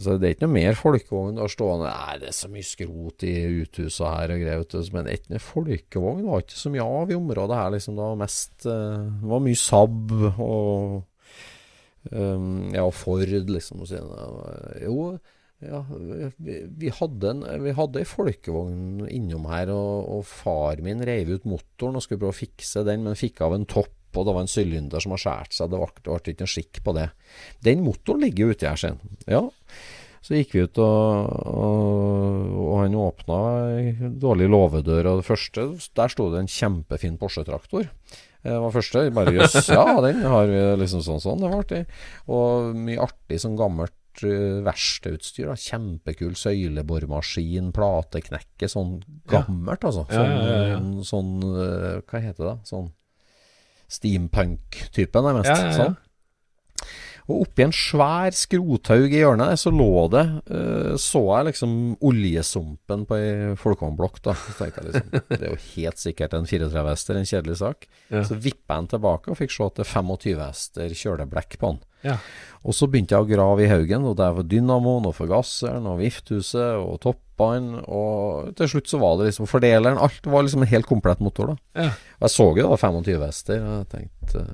Så 0.00 0.16
det 0.16 0.24
er 0.24 0.34
ikke 0.34 0.46
noe 0.46 0.54
mer 0.54 0.76
folkevogn 0.78 1.36
der 1.36 1.52
stående 1.52 1.90
Nei, 1.90 2.14
det 2.22 2.30
er 2.30 2.36
så 2.36 2.48
mye 2.48 2.64
skrot 2.64 3.24
i 3.28 3.32
uthuset 3.60 4.06
her 4.08 4.32
og 4.32 4.40
greier. 4.40 4.86
Men 4.96 5.10
ikke 5.12 5.34
noe 5.34 5.44
folkevogn 5.44 6.24
var 6.30 6.44
ikke 6.44 6.60
så 6.62 6.72
mye 6.72 6.86
av 7.00 7.12
i 7.12 7.18
området 7.18 7.58
her, 7.58 7.74
liksom. 7.76 7.98
Det 7.98 8.06
var 8.06 8.22
mest 8.22 8.68
eh, 8.72 9.04
Det 9.20 9.32
var 9.34 9.44
mye 9.44 9.60
Saab 9.60 10.16
og 10.32 10.96
um, 12.08 12.48
Ja, 12.72 12.88
Ford, 12.96 13.36
liksom. 13.52 13.84
Jo, 14.80 14.96
ja, 15.62 15.84
vi, 16.40 16.56
vi 16.80 16.90
hadde 16.96 17.34
en 17.34 17.44
Vi 17.62 17.74
hadde 17.76 18.00
ei 18.00 18.08
folkevogn 18.08 19.04
innom 19.12 19.44
her, 19.52 19.70
og, 19.76 20.08
og 20.16 20.24
far 20.26 20.80
min 20.82 21.04
reiv 21.04 21.36
ut 21.36 21.44
motoren 21.46 22.00
og 22.00 22.06
skulle 22.06 22.24
prøve 22.24 22.34
å 22.34 22.40
fikse 22.40 22.82
den, 22.88 23.04
men 23.04 23.18
fikk 23.18 23.44
av 23.44 23.58
en 23.58 23.68
topp. 23.68 23.92
Og 24.16 24.28
det 24.28 24.36
var 24.36 24.44
en 24.44 24.52
sylinder 24.52 25.02
som 25.02 25.14
har 25.14 25.22
skåret 25.22 25.56
seg. 25.56 25.72
Det 25.72 25.80
ble, 25.80 26.04
ble 26.10 26.34
ikke 26.34 26.46
noe 26.46 26.54
skikk 26.54 26.82
på 26.84 26.96
det. 26.98 27.08
Den 27.64 27.84
motoren 27.86 28.24
ligger 28.26 28.52
ute 28.52 28.68
her, 28.68 28.80
sen. 28.80 29.00
Ja. 29.30 29.46
Så 30.22 30.36
gikk 30.38 30.52
vi 30.54 30.62
ut, 30.62 30.78
og, 30.78 31.32
og, 31.50 32.50
og 32.62 32.76
han 32.78 32.92
åpna 32.94 33.38
dårlig 34.22 34.46
låvedør. 34.52 35.08
Og 35.10 35.22
det 35.22 35.26
første, 35.26 35.64
der 35.98 36.12
sto 36.12 36.28
det 36.30 36.44
en 36.44 36.52
kjempefin 36.52 37.18
Porsche-traktor. 37.18 37.88
Det 38.42 38.60
var 38.62 38.74
første. 38.74 39.02
Bare 39.14 39.34
jøss, 39.34 39.68
ja, 39.70 39.84
den 40.06 40.22
har 40.26 40.46
vi 40.50 40.62
liksom 40.78 41.02
sånn 41.02 41.22
sånn. 41.22 41.42
Det 41.42 41.50
var 41.50 41.64
artig. 41.64 41.82
Og 42.30 42.70
mye 42.78 43.02
artig 43.02 43.42
sånn 43.42 43.58
gammelt 43.58 44.22
uh, 44.22 44.62
verkstedutstyr. 44.66 45.50
Kjempekul 45.58 46.38
søylebormaskin, 46.38 47.74
plateknekke. 47.74 48.70
Sånn 48.70 49.00
gammelt, 49.30 49.82
altså. 49.90 50.06
Sånn, 50.06 50.34
ja, 50.38 50.42
ja, 50.46 50.64
ja. 50.70 50.80
sånn, 50.80 51.06
sånn 51.10 51.46
uh, 51.50 52.02
Hva 52.06 52.22
heter 52.30 52.52
det? 52.52 52.58
Sånn 52.70 52.92
steampunk-typen, 53.92 55.26
nærmest. 55.28 55.50
Ja, 55.50 55.58
ja, 55.58 55.66
ja. 55.68 55.76
Sånn. 55.76 55.98
Og 57.30 57.44
oppi 57.44 57.64
en 57.66 57.74
svær 57.74 58.34
skrothaug 58.34 59.12
i 59.12 59.20
hjørnet 59.20 59.60
så 59.60 59.70
lå 59.70 60.06
det 60.10 60.24
eh, 60.50 60.94
Så 61.00 61.22
jeg 61.22 61.48
liksom 61.52 61.74
oljesumpen 62.02 63.04
på 63.08 63.18
ei 63.18 63.54
folkevognblokk, 63.60 64.18
da. 64.26 64.34
Så 64.34 64.56
tenkte 64.58 64.82
jeg 64.82 64.90
liksom 64.90 65.28
Det 65.30 65.40
er 65.40 65.52
jo 65.52 65.60
helt 65.76 66.02
sikkert 66.02 66.36
en 66.36 66.48
34-hester, 66.48 67.18
en 67.18 67.28
kjedelig 67.28 67.60
sak. 67.62 67.88
Ja. 68.10 68.24
Så 68.26 68.38
vippa 68.38 68.74
jeg 68.76 68.84
den 68.84 68.92
tilbake 68.96 69.32
og 69.32 69.38
fikk 69.38 69.54
se 69.54 69.68
at 69.68 69.78
det 69.78 69.86
er 69.86 69.92
25 69.92 70.42
hester 70.42 70.96
kjøleblekk 71.02 71.58
på 71.60 71.72
den. 71.72 71.82
Ja. 72.02 72.16
Og 72.66 72.74
så 72.74 72.88
begynte 72.90 73.14
jeg 73.14 73.24
å 73.24 73.30
grave 73.30 73.64
i 73.64 73.70
haugen, 73.70 74.06
og 74.06 74.16
der 74.18 74.34
var 74.36 74.46
dynamoen 74.46 75.06
og 75.06 75.14
forgasseren 75.16 75.86
og 75.90 76.00
vifthuset 76.02 76.78
og 76.78 76.98
toppene, 77.02 77.82
og 77.90 78.52
til 78.58 78.70
slutt 78.70 78.90
så 78.90 79.00
var 79.02 79.16
det 79.18 79.30
liksom 79.30 79.48
fordeleren 79.50 79.98
Alt 80.02 80.26
var 80.30 80.44
liksom 80.46 80.62
en 80.62 80.70
helt 80.70 80.86
komplett 80.90 81.22
motor, 81.22 81.54
da. 81.54 81.86
Ja. 81.86 81.94
Og 82.18 82.28
jeg 82.28 82.34
så 82.36 82.48
jo 82.50 82.60
det 82.60 82.68
var 82.74 82.84
25 82.84 83.26
hester, 83.26 83.62
og 83.62 83.74
jeg 83.80 83.90
tenkte 83.96 84.44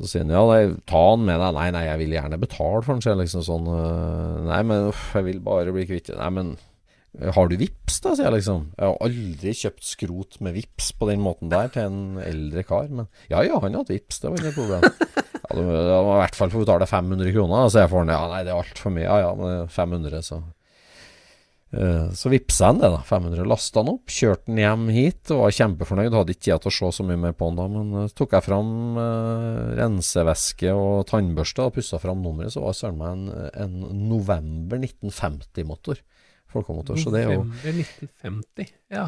Så 0.00 0.08
sier 0.08 0.24
han 0.24 0.32
ja, 0.32 0.40
nei, 0.48 0.80
ta 0.88 1.00
han 1.10 1.24
med 1.28 1.36
deg. 1.42 1.54
Nei, 1.58 1.68
nei, 1.76 1.84
jeg 1.90 2.00
vil 2.00 2.14
gjerne 2.16 2.38
betale 2.40 2.80
for 2.86 2.94
den, 2.96 3.04
sier 3.04 3.18
liksom 3.20 3.44
sånn. 3.44 3.66
øh, 3.68 4.40
Nei, 4.48 4.60
men 4.64 4.88
uff, 4.88 5.10
jeg 5.18 5.26
vil 5.28 5.40
bare 5.44 5.74
bli 5.76 5.84
kvitt 5.90 6.08
det. 6.08 6.16
Nei, 6.16 6.30
men 6.38 6.54
har 7.34 7.48
du 7.50 7.56
vips 7.58 7.98
da, 8.04 8.12
sier 8.14 8.28
jeg 8.28 8.36
liksom. 8.38 8.68
Jeg 8.78 8.86
har 8.86 9.00
aldri 9.04 9.52
kjøpt 9.60 9.86
skrot 9.88 10.36
med 10.46 10.54
vips 10.56 10.92
på 10.96 11.08
den 11.10 11.20
måten 11.24 11.50
der 11.52 11.68
til 11.74 11.88
en 11.90 12.20
eldre 12.22 12.62
kar. 12.64 12.86
Men 12.88 13.08
ja, 13.28 13.42
ja, 13.44 13.58
han 13.60 13.74
har 13.74 13.82
hatt 13.82 13.92
vips, 13.92 14.22
det 14.22 14.30
var 14.30 14.38
ikke 14.40 14.52
noe 14.52 14.58
problem. 14.62 14.88
Ja, 15.50 15.56
du 15.58 15.66
må 15.66 16.12
i 16.14 16.18
hvert 16.20 16.36
fall 16.38 16.50
få 16.52 16.60
betale 16.62 16.86
500 16.86 17.32
kroner, 17.34 17.64
så 17.74 17.80
jeg 17.80 17.90
får 17.90 18.04
den. 18.04 18.12
Ja, 18.14 18.20
nei, 18.30 18.44
det 18.46 18.52
er 18.52 18.60
altfor 18.60 18.92
mye. 18.94 19.02
Ja, 19.02 19.16
ja, 19.24 19.30
men 19.34 19.48
er 19.50 19.72
500, 19.74 20.20
så 20.22 20.36
Så 21.70 22.32
vippsa 22.32 22.72
han 22.72 22.80
det, 22.80 22.88
da. 22.90 22.98
500. 23.06 23.44
Lasta 23.46 23.78
han 23.78 23.92
opp, 23.92 24.10
kjørte 24.10 24.50
den 24.50 24.58
hjem 24.58 24.88
hit 24.90 25.30
og 25.30 25.44
var 25.44 25.54
kjempefornøyd. 25.54 26.16
Hadde 26.18 26.34
ikke 26.34 26.42
tid 26.48 26.64
til 26.64 26.70
å 26.72 26.74
se 26.74 26.90
så 26.96 27.06
mye 27.06 27.20
mer 27.22 27.36
på 27.38 27.46
den 27.46 27.60
da, 27.60 27.66
men 27.70 27.92
eh, 28.00 28.10
tok 28.18 28.34
jeg 28.34 28.46
fram 28.48 28.98
eh, 28.98 29.60
rensevæske 29.78 30.74
og 30.74 31.04
tannbørste 31.12 31.68
og 31.68 31.76
pussa 31.78 32.00
fram 32.02 32.24
nummeret, 32.24 32.56
så 32.56 32.64
var 32.64 32.74
søren 32.74 32.98
meg 32.98 33.14
en, 33.14 33.30
en 33.62 34.06
november 34.10 34.82
1950-motor. 34.82 36.02
Folkemotor. 36.50 36.98
Så 36.98 37.14
det 37.14 37.22
er 37.22 37.36
jo 37.36 37.44
November 37.44 37.82
1950. 37.86 38.74
Ja. 38.90 39.06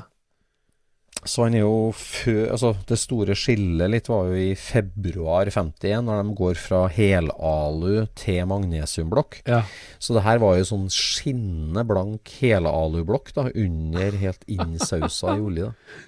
Så 1.25 1.45
han 1.45 1.55
er 1.55 1.63
jo 1.63 1.93
før 1.95 2.49
Altså, 2.51 2.73
det 2.89 2.97
store 2.99 3.35
skillet 3.39 3.91
litt 3.93 4.09
var 4.11 4.27
jo 4.33 4.39
i 4.41 4.55
februar 4.59 5.47
51, 5.53 6.03
når 6.09 6.23
de 6.25 6.35
går 6.41 6.57
fra 6.59 6.81
helalu 6.91 8.09
til 8.19 8.41
magnesiumblokk. 8.51 9.43
ja. 9.47 9.61
Så 10.03 10.17
det 10.17 10.25
her 10.27 10.41
var 10.43 10.57
jo 10.59 10.65
sånn 10.67 10.89
skinnende 10.91 11.85
blank 11.87 12.33
helalublokk 12.41 13.31
da, 13.37 13.45
under 13.55 14.17
helt 14.19 14.43
innsausa 14.51 15.37
i 15.37 15.45
olje. 15.45 15.69
da. 15.71 16.01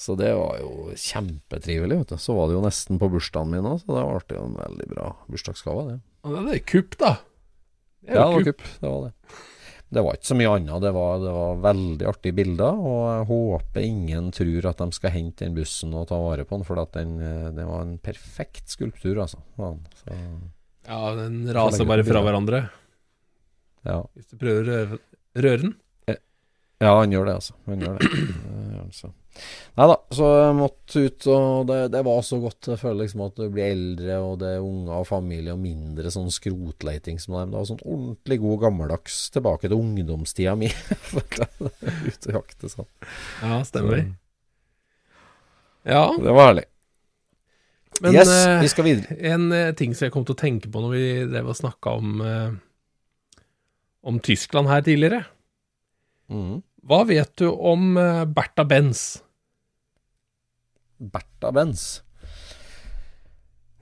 Så 0.00 0.14
det 0.16 0.30
var 0.38 0.60
jo 0.62 0.92
kjempetrivelig, 0.96 1.98
vet 2.04 2.12
du. 2.14 2.16
Så 2.22 2.32
var 2.38 2.46
det 2.48 2.54
jo 2.56 2.62
nesten 2.64 2.96
på 3.02 3.10
bursdagen 3.12 3.50
min 3.52 3.66
òg, 3.68 3.82
så 3.82 3.90
det 3.98 4.04
ble 4.06 4.38
jo 4.38 4.44
en 4.46 4.54
veldig 4.62 4.86
bra 4.94 5.10
bursdagsgave, 5.28 5.82
det. 5.90 5.98
Og 6.24 6.38
det 6.46 6.54
er 6.60 6.62
kupp, 6.70 6.94
da. 7.02 7.10
Det 8.00 8.14
er 8.14 8.16
Ja, 8.16 8.22
det 8.22 8.32
var 8.38 8.46
kupp. 8.46 8.62
kupp. 8.62 8.80
Det 8.80 8.88
var 8.94 9.02
det. 9.08 9.12
Det 9.90 10.02
var 10.06 10.14
ikke 10.14 10.28
så 10.30 10.36
mye 10.38 10.50
annet. 10.54 10.82
Det 10.84 10.90
var, 10.94 11.16
det 11.18 11.30
var 11.34 11.56
veldig 11.64 12.06
artige 12.06 12.36
bilder, 12.36 12.78
og 12.78 13.00
jeg 13.10 13.24
håper 13.30 13.86
ingen 13.86 14.28
tror 14.36 14.68
at 14.70 14.82
de 14.84 14.86
skal 14.94 15.14
hente 15.16 15.42
den 15.44 15.56
bussen 15.56 15.94
og 15.98 16.06
ta 16.12 16.18
vare 16.22 16.44
på 16.46 16.60
den, 16.60 16.66
for 16.68 16.78
at 16.82 16.92
den, 16.94 17.16
eh, 17.18 17.48
det 17.56 17.66
var 17.66 17.82
en 17.82 17.96
perfekt 17.98 18.70
skulptur, 18.70 19.18
altså. 19.26 19.42
Så, 19.58 19.74
Ja, 20.86 21.00
den 21.18 21.42
raser 21.54 21.84
bare 21.86 22.06
fra 22.06 22.22
hverandre. 22.24 22.62
ja. 23.84 23.98
Hvis 24.14 24.30
du 24.30 24.36
prøver 24.40 24.70
å 24.70 24.98
røre 25.42 25.60
den. 25.66 25.74
Ja, 26.80 26.94
han 26.96 27.12
gjør 27.12 27.26
det, 27.28 27.34
altså. 27.40 27.56
Han 27.68 27.82
gjør 27.84 27.98
det. 28.00 28.10
altså. 28.80 29.08
så. 29.10 29.14
Nei 29.78 29.86
da, 29.86 29.96
så 30.16 30.28
jeg 30.34 30.54
måtte 30.58 31.02
ut, 31.06 31.26
og 31.30 31.66
det, 31.68 31.76
det 31.94 32.00
var 32.04 32.22
så 32.26 32.38
godt. 32.42 32.68
Jeg 32.72 32.80
føler 32.80 33.04
liksom 33.04 33.22
at 33.26 33.36
du 33.38 33.44
blir 33.52 33.68
eldre, 33.70 34.16
og 34.24 34.38
det 34.40 34.48
er 34.56 34.64
unger 34.64 34.94
og 34.96 35.06
familie, 35.08 35.54
og 35.54 35.60
mindre 35.62 36.12
sånn 36.12 36.32
skrotleiting 36.34 37.20
som 37.22 37.36
dem. 37.36 37.52
Det 37.52 37.60
var 37.60 37.68
sånn 37.68 37.84
ordentlig 37.84 38.40
god 38.42 38.64
gammeldags 38.64 39.18
tilbake 39.34 39.68
til 39.68 39.76
ungdomstida 39.78 40.56
mi. 40.58 40.70
Ute 42.10 42.32
og 42.32 42.34
jakte 42.40 42.72
sånn. 42.72 42.88
Ja, 43.44 43.60
stemmer. 43.68 44.02
Ja, 45.88 46.02
Det 46.16 46.32
var 46.36 46.50
herlig. 46.50 46.66
men 48.00 48.16
yes, 48.16 48.28
eh, 48.32 48.58
vi 48.64 48.68
skal 48.72 48.84
videre. 48.84 49.16
en 49.32 49.52
eh, 49.52 49.70
ting 49.76 49.94
som 49.94 50.06
jeg 50.06 50.12
kom 50.12 50.24
til 50.28 50.36
å 50.36 50.40
tenke 50.40 50.68
på 50.72 50.80
når 50.80 50.92
vi 50.96 51.04
drev 51.28 51.48
og 51.52 51.56
snakka 51.56 51.94
om 52.00 52.20
eh, 52.24 52.50
om 54.08 54.20
Tyskland 54.24 54.68
her 54.72 54.80
tidligere. 54.84 55.22
Mhm. 56.32 56.60
Hva 56.86 57.02
vet 57.08 57.32
du 57.40 57.48
om 57.50 57.96
eh, 58.00 58.24
Bertha 58.24 58.64
Benz? 58.64 59.20
Bertha 61.00 61.50
Benz. 61.52 62.00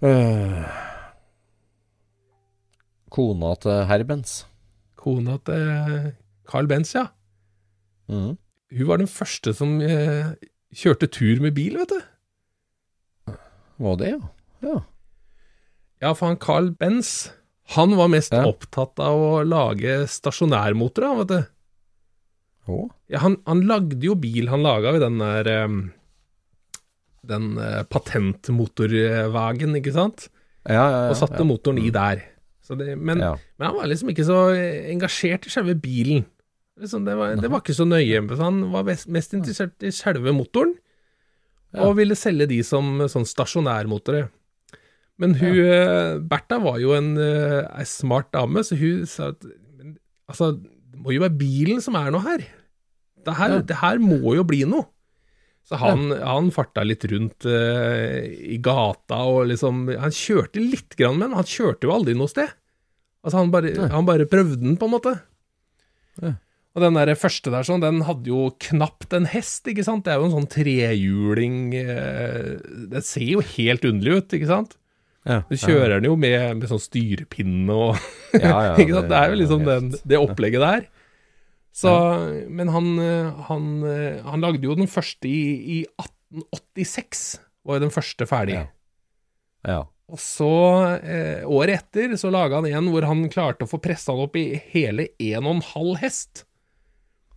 Øh. 0.02 0.62
kona 3.10 3.54
til 3.58 3.80
herr 3.90 4.04
Benz. 4.06 4.44
Kona 4.98 5.38
til 5.46 6.12
Carl 6.48 6.68
Benz, 6.70 6.92
ja. 6.94 7.06
Mm. 8.08 8.36
Hun 8.78 8.88
var 8.88 9.00
den 9.00 9.08
første 9.10 9.54
som 9.56 9.80
eh, 9.82 10.34
kjørte 10.74 11.08
tur 11.10 11.40
med 11.42 11.54
bil, 11.56 11.78
vet 11.80 11.90
du. 11.94 13.34
Var 13.78 13.98
det, 14.00 14.12
ja? 14.14 14.20
Ja. 14.68 14.76
Ja, 16.02 16.12
for 16.14 16.28
han 16.30 16.38
Carl 16.38 16.70
Benz, 16.78 17.30
han 17.74 17.96
var 17.98 18.10
mest 18.12 18.32
Ja. 18.34 18.44
opptatt 18.46 18.98
av 19.02 19.18
å 19.18 19.42
lage 19.46 20.04
stasjonærmotorer, 20.10 21.18
vet 21.24 21.32
du. 21.32 21.40
Å? 22.68 22.82
Ja, 23.08 23.22
han, 23.24 23.38
han 23.48 23.62
lagde 23.68 24.00
jo 24.04 24.16
bil, 24.20 24.48
han 24.52 24.64
laga 24.64 24.92
jo 24.94 25.00
den 25.02 25.22
der 25.22 25.48
Den 27.28 27.46
eh, 27.60 27.82
patentmotorvagen, 27.88 29.76
ikke 29.80 29.94
sant? 29.96 30.28
Ja, 30.68 30.74
ja, 30.74 30.98
ja. 31.06 31.12
Og 31.12 31.16
satte 31.18 31.46
motoren 31.48 31.80
i 31.80 31.90
der. 31.92 32.22
Så 32.64 32.76
det, 32.76 32.94
men, 32.96 33.20
men 33.20 33.64
han 33.64 33.76
var 33.76 33.88
liksom 33.88 34.12
ikke 34.12 34.26
så 34.28 34.50
eh, 34.52 34.90
engasjert 34.92 35.48
i 35.48 35.52
selve 35.52 35.74
bilen. 35.80 36.26
Liksom, 36.78 37.04
det, 37.08 37.16
var, 37.18 37.34
det 37.40 37.50
var 37.50 37.62
ikke 37.64 37.76
så 37.76 37.86
nøye. 37.88 38.20
Han 38.38 38.60
var 38.72 38.86
mest, 38.86 39.08
mest 39.10 39.32
interessert 39.34 39.82
i 39.82 39.92
selve 39.94 40.34
motoren, 40.36 40.76
og 41.76 41.96
ville 41.98 42.16
selge 42.16 42.46
de 42.48 42.62
som 42.64 43.02
sånn 43.10 43.26
stasjonærmotorer. 43.28 44.28
Men 45.18 45.34
hun, 45.40 45.56
eh, 45.64 46.20
Bertha 46.30 46.60
var 46.62 46.78
jo 46.80 46.94
en, 46.94 47.16
en 47.18 47.88
smart 47.88 48.30
dame, 48.36 48.62
så 48.64 48.78
hun 48.78 49.02
sa 49.10 49.32
at 49.32 49.48
altså, 50.30 50.52
det 50.60 51.00
må 51.02 51.16
jo 51.16 51.24
være 51.24 51.40
bilen 51.40 51.82
som 51.84 51.98
er 51.98 52.12
noe 52.14 52.24
her. 52.24 52.46
Det 53.26 53.34
her, 53.38 53.56
Ja. 53.56 53.60
det 53.66 53.76
her 53.82 53.98
må 54.02 54.34
jo 54.36 54.44
bli 54.46 54.62
noe. 54.68 54.86
Så 55.68 55.76
han, 55.76 56.06
han 56.24 56.46
farta 56.54 56.80
litt 56.86 57.04
rundt 57.10 57.44
uh, 57.44 58.24
i 58.24 58.56
gata 58.64 59.18
og 59.28 59.50
liksom 59.50 59.82
Han 60.00 60.14
kjørte 60.16 60.62
litt 60.64 60.94
grann 60.96 61.18
men 61.20 61.34
han 61.36 61.44
kjørte 61.44 61.84
jo 61.84 61.92
aldri 61.92 62.14
noe 62.16 62.30
sted. 62.32 62.48
Altså 63.20 63.42
han 63.42 63.50
bare, 63.52 63.74
han 63.92 64.06
bare 64.08 64.24
prøvde 64.30 64.56
den, 64.62 64.78
på 64.80 64.88
en 64.88 64.94
måte. 64.94 65.12
Ja. 66.22 66.32
Og 66.72 66.84
den 66.84 66.96
der 66.96 67.10
første 67.18 67.50
der 67.52 67.66
sånn, 67.66 67.82
den 67.82 68.00
hadde 68.06 68.30
jo 68.30 68.48
knapt 68.64 69.12
en 69.16 69.26
hest, 69.28 69.66
ikke 69.68 69.84
sant. 69.84 70.06
Det 70.06 70.14
er 70.14 70.20
jo 70.22 70.28
en 70.28 70.36
sånn 70.38 70.50
trehjuling 70.52 71.56
eh, 71.74 72.52
Det 72.92 73.02
ser 73.04 73.26
jo 73.26 73.42
helt 73.56 73.84
underlig 73.88 74.20
ut, 74.22 74.36
ikke 74.38 74.48
sant. 74.48 74.76
Ja. 75.28 75.42
Du 75.50 75.56
kjører 75.58 75.98
den 75.98 76.06
jo 76.08 76.14
med, 76.16 76.38
med 76.62 76.70
sånn 76.70 76.80
styrepinne 76.80 77.74
og 77.74 77.98
Ja, 78.38 78.70
ja, 78.70 78.76
ikke 78.80 78.94
sant? 78.94 79.10
Det 79.10 79.18
er 79.18 79.34
jo 79.34 79.40
liksom 79.42 79.66
den, 79.68 79.90
det 80.08 80.20
opplegget 80.22 80.64
der. 80.64 80.86
Så, 81.78 81.92
Men 82.50 82.72
han, 82.74 82.88
eh, 82.98 83.42
han, 83.46 83.68
eh, 83.86 84.24
han 84.26 84.42
lagde 84.42 84.66
jo 84.66 84.74
den 84.74 84.90
første 84.90 85.30
i, 85.30 85.42
i 85.78 85.78
1886, 86.00 87.28
var 87.68 87.78
jo 87.78 87.84
den 87.86 87.94
første 87.94 88.26
ferdig. 88.26 88.56
Ja. 88.58 88.66
Ja. 89.68 89.78
Og 90.08 90.18
så, 90.22 90.50
eh, 90.96 91.44
året 91.44 91.84
etter, 91.84 92.16
så 92.18 92.32
laga 92.32 92.58
han 92.58 92.66
en 92.70 92.90
hvor 92.90 93.04
han 93.06 93.26
klarte 93.30 93.66
å 93.66 93.70
få 93.70 93.80
pressa 93.84 94.14
den 94.14 94.24
opp 94.24 94.38
i 94.40 94.46
hele 94.72 95.10
1,5 95.20 95.94
hest. 96.00 96.44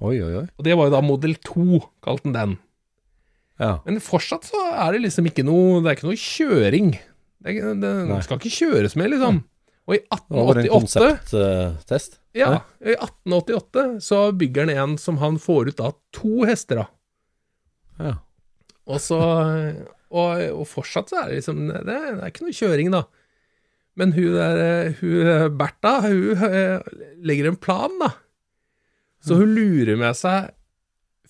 Oi, 0.01 0.15
oi, 0.17 0.33
oi. 0.39 0.45
Og 0.57 0.65
det 0.65 0.77
var 0.79 0.87
jo 0.87 0.95
da 0.95 1.03
modell 1.05 1.35
2, 1.45 1.81
kalte 2.01 2.29
han 2.29 2.37
den. 2.37 2.57
Ja. 3.61 3.75
Men 3.85 4.01
fortsatt 4.01 4.47
så 4.49 4.61
er 4.71 4.95
det 4.95 5.03
liksom 5.03 5.27
ikke 5.29 5.43
noe 5.45 5.83
Det 5.83 5.91
er 5.91 5.97
ikke 5.99 6.07
noe 6.07 6.17
kjøring. 6.17 6.87
Det, 7.45 7.53
det, 7.77 7.91
det, 8.09 8.21
skal 8.25 8.39
ikke 8.39 8.55
kjøres 8.55 8.95
med, 8.97 9.11
liksom. 9.13 9.43
Og 9.91 9.97
i 9.97 10.01
Det 10.07 10.17
var 10.31 10.55
en 10.55 10.63
1888 10.63 10.71
konsepttest. 10.71 12.19
Ja, 12.37 12.51
i 12.79 12.95
1888 12.95 13.85
så 14.05 14.19
bygger 14.31 14.69
han 14.69 14.71
en 14.71 14.99
som 15.01 15.17
han 15.19 15.39
får 15.41 15.73
ut 15.73 15.81
da 15.81 15.91
to 16.15 16.45
hester 16.47 16.85
av. 16.85 16.93
Ja. 17.99 18.13
Og 18.87 19.01
så 19.03 19.19
og, 20.11 20.39
og 20.55 20.63
fortsatt 20.67 21.11
så 21.11 21.21
er 21.21 21.29
det 21.29 21.41
liksom 21.41 21.67
det, 21.71 21.83
det 21.87 21.97
er 21.97 22.31
ikke 22.31 22.47
noe 22.47 22.55
kjøring, 22.55 22.91
da. 22.95 23.03
Men 23.99 24.15
hun 24.15 24.35
der 24.37 24.93
hun 25.01 25.57
Bertha, 25.59 25.93
hun 26.07 26.43
eh, 26.47 26.79
legger 27.19 27.51
en 27.51 27.59
plan, 27.59 27.95
da. 27.99 28.13
Så 29.21 29.37
hun 29.39 29.53
lurer 29.53 29.99
med 29.99 30.17
seg 30.17 30.53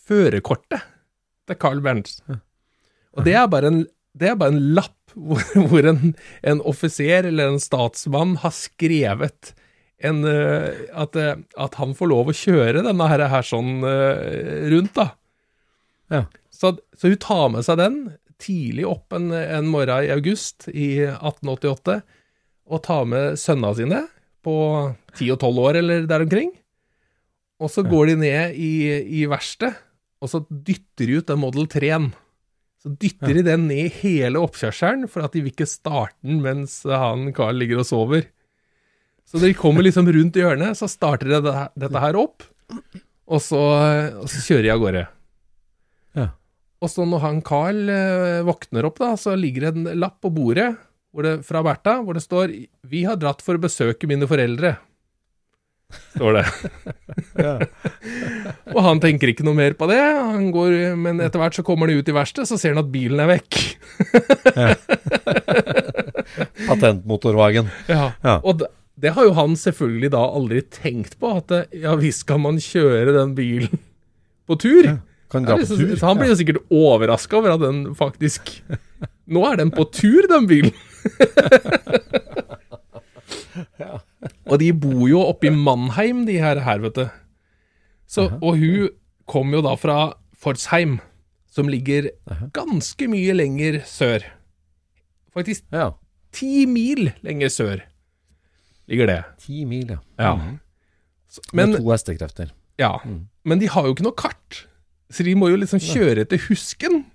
førerkortet 0.01 0.85
til 1.49 1.59
Carl 1.61 1.81
Berntsen. 1.83 2.39
Og 3.17 3.25
det 3.27 3.35
er 3.35 3.49
bare 3.51 3.73
en, 3.73 3.81
det 4.17 4.31
er 4.31 4.37
bare 4.39 4.55
en 4.55 4.63
lapp 4.77 5.00
hvor, 5.15 5.43
hvor 5.71 5.87
en, 5.91 6.13
en 6.41 6.61
offiser 6.67 7.27
eller 7.29 7.51
en 7.53 7.61
statsmann 7.61 8.37
har 8.43 8.55
skrevet 8.55 9.53
en, 10.01 10.23
eh, 10.25 10.85
at, 10.97 11.15
eh, 11.15 11.35
at 11.57 11.77
han 11.79 11.93
får 11.97 12.09
lov 12.09 12.31
å 12.31 12.37
kjøre 12.37 12.83
denne 12.85 13.09
her, 13.11 13.25
her 13.31 13.45
sånn 13.45 13.83
eh, 13.85 14.69
rundt, 14.73 14.95
da. 14.97 15.11
Ja. 16.11 16.23
Så, 16.51 16.75
så 16.97 17.11
hun 17.11 17.21
tar 17.21 17.45
med 17.53 17.65
seg 17.65 17.79
den 17.81 17.99
tidlig 18.41 18.87
opp 18.89 19.13
en, 19.15 19.29
en 19.31 19.69
morgen 19.69 20.07
i 20.07 20.11
august 20.13 20.67
i 20.71 21.03
1888, 21.05 22.01
og 22.71 22.83
tar 22.85 23.05
med 23.09 23.37
sønna 23.39 23.73
sine 23.77 24.05
på 24.45 24.55
10 25.19 25.35
og 25.35 25.45
12 25.45 25.61
år 25.61 25.79
eller 25.81 26.09
der 26.09 26.25
omkring. 26.25 26.51
Og 27.61 27.69
så 27.69 27.83
går 27.85 28.09
de 28.09 28.17
ned 28.23 28.57
i, 28.57 28.73
i 29.21 29.25
verkstedet, 29.29 29.75
og 30.21 30.29
så 30.29 30.41
dytter 30.49 31.09
de 31.09 31.19
ut 31.19 31.29
den 31.29 31.41
Model 31.41 31.67
3-en. 31.69 32.11
Så 32.81 32.91
dytter 32.97 33.37
de 33.37 33.43
den 33.45 33.67
ned 33.69 33.93
hele 34.01 34.41
oppkjørselen, 34.41 35.05
for 35.11 35.25
at 35.25 35.35
de 35.35 35.43
vil 35.45 35.53
ikke 35.53 35.69
starte 35.69 36.17
den 36.25 36.41
mens 36.41 36.79
han 36.89 37.29
Carl 37.37 37.59
ligger 37.61 37.83
og 37.83 37.87
sover. 37.87 38.25
Så 39.29 39.39
de 39.39 39.53
kommer 39.55 39.85
liksom 39.85 40.09
rundt 40.11 40.35
hjørnet, 40.35 40.75
så 40.79 40.89
starter 40.89 41.29
de 41.29 41.41
det, 41.45 41.55
dette 41.79 42.01
her 42.03 42.17
opp, 42.19 42.43
og 43.31 43.39
så, 43.43 43.61
og 44.17 44.27
så 44.27 44.41
kjører 44.43 44.65
de 44.65 44.71
av 44.73 44.81
gårde. 44.81 45.03
Ja. 46.17 46.27
Og 46.81 46.91
så 46.91 47.05
når 47.07 47.21
han 47.23 47.43
Carl 47.45 47.91
eh, 47.93 48.41
våkner 48.47 48.89
opp, 48.89 48.97
da, 48.99 49.13
så 49.19 49.37
ligger 49.37 49.67
det 49.67 49.73
en 49.75 50.01
lapp 50.01 50.17
på 50.25 50.33
bordet 50.33 50.73
hvor 51.11 51.27
det, 51.27 51.37
fra 51.45 51.61
Bertha, 51.63 51.99
hvor 52.01 52.15
det 52.15 52.23
står 52.23 52.53
'Vi 52.87 53.03
har 53.03 53.19
dratt 53.19 53.43
for 53.43 53.55
å 53.55 53.61
besøke 53.61 54.07
mine 54.07 54.27
foreldre'. 54.27 54.77
Står 56.15 56.37
det. 56.37 56.45
og 58.75 58.81
han 58.85 59.01
tenker 59.03 59.27
ikke 59.31 59.45
noe 59.47 59.57
mer 59.57 59.73
på 59.77 59.85
det, 59.91 59.99
han 59.99 60.51
går, 60.53 60.71
men 60.99 61.21
etter 61.23 61.39
hvert 61.41 61.57
så 61.57 61.65
kommer 61.67 61.89
han 61.89 62.01
ut 62.01 62.11
i 62.11 62.15
verkstedet, 62.15 62.49
så 62.49 62.59
ser 62.59 62.75
han 62.75 62.83
at 62.83 62.93
bilen 62.93 63.19
er 63.23 63.31
vekk. 63.31 63.51
Patentmotorvagen. 66.69 67.65
Ja. 67.91 68.05
Ja. 68.23 68.35
Og 68.43 68.53
det, 68.61 69.13
har 69.15 69.23
jo 69.27 69.33
han 69.37 69.51
selvfølgelig 69.59 70.09
da 70.15 70.21
aldri 70.27 70.59
tenkt 70.73 71.13
på, 71.21 71.27
at 71.41 71.45
det, 71.51 71.61
ja 71.83 71.91
visst 71.99 72.23
kan 72.29 72.39
man 72.43 72.55
kjøre 72.61 73.11
den 73.15 73.31
bilen 73.37 73.73
på 74.49 74.53
tur. 74.61 74.83
Kan 75.31 75.41
dra 75.47 75.53
på 75.55 75.59
liksom, 75.63 75.77
tur. 75.79 76.05
han 76.05 76.17
blir 76.19 76.29
jo 76.33 76.39
sikkert 76.41 76.63
overraska 76.67 77.33
over 77.39 77.49
at 77.55 77.61
den 77.63 77.77
faktisk 77.95 78.41
Nå 79.31 79.39
er 79.47 79.55
den 79.61 79.71
på 79.71 79.85
tur, 79.95 80.27
den 80.27 80.43
bilen! 80.49 80.73
Og 84.45 84.59
de 84.61 84.71
bor 84.77 85.07
jo 85.09 85.21
oppe 85.25 85.47
i 85.49 85.53
Mannheim, 85.55 86.25
de 86.27 86.35
her, 86.41 86.59
her 86.61 86.81
vet 86.83 86.95
du. 86.99 87.05
Så, 88.11 88.27
og 88.41 88.57
hun 88.59 88.89
kom 89.31 89.53
jo 89.55 89.61
da 89.65 89.73
fra 89.79 89.95
Fordsheim, 90.41 90.99
som 91.51 91.69
ligger 91.71 92.09
ganske 92.53 93.07
mye 93.09 93.33
lenger 93.37 93.79
sør. 93.87 94.25
Faktisk 95.33 95.63
Ja. 95.71 95.91
ti 96.33 96.65
mil 96.65 97.11
lenger 97.23 97.49
sør 97.49 97.81
ligger 98.87 99.07
det. 99.07 99.23
Ti 99.39 99.63
mil, 99.65 99.87
ja. 99.95 99.97
Ja. 100.19 100.33
Så, 101.31 101.41
men, 101.53 101.71
Med 101.71 101.79
to 101.79 101.91
hestekrefter. 101.91 102.51
ja. 102.79 102.97
men 103.45 103.59
de 103.59 103.69
har 103.69 103.85
jo 103.87 103.93
ikke 103.95 104.03
noe 104.03 104.17
kart, 104.19 104.65
så 105.09 105.23
de 105.23 105.35
må 105.35 105.47
jo 105.49 105.55
liksom 105.61 105.79
kjøre 105.79 106.25
etter 106.25 106.37
Husken 106.49 107.05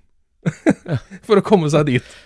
for 1.26 1.36
å 1.36 1.44
komme 1.44 1.68
seg 1.70 1.86
dit. 1.90 2.16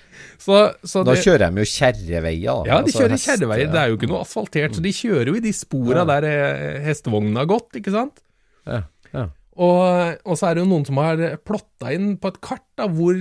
Så, 0.40 0.56
så 0.88 1.02
Da 1.04 1.12
det, 1.12 1.20
kjører 1.26 1.50
de 1.52 1.60
jo 1.60 1.68
kjerreveier, 1.68 2.44
ja, 2.48 2.54
de 2.64 2.72
Altså 2.78 3.02
kjører 3.02 3.20
kjerreveier. 3.20 3.68
Det 3.74 3.80
er 3.82 3.90
jo 3.92 3.98
ikke 3.98 4.08
noe 4.08 4.22
asfaltert, 4.24 4.76
så 4.78 4.84
de 4.84 4.92
kjører 4.96 5.28
jo 5.28 5.34
i 5.36 5.42
de 5.44 5.52
spora 5.52 6.00
Ja. 6.00 6.06
der 6.08 6.26
eh, 6.30 6.78
hestevognene 6.86 7.42
har 7.42 7.50
gått, 7.50 7.76
ikke 7.76 7.92
sant? 7.92 8.22
Ja, 8.64 8.82
ja. 9.12 9.26
Og, 9.60 10.16
og 10.24 10.38
så 10.40 10.48
er 10.48 10.56
det 10.56 10.62
jo 10.64 10.70
noen 10.70 10.86
som 10.88 10.96
har 11.02 11.20
plotta 11.44 11.92
inn 11.92 12.14
på 12.22 12.30
et 12.32 12.38
kart 12.40 12.64
da, 12.80 12.86
hvor, 12.88 13.18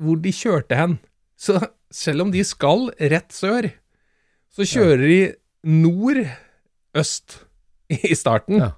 hvor 0.00 0.20
de 0.24 0.32
kjørte 0.32 0.78
hen. 0.78 0.96
Så 1.36 1.58
selv 1.92 2.24
om 2.24 2.32
de 2.32 2.40
skal 2.48 2.88
rett 3.12 3.34
sør, 3.36 3.68
så 4.54 4.64
kjører 4.70 5.04
de 5.04 5.20
nord-øst 5.68 7.38
i 7.92 8.14
starten. 8.16 8.62
Ja. 8.62 8.70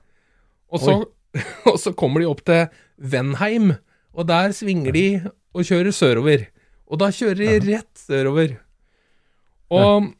Og, 0.72 0.82
så, 0.82 0.96
og 1.70 1.78
så 1.80 1.94
kommer 1.94 2.22
de 2.24 2.30
opp 2.30 2.42
til 2.48 2.66
Venheim, 2.98 3.76
og 4.16 4.26
der 4.26 4.54
svinger 4.56 4.94
de 4.96 5.06
og 5.54 5.66
kjører 5.68 5.94
sørover. 5.94 6.48
Og 6.86 7.00
da 7.02 7.10
kjører 7.14 7.40
de 7.40 7.74
rett 7.74 8.04
sørover. 8.06 8.56
Og 9.74 10.12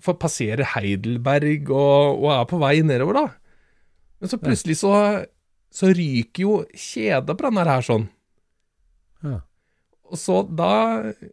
får 0.00 0.16
passere 0.20 0.64
Heidelberg 0.74 1.68
og, 1.68 2.22
og 2.22 2.30
er 2.32 2.48
på 2.48 2.60
vei 2.62 2.78
nedover, 2.86 3.18
da. 3.18 3.26
Men 4.20 4.32
så 4.32 4.40
plutselig 4.40 4.78
så, 4.80 4.94
så 5.72 5.92
ryker 5.96 6.44
jo 6.44 6.56
kjeda 6.72 7.36
på 7.36 7.48
den 7.48 7.60
her 7.60 7.84
sånn. 7.84 8.08
Ja. 9.24 9.40
Og 10.10 10.18
så 10.18 10.40
da, 10.44 10.72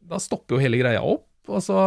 da 0.05 0.20
stopper 0.22 0.57
jo 0.57 0.63
hele 0.63 0.80
greia 0.82 1.01
opp, 1.03 1.28
og 1.47 1.63
så 1.63 1.80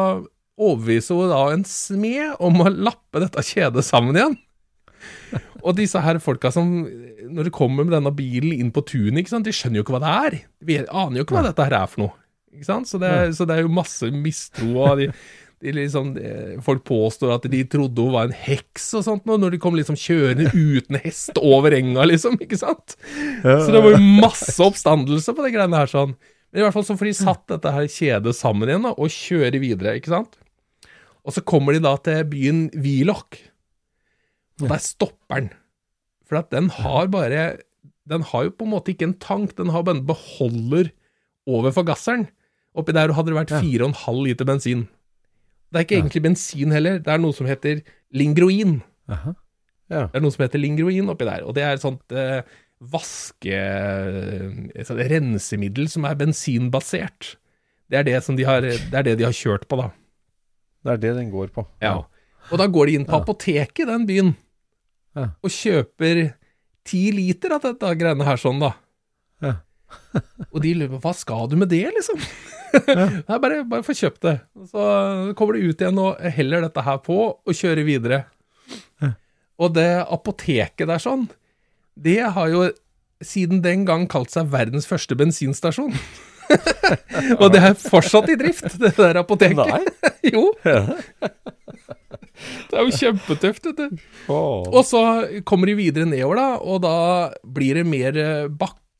overbeviser 0.60 1.16
hun 1.16 1.32
da 1.32 1.42
en 1.54 1.66
smed 1.68 2.40
om 2.42 2.64
å 2.64 2.72
lappe 2.72 3.22
dette 3.22 3.44
kjedet 3.46 3.84
sammen 3.86 4.18
igjen. 4.18 4.38
Og 5.64 5.76
disse 5.76 6.00
her 6.00 6.18
folka 6.20 6.50
som, 6.52 6.68
når 7.28 7.48
de 7.48 7.52
kommer 7.52 7.84
med 7.84 7.92
denne 7.92 8.12
bilen 8.16 8.52
inn 8.56 8.72
på 8.72 8.82
tunet, 8.88 9.28
de 9.28 9.52
skjønner 9.52 9.80
jo 9.80 9.84
ikke 9.84 9.94
hva 9.94 10.00
det 10.02 10.12
er. 10.12 10.36
De 10.64 10.78
aner 10.88 11.20
jo 11.20 11.24
ikke 11.26 11.36
hva 11.36 11.44
dette 11.46 11.66
her 11.68 11.76
er 11.76 11.88
for 11.88 12.04
noe. 12.04 12.19
Ikke 12.54 12.66
sant? 12.66 12.88
Så 12.90 12.98
det, 13.02 13.12
så 13.36 13.46
det 13.48 13.56
er 13.56 13.64
jo 13.64 13.72
masse 13.72 14.08
mistro. 14.10 14.72
av 14.86 14.98
de, 15.00 15.10
liksom, 15.76 16.14
folk 16.64 16.82
påstår 16.88 17.34
at 17.36 17.46
de 17.52 17.60
trodde 17.70 18.02
hun 18.02 18.14
var 18.14 18.28
en 18.28 18.36
heks 18.36 18.88
og 18.98 19.06
sånt, 19.06 19.28
når 19.28 19.54
de 19.54 19.60
kom 19.62 19.76
liksom 19.78 19.98
kjørende 20.00 20.50
uten 20.54 20.98
hest 21.04 21.38
over 21.38 21.76
enga, 21.76 22.06
liksom. 22.08 22.38
ikke 22.40 22.58
sant? 22.60 22.96
Så 23.44 23.70
det 23.70 23.82
var 23.84 23.94
jo 23.94 24.02
masse 24.24 24.56
oppstandelse 24.64 25.36
på 25.36 25.46
de 25.46 25.54
greiene 25.54 25.82
her. 25.82 25.90
sånn. 25.90 26.16
Men 26.50 26.62
i 26.62 26.66
hvert 26.66 26.74
fall 26.74 26.86
så 26.88 26.96
får 26.98 27.10
de 27.10 27.16
satt 27.20 27.44
dette 27.52 27.74
her 27.76 27.90
kjedet 27.92 28.34
sammen 28.34 28.70
igjen 28.70 28.86
da, 28.88 28.94
og 28.98 29.14
kjører 29.14 29.62
videre, 29.62 29.94
ikke 30.00 30.14
sant? 30.14 30.38
Og 31.22 31.36
så 31.36 31.44
kommer 31.46 31.76
de 31.76 31.82
da 31.84 31.94
til 32.02 32.24
byen 32.32 32.64
Willoch, 32.80 33.38
og 34.60 34.68
der 34.72 34.82
stopper 34.82 35.44
den. 35.44 35.52
For 36.28 36.40
at 36.40 36.50
den 36.52 36.68
har 36.70 37.08
bare 37.10 37.60
Den 38.10 38.22
har 38.26 38.44
jo 38.46 38.52
på 38.54 38.66
en 38.66 38.72
måte 38.72 38.90
ikke 38.92 39.06
en 39.06 39.18
tank, 39.22 39.52
den 39.58 39.70
har 39.70 39.84
bare 39.86 40.00
en 40.00 40.06
beholder 40.08 40.90
over 41.46 41.70
forgasseren. 41.70 42.26
Oppi 42.78 42.92
der 42.94 43.12
hadde 43.16 43.32
det 43.32 43.38
vært 43.40 43.52
4,5 43.64 44.24
liter 44.26 44.46
bensin. 44.46 44.86
Det 45.70 45.78
er 45.80 45.84
ikke 45.86 45.98
egentlig 46.00 46.22
bensin 46.22 46.70
heller, 46.74 46.98
det 47.02 47.10
er 47.14 47.18
noe 47.22 47.34
som 47.34 47.46
heter 47.46 47.80
lingroin. 48.14 48.80
Aha. 49.10 49.34
Ja. 49.90 50.04
Det 50.10 50.18
er 50.20 50.22
noe 50.22 50.30
som 50.34 50.44
heter 50.44 50.62
lingroin 50.62 51.08
oppi 51.10 51.26
der, 51.26 51.42
og 51.46 51.54
det 51.56 51.64
er 51.66 51.74
et 51.78 51.82
sånt 51.82 52.14
eh, 52.14 52.42
vaske... 52.80 53.58
Et 54.74 54.86
sånt 54.86 55.02
rensemiddel 55.10 55.88
som 55.90 56.06
er 56.08 56.18
bensinbasert. 56.18 57.34
Det 57.90 57.98
er 57.98 58.06
det, 58.06 58.18
som 58.22 58.36
de 58.38 58.46
har, 58.46 58.62
det 58.62 58.94
er 58.94 59.06
det 59.08 59.16
de 59.18 59.26
har 59.26 59.34
kjørt 59.34 59.66
på, 59.70 59.78
da. 59.80 59.88
Det 60.86 60.92
er 60.94 61.00
det 61.02 61.14
den 61.18 61.30
går 61.34 61.50
på. 61.54 61.66
Ja. 61.82 61.96
Og 62.50 62.58
da 62.62 62.66
går 62.70 62.86
de 62.90 62.94
inn 63.00 63.06
på 63.08 63.18
Ja. 63.18 63.22
apoteket 63.24 63.82
i 63.84 63.90
den 63.90 64.06
byen, 64.08 64.30
Ja. 65.16 65.30
og 65.42 65.50
kjøper 65.50 66.34
ti 66.86 67.10
liter 67.12 67.52
av 67.56 67.62
dette 67.66 67.90
greiene 67.98 68.24
her 68.24 68.38
sånn, 68.38 68.60
da. 68.62 68.72
Og 70.52 70.60
de 70.64 70.74
lurer 70.76 70.92
på 70.96 71.02
hva 71.04 71.14
skal 71.16 71.50
du 71.50 71.56
med 71.60 71.70
det, 71.72 71.84
liksom? 71.96 72.20
Nei, 72.88 73.38
bare, 73.42 73.62
bare 73.68 73.86
få 73.86 73.96
kjøpt 73.96 74.26
det. 74.26 74.36
Så 74.70 74.84
kommer 75.38 75.56
du 75.56 75.70
ut 75.70 75.82
igjen 75.82 76.00
og 76.02 76.20
heller 76.36 76.66
dette 76.66 76.84
her 76.86 77.00
på, 77.04 77.18
og 77.34 77.56
kjører 77.56 77.86
videre. 77.86 78.24
Og 79.60 79.74
det 79.76 79.90
apoteket 80.08 80.88
der 80.88 81.02
sånn, 81.02 81.26
det 82.00 82.20
har 82.32 82.48
jo 82.48 82.70
siden 83.20 83.60
den 83.64 83.84
gang 83.88 84.06
kalt 84.08 84.32
seg 84.32 84.48
verdens 84.52 84.88
første 84.88 85.16
bensinstasjon. 85.18 85.92
og 87.40 87.50
det 87.52 87.60
er 87.60 87.76
fortsatt 87.78 88.30
i 88.32 88.38
drift, 88.40 88.78
det 88.80 88.94
der 88.96 89.20
apoteket. 89.20 89.60
Nei. 89.60 90.14
jo. 90.32 90.48
Det 92.70 92.78
er 92.78 92.86
jo 92.86 92.96
kjempetøft, 92.96 93.68
vet 93.68 93.82
du. 93.82 94.00
Oh. 94.32 94.64
Og 94.72 94.80
så 94.88 95.02
kommer 95.44 95.68
de 95.68 95.76
videre 95.78 96.08
nedover, 96.08 96.40
da, 96.40 96.48
og 96.64 96.80
da 96.86 96.96
blir 97.44 97.82
det 97.82 97.86
mer 97.88 98.16
eh, 98.16 98.48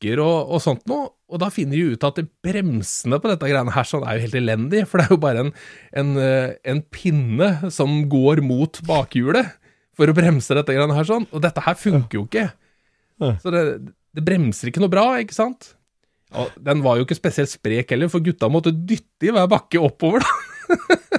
bakker 0.01 0.19
og, 0.21 0.51
og 0.51 0.61
sånt 0.61 0.85
noe. 0.89 1.09
Og 1.31 1.39
da 1.39 1.49
finner 1.49 1.77
de 1.77 1.93
ut 1.93 2.03
at 2.03 2.19
bremsene 2.43 3.19
på 3.21 3.29
dette 3.29 3.47
greiene 3.47 3.71
her 3.71 3.83
sånn 3.87 4.03
er 4.03 4.17
jo 4.17 4.25
helt 4.25 4.35
elendig, 4.35 4.85
for 4.87 4.99
det 4.99 5.05
er 5.05 5.13
jo 5.13 5.21
bare 5.21 5.43
en, 5.45 5.51
en, 5.95 6.17
eh, 6.19 6.55
en 6.67 6.81
pinne 6.91 7.71
som 7.71 8.09
går 8.09 8.41
mot 8.43 8.81
bakhjulet 8.87 9.53
for 9.95 10.09
å 10.09 10.15
bremse 10.15 10.53
dette 10.55 10.73
greiene 10.73 10.95
her 10.97 11.07
sånn. 11.07 11.27
Og 11.31 11.41
dette 11.41 11.61
her 11.63 11.77
funker 11.79 12.19
jo 12.19 12.25
ikke. 12.27 12.49
Så 13.21 13.51
det, 13.53 13.63
det 14.17 14.25
bremser 14.25 14.71
ikke 14.71 14.81
noe 14.81 14.91
bra, 14.91 15.05
ikke 15.21 15.37
sant? 15.37 15.75
Og 16.33 16.49
den 16.63 16.81
var 16.81 16.97
jo 16.97 17.05
ikke 17.05 17.19
spesielt 17.19 17.51
sprek 17.51 17.91
heller, 17.93 18.09
for 18.09 18.23
gutta 18.23 18.49
måtte 18.49 18.73
dytte 18.73 19.27
i 19.27 19.33
hver 19.35 19.49
bakke 19.51 19.81
oppover, 19.81 20.25
da. 20.25 20.31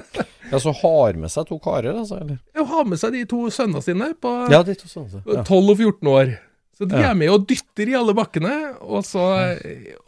Ja, 0.53 0.59
så 0.61 0.69
har 0.83 1.15
med 1.17 1.31
seg 1.33 1.47
to 1.49 1.55
karer, 1.57 1.95
altså? 1.97 2.19
Eller? 2.21 2.35
Ja, 2.53 2.61
har 2.69 2.83
med 2.85 2.99
seg 3.01 3.15
de 3.15 3.23
to 3.25 3.47
sønnene 3.49 3.79
sine 3.81 4.11
på 4.21 4.29
Ja, 4.53 4.59
de 4.61 4.75
to 4.77 4.85
sånne. 4.85 5.23
Ja. 5.25 5.41
12 5.41 5.71
og 5.71 5.79
14 5.79 6.11
år. 6.11 6.33
Så 6.73 6.87
de 6.89 6.97
er 6.97 7.13
med 7.17 7.29
og 7.29 7.43
dytter 7.49 7.91
i 7.91 7.97
alle 7.97 8.15
bakkene, 8.17 8.53
og 8.81 9.03
så, 9.05 9.23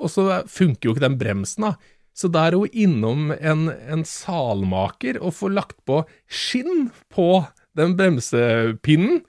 og 0.02 0.10
så 0.10 0.42
funker 0.50 0.90
jo 0.90 0.96
ikke 0.96 1.06
den 1.06 1.20
bremsen, 1.20 1.68
da. 1.68 1.76
Så 2.16 2.30
da 2.32 2.46
er 2.48 2.56
hun 2.56 2.72
innom 2.72 3.34
en, 3.36 3.68
en 3.92 4.06
salmaker 4.08 5.20
og 5.20 5.36
får 5.36 5.52
lagt 5.52 5.78
på 5.88 6.00
skinn 6.32 6.88
på 7.14 7.44
den 7.76 7.98
bremsepinnen. 8.00 9.20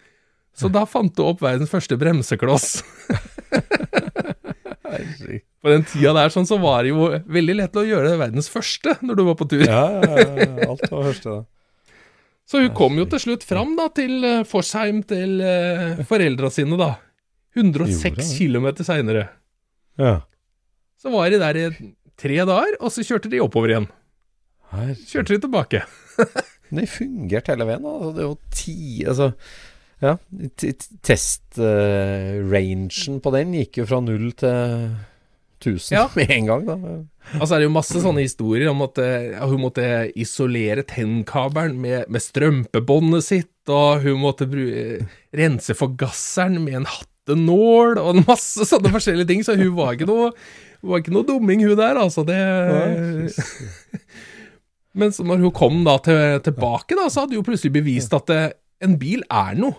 Så 0.57 0.71
da 0.73 0.87
fant 0.89 1.19
hun 1.19 1.33
opp 1.35 1.43
verdens 1.45 1.73
første 1.75 1.99
bremsekloss. 2.01 2.79
På 5.67 5.73
den 5.73 5.83
tida 5.83 6.13
der 6.15 6.31
sånn, 6.31 6.47
så 6.47 6.61
var 6.63 6.85
det 6.87 6.93
jo 6.93 7.09
veldig 7.27 7.57
lett 7.59 7.77
å 7.77 7.83
gjøre 7.85 8.13
det 8.13 8.21
verdens 8.21 8.49
første 8.49 8.95
når 9.03 9.19
du 9.19 9.23
var 9.27 9.37
på 9.41 9.49
tur. 9.51 9.65
Ja, 9.67 9.83
ja, 9.99 10.23
ja, 10.39 10.69
alt 10.71 10.85
var 10.93 11.09
første, 11.09 11.33
da. 11.35 11.97
Så 12.47 12.63
hun 12.63 12.71
kom 12.79 12.95
jo 13.01 13.09
til 13.11 13.19
slutt 13.25 13.43
fram 13.43 13.75
da, 13.75 13.89
til 13.91 14.23
eh, 14.23 14.45
Forsheim, 14.47 15.01
til 15.11 15.41
uh, 15.43 15.99
foreldra 16.07 16.53
sine, 16.55 16.79
da. 16.79 16.93
106 17.57 18.03
Gjorde 18.05 18.17
det? 18.23 18.27
km 18.39 18.85
seinere. 18.87 19.29
Ja. 20.01 20.15
Så 21.01 21.13
var 21.13 21.31
de 21.33 21.39
der 21.41 21.57
i 21.61 21.67
tre 22.17 22.37
dager, 22.49 22.77
og 22.81 22.93
så 22.93 23.05
kjørte 23.05 23.31
de 23.33 23.41
oppover 23.45 23.73
igjen. 23.73 23.89
Her. 24.73 24.93
Kjørte 25.09 25.35
de 25.37 25.43
tilbake. 25.47 25.83
Det 26.77 26.89
fungerte 26.91 27.53
hele 27.55 27.67
veien. 27.69 27.85
Altså, 27.87 28.09
det 28.17 28.23
er 28.25 28.27
jo 28.27 28.39
ti 28.51 28.77
Altså, 29.07 29.27
ja. 30.03 30.17
Test-rangen 31.87 33.21
på 33.23 33.33
den 33.35 33.53
gikk 33.57 33.79
jo 33.83 33.87
fra 33.89 34.01
null 34.05 34.33
til 34.39 34.91
1000 35.63 35.95
Ja. 35.97 36.03
med 36.17 36.31
en 36.35 36.47
gang, 36.51 36.67
da. 36.67 36.75
Altså 37.41 37.55
er 37.55 37.59
det 37.63 37.69
jo 37.69 37.75
masse 37.75 38.01
sånne 38.03 38.23
historier 38.27 38.69
om 38.71 38.83
at 38.85 38.99
ja, 39.01 39.47
hun 39.49 39.63
måtte 39.65 39.87
isolere 40.19 40.83
tennkabelen 40.87 41.79
med, 41.81 42.05
med 42.13 42.23
strømpebåndet 42.23 43.25
sitt, 43.25 43.53
og 43.73 44.03
hun 44.05 44.21
måtte 44.23 44.47
eh, 44.47 45.07
rense 45.35 45.75
forgasseren 45.75 46.61
med 46.63 46.75
en 46.83 46.87
hattenål, 47.27 47.99
og 47.99 48.23
masse 48.27 48.67
sånne 48.67 48.93
forskjellige 48.95 49.29
ting, 49.29 49.43
så 49.45 49.57
hun 49.59 49.75
var 49.77 49.97
ikke 49.97 50.07
noe, 50.09 50.31
var 50.87 51.03
ikke 51.03 51.15
noe 51.15 51.27
dumming, 51.27 51.65
hun 51.67 51.77
der, 51.77 51.99
altså. 51.99 52.25
Det 52.27 52.37
Men 54.97 55.13
så 55.13 55.27
når 55.27 55.43
hun 55.45 55.53
kom 55.53 55.83
da 55.85 55.99
til, 56.01 56.39
tilbake, 56.47 56.97
da, 56.97 57.09
så 57.11 57.25
hadde 57.25 57.37
hun 57.37 57.45
plutselig 57.45 57.75
bevist 57.75 58.15
at 58.17 58.31
det, 58.31 58.45
en 58.85 58.97
bil 59.01 59.25
er 59.29 59.57
noe. 59.59 59.77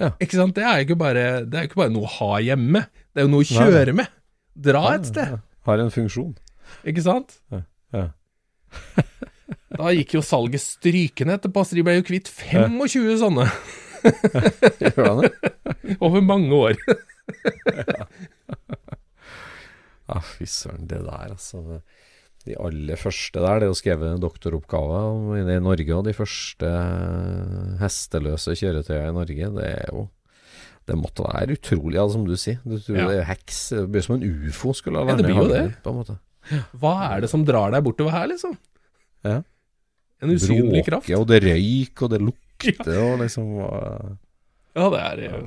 Ja. 0.00 0.10
Ikke 0.20 0.36
sant? 0.36 0.56
Det 0.56 0.64
er 0.64 0.82
jo 0.82 0.90
ikke 0.90 0.98
bare, 1.00 1.22
det 1.48 1.56
er 1.56 1.70
ikke 1.70 1.80
bare 1.80 1.94
noe 1.94 2.04
å 2.04 2.14
ha 2.18 2.42
hjemme, 2.44 2.82
det 3.14 3.22
er 3.22 3.28
jo 3.28 3.32
noe 3.32 3.46
å 3.46 3.48
kjøre 3.48 3.94
med. 3.96 4.12
Dra 4.56 4.82
et 4.94 5.08
sted. 5.08 5.38
Har 5.68 5.80
en 5.80 5.92
funksjon. 5.92 6.34
Ikke 6.88 7.04
sant? 7.06 7.38
Ja. 7.94 8.10
Da 9.76 9.90
gikk 9.92 10.14
jo 10.16 10.22
salget 10.24 10.62
strykende 10.62 11.34
etterpå, 11.36 11.60
så 11.66 11.76
de 11.76 11.82
ble 11.84 11.98
jo 11.98 12.04
kvitt 12.06 12.30
25 12.32 13.18
sånne 13.20 13.44
Gjør 14.82 15.08
han 15.08 15.22
det? 15.24 15.96
over 16.00 16.20
mange 16.24 16.54
år. 16.54 16.74
Ja, 20.06 20.20
fy 20.22 20.46
søren, 20.46 20.84
det 20.86 21.00
der, 21.02 21.32
altså. 21.34 21.80
De 22.46 22.54
aller 22.62 22.94
første 23.00 23.40
der, 23.42 23.58
det 23.58 23.66
er 23.66 23.72
jo 23.72 23.78
skrevet 23.78 24.12
en 24.12 24.20
doktoroppgave 24.22 24.98
om 25.08 25.32
i 25.34 25.56
Norge, 25.58 25.88
og 25.96 26.04
de 26.06 26.12
første 26.14 26.68
hesteløse 27.80 28.54
kjøretøyene 28.60 29.08
i 29.10 29.16
Norge, 29.16 29.48
det 29.58 29.66
er 29.72 29.90
jo 29.90 30.04
Det 30.86 30.94
måtte 30.94 31.24
være 31.26 31.56
utrolig, 31.56 31.98
altså, 31.98 32.12
som 32.14 32.26
du 32.28 32.36
sier. 32.38 32.60
Du 32.62 32.76
tror 32.78 32.94
Ja. 33.00 33.06
det 33.10 33.16
er 33.18 33.24
heks. 33.32 33.56
Det 33.74 33.88
blir 33.90 34.02
som 34.06 34.14
en 34.14 34.22
ufo 34.46 34.70
skulle 34.72 35.00
ha 35.02 35.08
Ja, 35.10 35.16
det 35.18 35.24
blir 35.26 35.40
jo 35.42 35.48
det. 35.50 35.64
På 35.82 35.90
en 35.90 35.96
måte. 35.98 36.14
Hva 36.78 36.92
er 37.16 37.20
det 37.24 37.30
som 37.32 37.42
drar 37.44 37.72
deg 37.74 37.82
bortover 37.82 38.12
her, 38.14 38.28
liksom? 38.30 38.52
Ja. 39.26 39.40
En 40.22 40.30
usynlig 40.30 40.84
kraft. 40.86 41.08
Bråke, 41.08 41.18
og 41.18 41.26
det 41.26 41.42
røyk, 41.42 42.02
og 42.06 42.10
det 42.14 42.20
lukter, 42.22 42.45
og 43.02 43.20
liksom 43.22 43.52
uh, 43.60 44.14
Ja, 44.76 44.88
det 44.92 45.02
er 45.02 45.22
ja. 45.24 45.42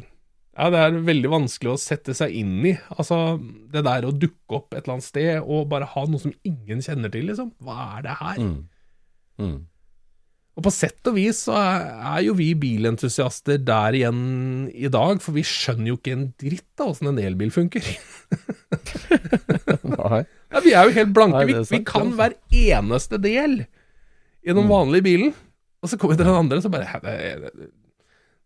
ja, 0.57 0.70
det 0.74 0.84
er 0.84 0.99
veldig 1.10 1.32
vanskelig 1.34 1.74
å 1.74 1.80
sette 1.82 2.16
seg 2.18 2.36
inn 2.41 2.60
i. 2.66 2.76
Altså, 2.95 3.39
det 3.74 3.86
der 3.88 4.07
å 4.07 4.14
dukke 4.16 4.60
opp 4.60 4.74
et 4.74 4.84
eller 4.84 4.97
annet 4.97 5.10
sted 5.10 5.32
og 5.41 5.70
bare 5.72 5.89
ha 5.89 6.05
noe 6.10 6.22
som 6.22 6.36
ingen 6.47 6.84
kjenner 6.86 7.14
til, 7.14 7.30
liksom. 7.32 7.53
Hva 7.64 7.95
er 7.97 8.07
det 8.07 8.20
her? 8.22 8.43
mm. 8.43 8.60
Mm. 9.39 9.60
Og 10.60 10.66
på 10.66 10.72
sett 10.76 11.07
og 11.07 11.16
vis 11.16 11.45
så 11.47 11.53
er, 11.55 12.18
jo 12.26 12.34
vi 12.36 12.49
bilentusiaster 12.60 13.62
der 13.64 13.95
igjen 13.95 14.24
i 14.76 14.89
dag, 14.91 15.22
for 15.24 15.38
vi 15.38 15.45
skjønner 15.47 15.93
jo 15.93 15.95
ikke 15.95 16.16
en 16.18 16.26
dritt 16.41 16.84
av 16.84 16.91
åssen 16.91 17.07
en 17.14 17.22
elbil 17.24 17.53
funker. 17.55 17.86
Nei. 19.93 20.20
Ja, 20.51 20.64
vi 20.66 20.74
er 20.76 20.89
jo 20.89 20.95
helt 20.97 21.14
blanke. 21.16 21.38
Nei, 21.38 21.45
vi, 21.47 21.55
er 21.62 21.70
vi 21.72 21.80
kan 21.88 22.12
hver 22.18 22.36
eneste 22.51 23.22
del 23.24 23.62
i 23.64 24.51
den 24.51 24.68
vanlige 24.68 25.07
bilen. 25.07 25.32
Og 25.82 25.89
så 25.91 25.97
kommer 25.97 26.17
til 26.19 26.25
den 26.27 26.36
andre, 26.36 26.61
så 26.61 26.69
bare 26.73 26.99
det, 27.03 27.13
er- 27.13 27.45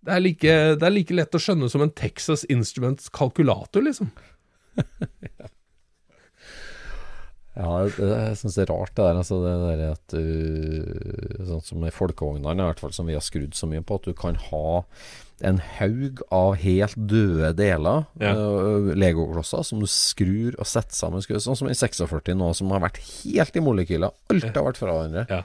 det, 0.03 0.11
er 0.13 0.19
like, 0.21 0.53
det 0.77 0.83
er 0.85 0.93
like 0.93 1.15
lett 1.15 1.33
å 1.33 1.41
skjønne 1.41 1.69
som 1.71 1.81
en 1.85 1.93
Texas 1.97 2.43
Instruments 2.53 3.09
kalkulator, 3.09 3.81
liksom. 3.85 4.11
Ja, 7.53 7.83
det, 7.85 8.07
jeg 8.09 8.37
syns 8.39 8.55
det 8.57 8.63
er 8.63 8.71
rart 8.73 8.95
det 8.97 9.03
der. 9.05 9.17
Altså 9.19 9.35
det 9.43 9.51
der 9.61 9.81
at 9.91 10.13
du 10.15 11.43
Sånn 11.45 11.61
som 11.67 11.83
i 11.85 11.91
folkevognene, 11.93 12.55
i 12.63 12.69
hvert 12.71 12.81
fall, 12.81 12.93
som 12.95 13.05
vi 13.09 13.13
har 13.13 13.21
skrudd 13.21 13.53
så 13.53 13.67
mye 13.69 13.83
på, 13.85 13.99
at 13.99 14.07
du 14.09 14.15
kan 14.17 14.39
ha 14.49 14.81
en 15.45 15.59
haug 15.77 16.21
av 16.33 16.55
helt 16.63 16.95
døde 17.09 17.51
deler, 17.59 18.05
Ja. 18.21 18.31
øh, 18.33 18.89
legoklosser, 18.97 19.61
som 19.67 19.81
du 19.83 19.87
skrur 19.91 20.55
og 20.57 20.65
setter 20.69 20.95
sammen. 20.97 21.21
Sånn 21.21 21.57
som 21.59 21.69
i 21.69 21.75
46 21.77 22.33
nå, 22.39 22.49
som 22.57 22.71
har 22.73 22.81
vært 22.87 22.97
helt 23.03 23.53
i 23.59 23.63
molekyler. 23.65 24.13
Alt 24.33 24.49
har 24.49 24.65
vært 24.71 24.81
fra 24.81 24.89
hverandre. 24.95 25.27
Ja. 25.29 25.43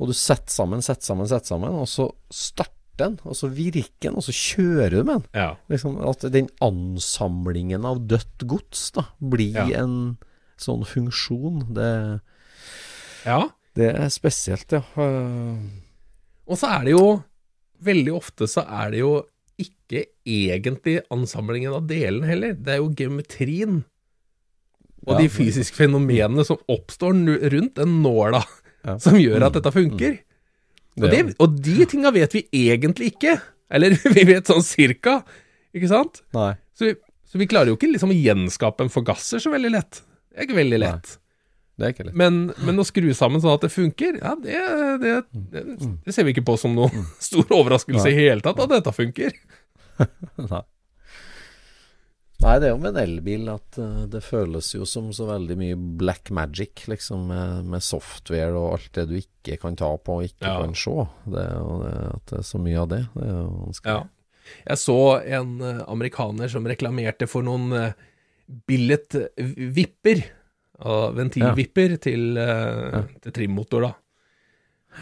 Og 0.00 0.08
du 0.08 0.14
setter 0.16 0.48
sammen, 0.52 0.80
setter 0.84 1.10
sammen, 1.10 1.28
setter 1.28 1.52
sammen, 1.52 1.74
og 1.76 1.88
så 1.90 2.08
starter 2.32 2.76
den, 3.00 3.18
og 3.24 3.36
så 3.36 3.48
virker 3.52 4.08
den, 4.10 4.16
og 4.20 4.24
så 4.24 4.32
kjører 4.36 4.94
du 4.96 5.04
med 5.04 5.14
den. 5.20 5.26
Ja. 5.36 5.50
Liksom 5.72 5.98
At 6.08 6.24
den 6.32 6.48
ansamlingen 6.64 7.84
av 7.88 8.02
dødt 8.08 8.46
gods 8.48 8.90
da 8.96 9.06
blir 9.20 9.56
Ja. 9.56 9.84
en 9.84 10.18
sånn 10.60 10.84
funksjon. 10.84 11.62
Det, 11.76 12.20
ja. 13.24 13.42
det 13.76 13.90
er 13.94 14.08
spesielt, 14.12 14.72
ja. 14.72 14.82
Og 16.50 16.58
så 16.58 16.66
er 16.80 16.84
det 16.88 16.96
jo 16.96 17.22
Veldig 17.80 18.12
ofte 18.12 18.44
så 18.44 18.60
er 18.68 18.90
det 18.92 18.98
jo 19.00 19.12
ikke 19.56 20.02
egentlig 20.28 20.98
ansamlingen 21.08 21.72
av 21.72 21.86
delene 21.88 22.28
heller. 22.28 22.52
Det 22.52 22.74
er 22.74 22.82
jo 22.82 22.90
geometrien 22.92 23.78
og 25.08 25.16
de 25.16 25.30
fysiske 25.32 25.78
fenomenene 25.78 26.44
som 26.44 26.60
oppstår 26.68 27.16
rundt 27.54 27.78
den 27.80 28.02
nåla 28.04 28.42
Ja. 28.86 28.96
som 29.02 29.16
gjør 29.20 29.44
at 29.48 29.56
dette 29.58 29.72
funker. 29.74 30.18
Og, 31.00 31.06
det, 31.12 31.20
og 31.40 31.56
de 31.62 31.86
tinga 31.88 32.12
vet 32.14 32.34
vi 32.36 32.44
egentlig 32.66 33.12
ikke. 33.14 33.36
Eller 33.70 33.94
vi 34.16 34.26
vet 34.28 34.50
sånn 34.50 34.64
cirka, 34.66 35.20
ikke 35.76 35.90
sant? 35.90 36.22
Nei. 36.36 36.52
Så 36.76 36.88
vi, 36.88 36.94
så 37.30 37.40
vi 37.40 37.48
klarer 37.50 37.70
jo 37.72 37.78
ikke 37.78 37.92
liksom 37.92 38.12
å 38.12 38.16
gjenskape 38.16 38.86
en 38.86 38.92
forgasser 38.92 39.42
så 39.42 39.52
veldig 39.52 39.74
lett. 39.76 40.00
Det 40.30 40.40
er 40.40 40.48
ikke 40.48 40.58
veldig 40.58 40.80
lett. 40.82 41.14
Lett. 41.80 42.00
Men, 42.12 42.50
men 42.60 42.80
å 42.82 42.84
skru 42.84 43.08
sammen 43.16 43.40
sånn 43.40 43.54
at 43.54 43.62
det 43.64 43.70
funker, 43.72 44.18
ja, 44.20 44.34
det, 44.36 44.58
det, 45.00 45.14
det, 45.54 45.62
det 46.04 46.12
ser 46.12 46.26
vi 46.28 46.34
ikke 46.34 46.44
på 46.50 46.58
som 46.60 46.74
noen 46.76 47.06
stor 47.28 47.46
overraskelse 47.56 48.10
i 48.10 48.18
hele 48.18 48.44
tatt 48.44 48.60
at 48.60 48.74
dette 48.74 48.92
funker. 48.96 49.32
Nei. 50.50 50.64
Nei, 52.40 52.54
det 52.56 52.70
er 52.70 52.72
jo 52.72 52.80
med 52.80 52.94
en 52.94 53.02
elbil 53.02 53.50
at 53.52 53.76
eh, 53.80 54.04
det 54.08 54.22
føles 54.24 54.70
jo 54.72 54.86
som 54.88 55.10
så 55.12 55.26
veldig 55.28 55.56
mye 55.60 55.76
black 56.00 56.30
magic, 56.32 56.86
liksom, 56.88 57.26
med, 57.28 57.66
med 57.68 57.84
software 57.84 58.54
og 58.56 58.78
alt 58.78 58.94
det 58.96 59.04
du 59.10 59.18
ikke 59.18 59.58
kan 59.60 59.76
ta 59.76 59.90
på 60.00 60.20
og 60.20 60.24
ikke 60.30 60.48
Ja. 60.48 60.54
kan 60.62 60.72
se. 60.78 60.96
Det 61.28 61.42
er 61.42 61.58
jo 61.58 61.76
det, 61.82 61.92
at 62.14 62.32
det 62.32 62.38
er 62.40 62.48
så 62.48 62.60
mye 62.64 62.80
av 62.80 62.88
det. 62.94 63.02
Det 63.12 63.26
er 63.28 63.36
jo 63.36 63.50
vanskelig. 63.66 63.98
Ja. 63.98 64.56
Jeg 64.66 64.80
så 64.82 64.98
en 65.38 65.52
eh, 65.60 65.82
amerikaner 65.92 66.48
som 66.50 66.66
reklamerte 66.66 67.28
for 67.30 67.44
noen 67.46 67.70
uh, 67.76 67.92
billet 68.66 69.14
eh, 69.20 69.52
vipper, 69.76 70.24
ventilvipper 71.14 71.98
til, 72.00 72.38
uh, 72.40 73.04
til 73.20 73.34
trimmotor, 73.36 73.84
da. 73.84 73.92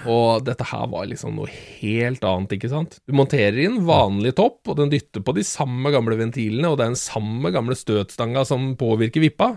Og 0.09 0.45
dette 0.47 0.67
her 0.69 0.85
var 0.93 1.07
liksom 1.11 1.35
noe 1.39 1.49
helt 1.51 2.23
annet, 2.29 2.53
ikke 2.59 2.69
sant? 2.71 2.99
Du 3.09 3.15
monterer 3.17 3.57
inn 3.65 3.81
vanlig 3.89 4.35
topp, 4.39 4.61
og 4.69 4.77
den 4.79 4.93
dytter 4.93 5.25
på 5.25 5.33
de 5.35 5.43
samme 5.49 5.91
gamle 5.95 6.19
ventilene, 6.21 6.69
og 6.71 6.77
det 6.79 6.85
er 6.87 6.93
den 6.93 7.01
samme 7.01 7.51
gamle 7.55 7.75
støtstanga 7.79 8.45
som 8.47 8.75
påvirker 8.79 9.25
vippa. 9.25 9.55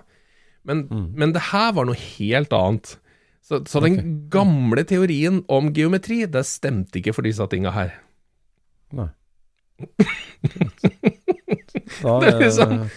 Men, 0.68 0.86
men 1.18 1.34
det 1.36 1.44
her 1.52 1.72
var 1.78 1.86
noe 1.90 1.98
helt 2.00 2.54
annet. 2.56 2.96
Så, 3.42 3.60
så 3.68 3.82
den 3.84 4.00
gamle 4.32 4.84
teorien 4.88 5.42
om 5.52 5.72
geometri, 5.76 6.24
det 6.32 6.46
stemte 6.48 7.02
ikke 7.02 7.14
for 7.18 7.26
disse 7.28 7.46
tinga 7.52 7.74
her. 7.76 7.96
Nei. 8.96 9.10
Da 12.02 12.20
Det 12.22 12.30
er 12.32 12.40
liksom- 12.40 12.90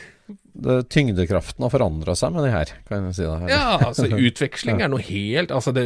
det, 0.55 0.75
Tyngdekraften 0.89 1.65
har 1.65 1.71
forandra 1.73 2.15
seg 2.17 2.33
med 2.33 2.45
de 2.47 2.51
her, 2.53 2.71
kan 2.89 3.05
jeg 3.09 3.15
si 3.17 3.23
det. 3.25 3.41
her. 3.41 3.49
Ja, 3.51 3.79
altså 3.89 4.07
utveksling 4.09 4.81
er 4.81 4.89
noe 4.89 5.03
helt 5.03 5.51
Altså 5.51 5.73
det 5.75 5.85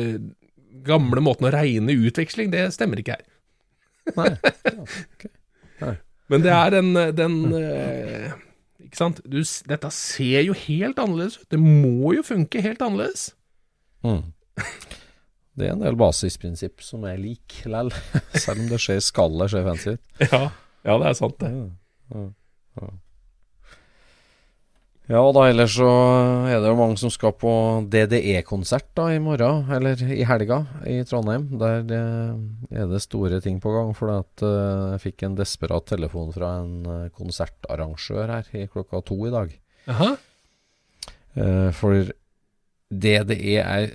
gamle 0.86 1.22
måten 1.24 1.48
å 1.48 1.52
regne 1.54 1.96
utveksling, 1.96 2.52
det 2.54 2.68
stemmer 2.76 3.00
ikke 3.02 3.18
her. 3.18 3.26
Nei. 4.18 5.96
Men 6.28 6.44
det 6.44 6.52
er 6.52 6.72
den, 6.74 6.92
den 7.16 7.36
uh, 7.54 8.32
Ikke 8.84 8.98
sant? 8.98 9.20
Du, 9.24 9.38
dette 9.40 9.90
ser 9.96 10.42
jo 10.44 10.56
helt 10.56 11.00
annerledes 11.00 11.38
ut. 11.40 11.46
Det 11.52 11.60
må 11.60 12.12
jo 12.16 12.24
funke 12.26 12.60
helt 12.64 12.82
annerledes. 12.84 13.30
Mm. 14.04 14.26
Det 15.58 15.66
er 15.66 15.74
en 15.74 15.82
del 15.82 15.96
basisprinsipp 15.98 16.84
som 16.84 17.04
er 17.08 17.18
lik 17.20 17.60
lell, 17.66 17.90
selv 18.44 18.62
om 18.62 18.68
det 18.70 18.78
skjer 18.82 19.00
skallet 19.02 19.52
ser 19.54 19.66
fancy 19.66 19.96
ut. 19.96 20.02
Ja, 20.28 20.44
ja 20.86 20.98
det 21.02 21.10
er 21.10 21.18
sant, 21.18 21.40
det. 21.42 21.50
Ja, 22.14 22.24
ja. 22.78 22.90
Ja, 25.08 25.22
og 25.24 25.30
da 25.32 25.46
ellers 25.48 25.72
så 25.72 25.88
er 26.50 26.58
det 26.60 26.68
jo 26.68 26.76
mange 26.76 26.98
som 27.00 27.08
skal 27.08 27.32
på 27.40 27.50
DDE-konsert 27.88 28.90
da 28.98 29.06
i 29.14 29.20
morgen, 29.24 29.64
eller 29.72 30.02
i 30.04 30.20
helga, 30.28 30.58
i 30.84 30.98
Trondheim. 31.08 31.46
Der 31.62 31.80
eh, 31.96 32.34
er 32.82 32.90
det 32.90 33.00
store 33.00 33.38
ting 33.40 33.56
på 33.64 33.72
gang, 33.72 33.94
for 33.96 34.12
at 34.18 34.44
eh, 34.44 34.82
jeg 34.92 35.02
fikk 35.06 35.24
en 35.24 35.38
desperat 35.38 35.88
telefon 35.88 36.28
fra 36.34 36.58
en 36.60 36.74
eh, 36.84 37.06
konsertarrangør 37.16 38.34
her 38.34 38.50
i 38.52 38.66
klokka 38.68 39.00
to 39.08 39.16
i 39.24 39.32
dag. 39.32 39.54
Jaha. 39.88 40.10
Eh, 41.40 41.70
for 41.72 42.12
DDE 42.88 43.56
er 43.60 43.90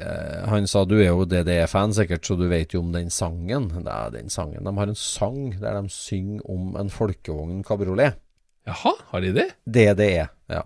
Han 0.50 0.66
sa 0.70 0.84
du 0.86 0.96
er 0.98 1.12
jo 1.12 1.30
DDE-fan 1.30 1.94
sikkert, 1.94 2.26
så 2.26 2.40
du 2.42 2.48
vet 2.50 2.74
jo 2.74 2.82
om 2.82 2.90
den 2.94 3.14
sangen. 3.14 3.70
Det 3.86 3.94
er 4.00 4.18
den 4.18 4.34
sangen. 4.34 4.66
De 4.66 4.74
har 4.82 4.90
en 4.90 4.98
sang 4.98 5.54
der 5.62 5.78
de 5.78 5.94
synger 5.94 6.42
om 6.50 6.74
en 6.82 6.90
folkevogn 6.90 7.62
kabriolet. 7.62 8.18
Jaha, 8.66 8.98
har 9.14 9.22
de 9.22 9.34
det? 9.38 9.50
DDE, 9.70 10.28
ja. 10.50 10.66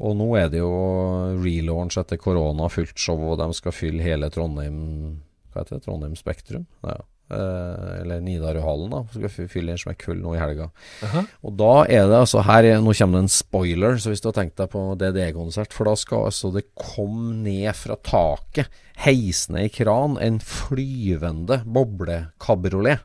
Og 0.00 0.16
nå 0.16 0.30
er 0.40 0.48
det 0.48 0.62
jo 0.62 0.72
relaunch 1.42 1.98
etter 2.00 2.16
korona, 2.16 2.68
fullt 2.72 2.96
show, 2.98 3.18
og 3.32 3.38
de 3.42 3.50
skal 3.52 3.74
fylle 3.76 4.00
hele 4.02 4.30
Trondheim 4.32 4.78
Hva 5.52 5.60
heter 5.64 5.76
det? 5.78 5.84
Trondheim 5.84 6.14
Spektrum? 6.16 6.64
Ja. 6.86 6.96
Eh, 7.32 8.00
eller 8.02 8.20
Nidarøhallen, 8.24 8.90
da. 8.92 9.02
Skal 9.12 9.30
fy- 9.32 9.46
fylle 9.52 9.72
en 9.72 9.80
smekkfull 9.80 10.18
nå 10.20 10.34
i 10.34 10.40
helga. 10.40 10.70
Jaha. 11.02 11.22
Og 11.44 11.54
da 11.60 11.70
er 11.92 12.08
det 12.10 12.18
altså 12.22 12.42
her 12.44 12.64
er, 12.64 12.80
Nå 12.84 12.92
kommer 12.98 13.20
det 13.20 13.22
en 13.26 13.32
spoiler, 13.36 13.96
så 14.00 14.12
hvis 14.12 14.20
du 14.24 14.28
har 14.30 14.36
tenkt 14.40 14.56
deg 14.60 14.68
på 14.72 14.82
DDE-konsert 15.00 15.72
For 15.76 15.88
da 15.88 15.94
skal 15.96 16.26
altså 16.28 16.50
det 16.56 16.66
komme 16.76 17.36
ned 17.44 17.72
fra 17.76 17.96
taket, 18.04 18.68
heisende 19.04 19.64
i 19.68 19.72
kran, 19.72 20.16
en 20.20 20.40
flyvende 20.44 21.62
boblekabriolet. 21.68 23.04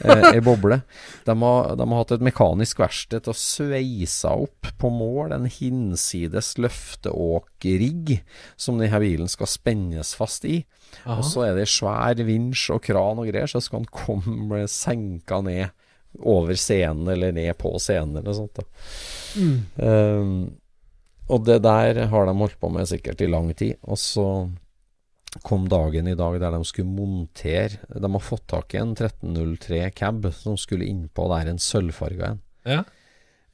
Eh, 0.00 0.24
ei 0.34 0.40
boble. 0.40 0.80
De 1.24 1.34
har, 1.42 1.76
de 1.76 1.86
har 1.86 1.98
hatt 2.00 2.14
et 2.16 2.24
mekanisk 2.24 2.80
verksted 2.80 3.24
til 3.24 3.34
å 3.34 3.36
sveise 3.36 4.32
opp 4.46 4.70
på 4.80 4.90
mål 4.92 5.34
en 5.36 5.48
hinsides 5.50 6.54
løfteåkrigg 6.60 8.16
som 8.60 8.80
denne 8.80 9.02
bilen 9.02 9.30
skal 9.30 9.50
spennes 9.50 10.14
fast 10.16 10.46
i. 10.48 10.62
Og 11.04 11.22
så 11.26 11.46
er 11.48 11.58
det 11.58 11.68
svær 11.70 12.18
vinsj 12.26 12.70
og 12.76 12.82
kran 12.86 13.20
og 13.20 13.28
greier, 13.28 13.50
så 13.50 13.62
skal 13.62 13.84
den 13.84 13.92
komme 13.92 14.64
senka 14.70 15.42
ned 15.44 15.70
over 16.26 16.56
scenen 16.58 17.08
eller 17.12 17.34
ned 17.36 17.54
på 17.60 17.76
scenen 17.78 18.16
eller 18.16 18.30
noe 18.32 18.38
sånt. 18.40 18.58
Da. 18.58 18.64
Um, 19.84 20.32
og 21.30 21.44
det 21.46 21.60
der 21.62 22.00
har 22.10 22.26
de 22.26 22.34
holdt 22.34 22.58
på 22.58 22.72
med 22.74 22.88
sikkert 22.90 23.22
i 23.22 23.30
lang 23.30 23.52
tid. 23.54 23.76
Og 23.86 24.00
så 24.00 24.26
kom 25.46 25.68
dagen 25.70 26.08
i 26.10 26.16
dag 26.18 26.38
der 26.42 26.54
de 26.54 26.64
skulle 26.66 26.90
montere 26.90 27.78
De 27.88 28.10
har 28.10 28.24
fått 28.24 28.48
tak 28.50 28.74
i 28.74 28.80
en 28.80 28.96
1303 28.96 29.84
cab 29.94 30.26
som 30.34 30.58
skulle 30.58 30.88
innpå 30.90 31.28
der 31.30 31.52
en 31.52 31.62
sølvfarga 31.62 32.32
en. 32.32 32.42
Ja. 32.66 32.80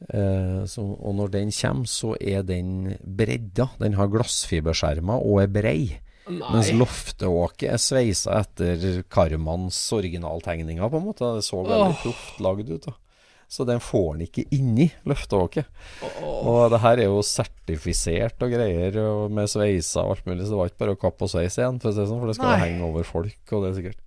Eh, 0.09 0.64
så, 0.68 0.83
og 0.83 1.14
når 1.18 1.33
den 1.37 1.53
kommer, 1.55 1.89
så 1.89 2.14
er 2.20 2.43
den 2.49 2.97
bredda. 3.01 3.70
Den 3.81 3.97
har 4.01 4.11
glassfiberskjermer 4.12 5.24
og 5.24 5.45
er 5.45 5.53
brei. 5.53 5.81
Mens 6.27 6.72
Nei. 6.72 6.81
lofteåket 6.81 7.68
er 7.70 7.79
sveisa 7.79 8.41
etter 8.41 9.05
Karmans 9.12 9.79
originaltegninger, 9.95 10.89
på 10.91 10.99
en 10.99 11.07
måte. 11.07 11.29
Det 11.37 11.47
så 11.47 11.61
veldig 11.62 12.01
proft 12.03 12.41
lagd 12.43 12.72
ut. 12.72 12.89
da 12.89 12.97
Så 13.49 13.62
den 13.66 13.78
får 13.82 14.07
han 14.12 14.24
ikke 14.24 14.42
inni 14.55 14.88
løfteåket. 15.07 15.68
Og 16.26 16.64
det 16.72 16.80
her 16.82 17.03
er 17.03 17.07
jo 17.07 17.20
sertifisert 17.26 18.42
og 18.42 18.51
greier, 18.57 18.99
og 19.05 19.30
med 19.34 19.51
sveiser 19.51 20.03
og 20.03 20.16
alt 20.16 20.26
mulig, 20.26 20.42
så 20.42 20.55
det 20.55 20.59
var 20.61 20.72
ikke 20.72 20.82
bare 20.82 20.97
å 20.97 21.05
kappe 21.07 21.28
og 21.28 21.30
sveise 21.30 21.62
igjen, 21.62 21.78
for 21.82 21.94
sånn, 21.94 22.18
for 22.18 22.32
det 22.32 22.36
skal 22.40 22.53
Nei. 22.53 22.59
henge 22.64 22.88
over 22.88 23.07
folk, 23.07 23.38
og 23.53 23.62
det 23.62 23.70
er 23.70 23.78
sikkert. 23.78 24.03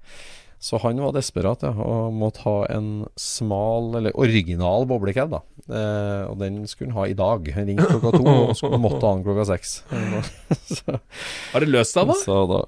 Så 0.59 0.75
han 0.83 0.99
var 0.99 1.13
desperat, 1.15 1.61
ja, 1.63 1.71
og 1.71 2.11
måtte 2.19 2.43
ha 2.43 2.57
en 2.75 2.89
smal, 3.15 3.93
eller 3.95 4.17
original 4.19 4.83
boblecab, 4.89 5.31
da. 5.31 5.39
Eh, 5.69 6.23
og 6.27 6.35
den 6.41 6.65
skulle 6.67 6.91
han 6.91 6.99
ha 6.99 7.05
i 7.07 7.15
dag. 7.15 7.47
Han 7.55 7.69
ringte 7.69 7.87
klokka 7.93 8.11
to, 8.17 8.25
og 8.27 8.51
skulle, 8.59 8.81
måtte 8.83 8.99
ha 8.99 9.13
den 9.15 9.23
klokka 9.23 9.45
seks. 9.53 9.77
Har 11.53 11.63
det 11.63 11.71
løst 11.71 11.95
seg, 11.95 12.11
da? 12.11 12.19
så 12.25 12.41
da 12.51 12.59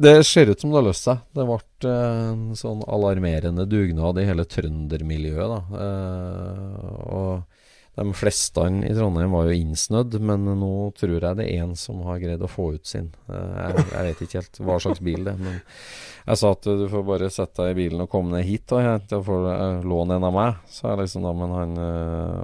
Det 0.00 0.24
ser 0.24 0.48
ut 0.48 0.60
som 0.60 0.70
det 0.70 0.78
har 0.78 0.84
løst 0.86 1.04
seg. 1.04 1.18
Det 1.36 1.44
ble 1.44 1.60
eh, 1.90 2.20
en 2.30 2.44
sånn 2.56 2.80
alarmerende 2.88 3.66
dugnad 3.68 4.20
i 4.20 4.24
hele 4.24 4.46
trøndermiljøet, 4.48 5.50
da. 5.52 5.86
Eh, 5.86 6.92
og 7.20 7.58
De 8.00 8.04
fleste 8.16 8.62
i 8.86 8.94
Trondheim 8.96 9.34
var 9.34 9.50
jo 9.50 9.58
innsnødd, 9.58 10.14
men 10.24 10.46
nå 10.56 10.70
tror 10.96 11.18
jeg 11.18 11.36
det 11.36 11.44
er 11.44 11.66
én 11.66 11.74
som 11.76 12.00
har 12.06 12.22
greid 12.22 12.40
å 12.40 12.48
få 12.48 12.70
ut 12.78 12.88
sin. 12.88 13.10
Eh, 13.28 13.58
jeg, 13.58 13.84
jeg, 13.90 14.06
vet 14.06 14.24
ikke 14.24 14.40
helt 14.40 14.62
hva 14.70 14.78
slags 14.80 15.04
bil 15.04 15.28
det 15.28 15.34
er, 15.34 15.44
men 15.50 15.60
jeg 15.60 16.40
sa 16.40 16.54
at 16.56 16.70
du 16.80 16.86
får 16.94 17.06
bare 17.12 17.30
sette 17.34 17.66
deg 17.66 17.74
i 17.74 17.78
bilen 17.82 18.06
og 18.06 18.10
komme 18.14 18.38
ned 18.38 18.48
hit, 18.48 18.72
og 18.72 18.86
jeg 18.86 19.22
får 19.28 19.46
låne 19.84 20.16
en 20.16 20.28
av 20.30 20.36
meg. 20.38 20.64
Så 20.72 20.88
jeg 20.88 21.02
liksom 21.02 21.28
da, 21.28 21.36
men 21.36 21.56
han 21.58 21.78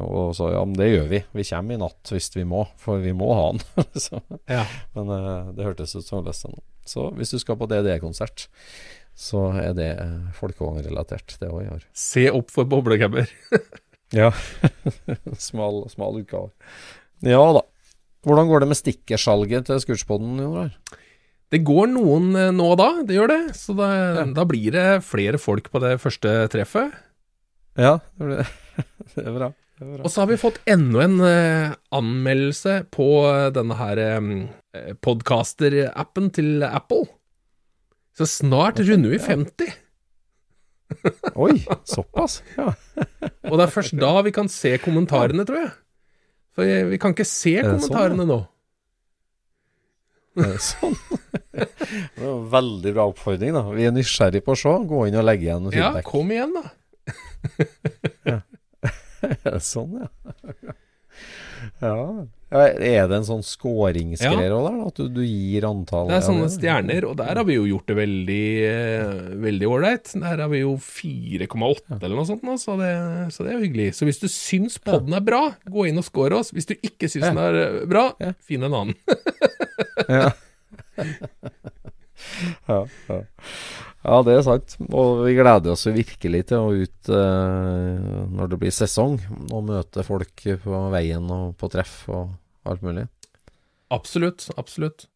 Og 0.05 0.37
så 0.37 0.53
ja, 0.53 0.65
men 0.67 0.77
det 0.77 0.93
gjør 0.93 1.13
vi. 1.15 1.25
Vi 1.41 1.51
kommer 1.55 1.79
i 1.79 1.85
natt 1.87 2.13
hvis 2.19 2.33
vi 2.37 2.45
må, 2.45 2.67
for 2.77 3.01
vi 3.01 3.17
må 3.17 3.33
ha 3.41 3.51
den. 3.57 3.93
så, 4.09 4.21
Ja. 4.59 4.67
men 4.99 5.17
det 5.57 5.71
hørtes 5.71 5.97
ut 5.97 6.05
som 6.05 6.21
jeg 6.21 6.37
seg 6.37 6.53
nå. 6.53 6.67
Så 6.87 7.09
hvis 7.19 7.35
du 7.35 7.41
skal 7.43 7.59
på 7.59 7.69
DDE-konsert, 7.71 8.47
så 9.17 9.49
er 9.59 9.73
det 9.77 9.91
folkevognrelatert, 10.37 11.39
det 11.41 11.49
òg 11.49 11.65
i 11.65 11.73
år. 11.79 11.87
Se 11.97 12.27
opp 12.31 12.53
for 12.55 12.69
boblegammer. 12.69 13.31
Ja. 14.15 14.29
smal, 15.49 15.81
smal 15.91 16.21
utgave. 16.21 16.53
Ja 17.27 17.41
da. 17.57 17.65
Hvordan 18.27 18.47
går 18.47 18.63
det 18.63 18.69
med 18.71 18.79
stikkersalget 18.79 19.67
til 19.67 19.81
Scootspoden, 19.83 20.39
Jon? 20.43 20.71
Det 21.55 21.61
går 21.67 21.91
noen 21.93 22.33
eh, 22.39 22.53
nå 22.55 22.73
og 22.75 22.79
da, 22.81 22.89
det 23.07 23.17
gjør 23.19 23.31
det. 23.31 23.41
Så 23.59 23.75
da, 23.79 23.89
da 24.35 24.47
blir 24.49 24.75
det 24.75 24.87
flere 25.07 25.39
folk 25.43 25.71
på 25.71 25.83
det 25.83 25.97
første 26.03 26.33
treffet. 26.55 26.95
Ja, 27.79 27.97
det, 28.19 28.31
blir, 28.31 28.55
det 29.15 29.27
er 29.27 29.37
bra. 29.37 29.51
Og 29.77 30.09
så 30.09 30.23
har 30.23 30.31
vi 30.31 30.39
fått 30.41 30.63
enda 30.65 31.03
en 31.05 31.19
eh, 31.21 31.75
anmeldelse 31.93 32.79
på 32.95 33.09
eh, 33.29 33.49
denne 33.53 33.77
her 33.77 34.01
eh, 34.01 34.95
podcaster-appen 35.05 36.31
til 36.33 36.65
Apple. 36.65 37.05
Så 38.17 38.29
snart 38.39 38.81
runder 38.81 39.13
vi 39.13 39.21
50. 39.21 39.75
Oi, 41.45 41.59
såpass? 41.85 42.41
Ja. 42.57 42.73
Og 43.51 43.59
det 43.59 43.67
er 43.67 43.75
først 43.75 43.99
da 44.01 44.15
vi 44.25 44.33
kan 44.33 44.49
se 44.49 44.79
kommentarene, 44.81 45.45
tror 45.45 45.67
jeg. 45.67 45.73
For 46.57 46.89
vi 46.89 47.01
kan 47.03 47.13
ikke 47.13 47.29
se 47.29 47.59
kommentarene 47.61 47.83
sånn, 47.85 47.91
kommentarene 47.93 48.29
nå. 48.33 48.41
Er 50.37 50.53
det 50.55 50.65
sånn? 50.65 50.97
Det 51.57 52.21
var 52.21 52.33
en 52.35 52.49
veldig 52.53 52.91
bra 52.93 53.05
oppfordring, 53.09 53.55
da. 53.57 53.63
Vi 53.73 53.85
er 53.89 53.93
nysgjerrig 53.97 54.43
på 54.45 54.53
å 54.53 54.59
se. 54.61 54.73
Gå 54.89 55.07
inn 55.09 55.17
og 55.17 55.25
legge 55.25 55.47
igjen 55.47 55.63
noe 55.65 55.73
Ja, 55.77 55.93
kom 56.05 56.33
igjen, 56.33 56.53
da. 56.57 56.65
Det 58.27 58.41
sånn, 59.73 60.01
ja? 60.03 60.09
ja. 61.83 61.99
Ja, 62.47 62.61
Er 62.63 63.09
det 63.11 63.17
en 63.17 63.25
sånn 63.27 63.43
scoringsgreie 63.43 64.53
òg 64.55 64.69
der? 64.69 64.75
da? 64.79 64.87
At 64.87 64.99
du, 65.01 65.09
du 65.11 65.23
gir 65.27 65.65
antall 65.67 66.07
Det 66.13 66.21
er 66.21 66.27
sånne 66.29 66.47
stjerner, 66.55 67.07
og 67.09 67.17
der 67.19 67.41
har 67.41 67.47
vi 67.49 67.57
jo 67.57 67.65
gjort 67.67 67.89
det 67.91 67.97
veldig 67.99 68.45
eh, 68.69 69.33
Veldig 69.43 69.71
ålreit. 69.73 70.13
Der 70.23 70.43
har 70.45 70.53
vi 70.53 70.61
jo 70.63 70.77
4,8 70.79 71.99
eller 71.99 72.15
noe 72.15 72.29
sånt 72.29 72.47
nå, 72.47 72.55
så 72.63 72.77
det, 72.79 72.93
så 73.35 73.43
det 73.43 73.51
er 73.51 73.59
jo 73.59 73.65
hyggelig. 73.67 73.89
Så 73.99 74.07
hvis 74.07 74.23
du 74.23 74.29
syns 74.31 74.79
podden 74.79 75.17
er 75.19 75.25
bra, 75.27 75.43
gå 75.67 75.89
inn 75.91 75.99
og 75.99 76.07
score 76.07 76.39
oss. 76.39 76.53
Hvis 76.55 76.71
du 76.71 76.77
ikke 76.77 77.11
syns 77.11 77.27
den 77.33 77.43
er 77.43 77.59
eh, 77.65 77.81
bra, 77.91 78.09
finn 78.47 78.67
en 78.69 78.79
annen. 78.79 78.95
Ja. 80.07 80.31
ja, 82.71 82.79
ja. 83.11 83.21
Ja, 84.07 84.21
det 84.23 84.37
er 84.37 84.45
sant. 84.47 84.77
Og 84.87 85.25
vi 85.27 85.35
gleder 85.35 85.73
oss 85.73 85.83
virkelig 85.91 86.45
til 86.53 86.63
å 86.63 86.75
ut 86.75 87.11
eh, 87.11 88.05
når 88.31 88.53
det 88.53 88.59
blir 88.63 88.75
sesong, 88.75 89.19
og 89.51 89.67
møte 89.67 90.05
folk 90.07 90.47
på 90.63 90.83
veien 90.95 91.27
og 91.35 91.57
på 91.59 91.71
treff 91.73 92.05
og 92.07 92.31
alt 92.71 92.85
mulig. 92.87 93.09
Absolutt. 93.95 94.47
Absolutt. 94.57 95.09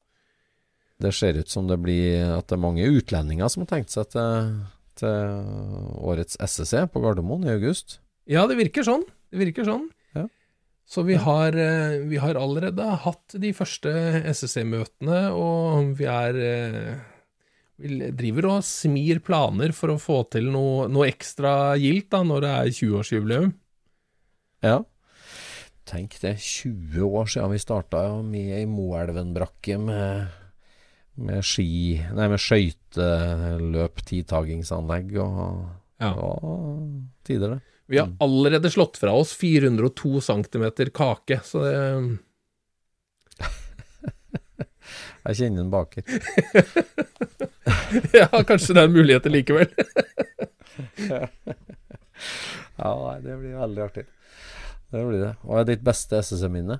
Det 1.00 1.14
ser 1.16 1.38
ut 1.38 1.48
som 1.48 1.70
det 1.70 1.78
blir 1.80 2.34
at 2.34 2.50
det 2.50 2.58
er 2.58 2.66
mange 2.66 2.88
utlendinger 2.90 3.48
som 3.48 3.64
har 3.64 3.70
tenkt 3.70 3.94
seg 3.94 4.10
til, 4.12 4.50
til 5.00 5.46
årets 6.02 6.36
SSC 6.42 6.90
på 6.92 7.02
Gardermoen 7.04 7.46
i 7.46 7.54
august. 7.54 8.00
Ja, 8.30 8.44
det 8.50 8.58
virker 8.58 8.84
sånn. 8.86 9.06
Det 9.30 9.40
virker 9.40 9.66
sånn. 9.66 9.86
Ja. 10.18 10.26
Så 10.90 11.06
vi 11.06 11.14
har, 11.14 11.54
eh, 11.54 12.02
vi 12.10 12.18
har 12.18 12.34
allerede 12.34 12.90
hatt 13.06 13.38
de 13.38 13.54
første 13.54 13.94
SSC-møtene, 14.34 15.22
og 15.30 15.94
vi 15.98 16.10
er 16.10 16.42
eh, 16.42 16.92
driver 17.80 18.48
og 18.50 18.64
smir 18.66 19.20
planer 19.24 19.72
for 19.76 19.94
å 19.94 20.00
få 20.00 20.22
til 20.32 20.50
noe, 20.52 20.86
noe 20.92 21.08
ekstra 21.10 21.74
gildt 21.80 22.10
da, 22.14 22.22
når 22.26 22.44
det 22.44 22.50
er 22.54 22.72
20-årsjubileum. 22.76 23.52
Ja. 24.66 24.78
Tenk 25.88 26.18
det, 26.22 26.36
20 26.38 27.02
år 27.08 27.30
siden 27.32 27.54
vi 27.54 27.62
starta 27.62 28.04
med 28.22 28.52
i 28.60 28.66
Moelven-brakke 28.70 29.78
med, 29.80 30.28
med 31.18 31.42
ski 31.46 31.98
Nei, 32.14 32.28
med 32.30 32.38
skøyteløp, 32.38 34.04
tidtagingsanlegg 34.06 35.16
og 35.24 35.40
Ja. 36.00 36.14
ja, 36.16 36.30
tider, 37.26 37.56
det. 37.56 37.60
Vi 37.90 37.98
har 37.98 38.12
allerede 38.22 38.70
slått 38.70 39.00
fra 39.00 39.12
oss 39.18 39.32
402 39.34 40.20
cm 40.22 40.68
kake, 40.94 41.40
så 41.42 41.64
det 41.64 41.78
Jeg 45.26 45.38
kjenner 45.42 45.66
en 45.66 45.72
baker. 45.72 46.02
Ja, 48.14 48.28
kanskje 48.46 48.74
det 48.76 48.82
er 48.84 48.92
muligheter 48.92 49.32
likevel. 49.32 49.70
Ja, 52.80 53.18
det 53.20 53.34
blir 53.36 53.58
veldig 53.60 53.82
artig. 53.84 54.04
Det 54.90 55.02
blir 55.04 55.20
det. 55.20 55.32
Hva 55.44 55.60
er 55.60 55.66
ditt 55.68 55.82
beste 55.84 56.20
SSM-minne? 56.24 56.78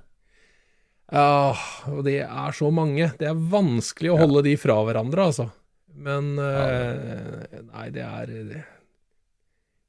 Ja, 1.11 1.51
og 1.91 2.01
det 2.07 2.21
er 2.23 2.55
så 2.57 2.71
mange. 2.73 3.11
Det 3.19 3.27
er 3.29 3.47
vanskelig 3.51 4.13
å 4.13 4.19
holde 4.23 4.41
de 4.47 4.55
fra 4.59 4.79
hverandre, 4.87 5.27
altså. 5.29 5.47
Men 6.01 6.33
eh, 6.41 7.61
Nei, 7.67 7.87
det 7.93 8.05
er 8.07 8.31
det, 8.47 8.61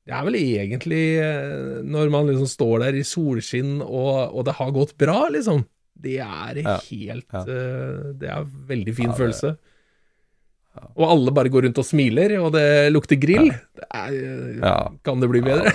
det 0.03 0.15
er 0.17 0.25
vel 0.27 0.37
egentlig 0.41 1.03
eh, 1.23 1.79
når 1.87 2.11
man 2.13 2.27
liksom 2.29 2.49
står 2.51 2.89
der 2.89 2.99
i 2.99 3.05
solskinn 3.07 3.77
og, 3.85 4.35
og 4.35 4.49
det 4.49 4.57
har 4.59 4.75
gått 4.75 4.97
bra, 5.01 5.21
liksom. 5.33 5.63
Det 5.95 6.17
er 6.25 6.59
helt 6.89 7.35
eh, 7.35 8.13
Det 8.19 8.29
er 8.29 8.41
en 8.43 8.53
veldig 8.69 8.95
fin 8.97 9.11
det- 9.13 9.19
følelse. 9.19 9.57
Og 10.97 11.05
alle 11.05 11.33
bare 11.37 11.51
går 11.53 11.67
rundt 11.67 11.79
og 11.83 11.85
smiler, 11.85 12.33
og 12.41 12.53
det 12.55 12.65
lukter 12.95 13.19
grill. 13.21 13.51
Det 13.77 13.85
er, 13.93 14.15
uh. 14.65 14.87
Kan 15.05 15.21
det 15.21 15.29
bli 15.29 15.43
bedre? 15.45 15.69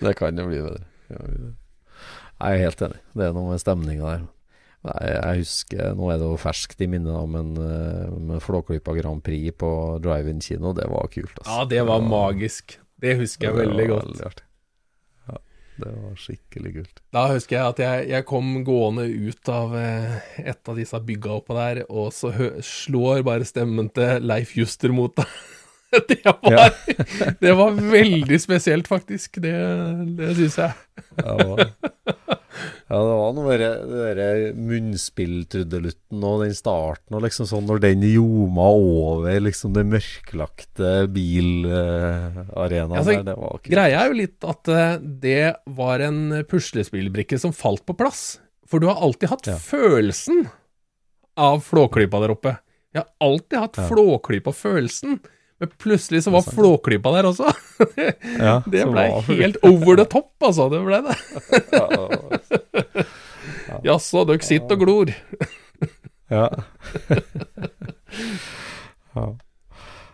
Det 0.00 0.12
kan 0.16 0.38
jo 0.38 0.44
bli 0.46 0.60
bedre. 0.62 0.84
Det. 1.10 1.54
Jeg 2.40 2.54
er 2.54 2.62
helt 2.62 2.84
enig. 2.86 3.00
Det 3.18 3.24
er 3.26 3.32
noe 3.34 3.50
med 3.50 3.60
stemninga 3.60 4.12
der. 4.12 4.22
Nei, 4.86 5.00
jeg 5.10 5.40
husker, 5.42 5.90
Nå 5.98 6.06
er 6.08 6.20
det 6.22 6.28
jo 6.30 6.36
ferskt 6.40 6.80
i 6.80 6.86
minnet, 6.88 7.10
da, 7.12 7.24
men 7.28 7.50
eh, 7.60 8.14
med 8.30 8.40
Flåklypa 8.40 8.94
Grand 8.96 9.20
Prix 9.26 9.52
på 9.60 9.72
drive-in 10.00 10.38
kino, 10.40 10.70
det 10.72 10.86
var 10.88 11.10
kult. 11.12 11.34
Altså. 11.42 11.50
Ja, 11.58 11.66
det 11.74 11.82
var 11.90 12.00
magisk. 12.06 12.78
Det 13.00 13.18
husker 13.18 13.50
jeg 13.50 13.58
Det 13.58 13.66
veldig 13.66 13.88
var 13.90 13.92
godt. 13.96 14.08
veldig 14.14 14.30
det 15.82 15.92
var 15.92 16.18
skikkelig 16.20 16.72
kult. 16.78 17.00
Da 17.14 17.26
husker 17.32 17.56
jeg 17.56 17.74
at 17.74 17.82
jeg, 17.84 18.08
jeg 18.12 18.26
kom 18.28 18.50
gående 18.66 19.06
ut 19.08 19.52
av 19.52 19.76
eh, 19.78 20.18
et 20.44 20.70
av 20.70 20.78
disse 20.78 21.00
bygga 21.06 21.38
oppå 21.38 21.56
der, 21.58 21.82
og 21.88 22.12
så 22.16 22.32
hø 22.34 22.50
slår 22.64 23.24
bare 23.26 23.48
stemmen 23.48 23.90
til 23.96 24.22
Leif 24.26 24.54
Juster 24.58 24.94
mot 24.94 25.16
deg. 25.18 25.40
Det 26.06 26.22
var, 26.22 26.70
det 27.40 27.52
var 27.58 27.74
veldig 27.74 28.36
spesielt, 28.38 28.86
faktisk. 28.86 29.40
Det, 29.42 29.50
det 30.20 30.28
syns 30.38 30.58
jeg. 30.60 31.00
Ja, 31.18 32.14
ja, 32.90 32.98
det 33.06 33.16
var 33.20 33.34
noe 33.36 33.44
med 33.46 33.60
det 33.62 33.68
derre 33.90 34.48
munnspilltrudelutten 34.58 36.24
og 36.26 36.40
den 36.42 36.54
starten, 36.58 37.14
og 37.14 37.22
liksom 37.22 37.46
sånn 37.46 37.68
når 37.68 37.82
den 37.84 38.02
ljoma 38.02 38.66
over 38.74 39.38
liksom 39.44 39.76
den 39.76 39.92
mørklagte 39.92 41.06
bilarenaen 41.14 42.96
Altså, 42.98 43.14
der, 43.14 43.26
det 43.30 43.36
var 43.38 43.54
kult. 43.60 43.70
Greia 43.72 44.00
er 44.02 44.10
jo 44.10 44.18
litt 44.20 44.46
at 44.50 44.70
eh, 44.74 44.96
det 45.22 45.42
var 45.78 46.02
en 46.06 46.22
puslespillbrikke 46.50 47.38
som 47.40 47.54
falt 47.56 47.84
på 47.88 47.94
plass. 47.98 48.40
For 48.70 48.82
du 48.82 48.86
har 48.90 49.00
alltid 49.02 49.32
hatt 49.32 49.46
Ja. 49.50 49.56
følelsen 49.58 50.44
av 51.40 51.62
Flåklypa 51.66 52.20
der 52.22 52.34
oppe. 52.34 52.56
Jeg 52.94 53.04
har 53.04 53.10
alltid 53.22 53.58
hatt 53.58 53.78
Ja. 53.78 53.86
Flåklypa-følelsen. 53.90 55.20
Men 55.60 55.72
plutselig 55.76 56.22
så 56.24 56.32
var. 56.32 56.46
Flåklypa 56.46 57.12
der 57.18 57.28
også. 57.28 57.50
Ja, 58.40 58.60
Det 58.68 58.86
ble 58.88 59.04
helt 59.28 59.58
over 59.64 59.96
the 60.00 60.06
top, 60.08 60.32
altså. 60.44 60.68
Det 60.72 60.80
ble 60.84 61.00
det. 61.04 61.16
Jaså, 63.88 64.24
dere 64.28 64.44
sitter 64.44 64.76
og 64.76 64.84
glor. 64.84 65.12
ja. 66.32 66.48
ja. 69.16 69.28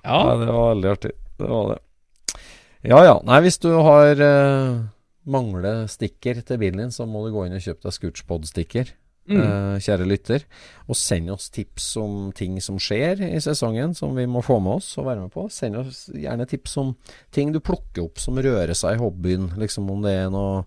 Ja, 0.06 0.18
Ja, 0.22 0.34
det 0.38 0.50
var 0.50 0.68
veldig 0.74 0.90
artig. 0.92 1.14
Det 1.36 1.48
var 1.50 1.72
det. 1.72 1.80
Ja 2.86 3.00
ja. 3.02 3.16
Nei, 3.26 3.40
hvis 3.42 3.58
du 3.62 3.72
har 3.82 4.20
uh, 4.22 4.84
mangler 5.26 5.86
stikker 5.90 6.38
til 6.46 6.60
bilen 6.62 6.84
din, 6.84 6.94
så 6.94 7.06
må 7.10 7.24
du 7.26 7.32
gå 7.34 7.46
inn 7.46 7.56
og 7.56 7.64
kjøpe 7.64 7.86
deg 7.88 7.96
Scootspod-stikker. 7.96 8.92
Mm. 9.26 9.40
Uh, 9.42 9.76
kjære 9.82 10.06
lytter. 10.06 10.44
Og 10.86 10.98
send 10.98 11.30
oss 11.34 11.48
tips 11.54 11.88
om 12.00 12.30
ting 12.36 12.60
som 12.62 12.78
skjer 12.82 13.24
i 13.26 13.40
sesongen, 13.42 13.94
som 13.98 14.14
vi 14.16 14.26
må 14.30 14.42
få 14.44 14.58
med 14.62 14.78
oss 14.78 14.92
og 15.00 15.08
være 15.08 15.24
med 15.24 15.34
på. 15.34 15.48
Send 15.52 15.80
oss 15.80 16.04
gjerne 16.14 16.46
tips 16.48 16.76
om 16.82 16.92
ting 17.34 17.50
du 17.54 17.60
plukker 17.64 18.04
opp 18.06 18.22
som 18.22 18.38
rører 18.38 18.74
seg 18.78 18.96
i 18.96 19.02
hobbyen. 19.02 19.50
Liksom 19.58 19.88
om 19.92 20.04
det 20.06 20.14
er 20.20 20.30
noe 20.34 20.66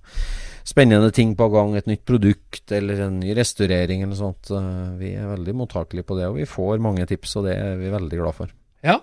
spennende 0.68 1.12
ting 1.16 1.36
på 1.40 1.48
gang, 1.54 1.78
et 1.78 1.88
nytt 1.90 2.04
produkt 2.08 2.74
eller 2.76 3.06
en 3.08 3.22
ny 3.24 3.32
restaurering 3.38 4.04
eller 4.06 4.20
sånt. 4.20 4.52
Uh, 4.52 4.98
vi 5.00 5.16
er 5.16 5.32
veldig 5.32 5.56
mottakelige 5.62 6.08
på 6.10 6.20
det, 6.20 6.28
og 6.32 6.42
vi 6.42 6.50
får 6.50 6.84
mange 6.84 7.08
tips, 7.10 7.40
og 7.40 7.48
det 7.48 7.56
er 7.56 7.80
vi 7.80 7.96
veldig 7.96 8.22
glad 8.24 8.44
for. 8.44 8.60
ja. 8.86 9.00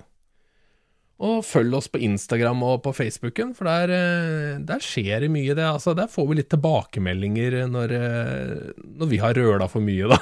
Og 1.16 1.38
følg 1.48 1.72
oss 1.78 1.88
på 1.88 2.00
Instagram 2.04 2.60
og 2.66 2.82
på 2.84 2.92
Facebooken, 2.92 3.54
for 3.56 3.64
der, 3.64 3.92
eh, 3.96 4.58
der 4.60 4.82
skjer 4.84 5.24
det 5.24 5.30
mye. 5.32 5.54
Det, 5.56 5.64
altså, 5.64 5.94
der 5.96 6.10
får 6.12 6.26
vi 6.28 6.36
litt 6.42 6.50
tilbakemeldinger 6.52 7.62
når, 7.72 7.94
eh, 7.96 8.72
når 9.00 9.08
vi 9.08 9.20
har 9.22 9.38
røla 9.38 9.68
for 9.72 9.80
mye, 9.80 10.10
da. 10.12 10.18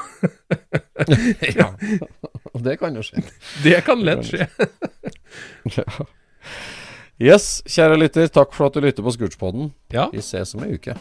ja. 1.58 1.72
Og 2.54 2.62
det 2.62 2.78
kan 2.78 2.94
jo 2.94 3.02
skje. 3.02 3.24
Det 3.64 3.80
kan 3.86 4.04
lett 4.06 4.22
skje. 4.28 4.46
ja. 5.74 6.06
Yes, 7.22 7.62
kjære 7.70 7.98
lytter, 7.98 8.30
takk 8.30 8.54
for 8.54 8.68
at 8.68 8.74
du 8.74 8.82
lytter 8.82 9.02
på 9.06 9.14
Scootspodden. 9.14 9.72
Ja. 9.94 10.08
Vi 10.14 10.22
ses 10.22 10.54
om 10.54 10.64
ei 10.66 10.74
uke. 10.78 10.94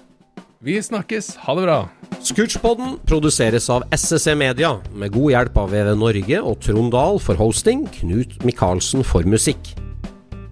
Vi 0.63 0.77
snakkes. 0.81 1.35
Ha 1.43 1.55
det 1.57 1.65
bra. 1.65 1.77
Scootspodden 2.23 2.97
produseres 3.05 3.69
av 3.73 3.83
SSC 3.91 4.37
Media, 4.39 4.77
med 4.95 5.11
god 5.13 5.33
hjelp 5.35 5.57
av 5.65 5.73
VV 5.73 5.93
Norge 5.99 6.41
og 6.41 6.61
Trond 6.63 6.93
Dahl 6.95 7.19
for 7.19 7.37
hosting, 7.37 7.85
Knut 7.99 8.39
Micaelsen 8.47 9.03
for 9.05 9.27
musikk. 9.27 9.73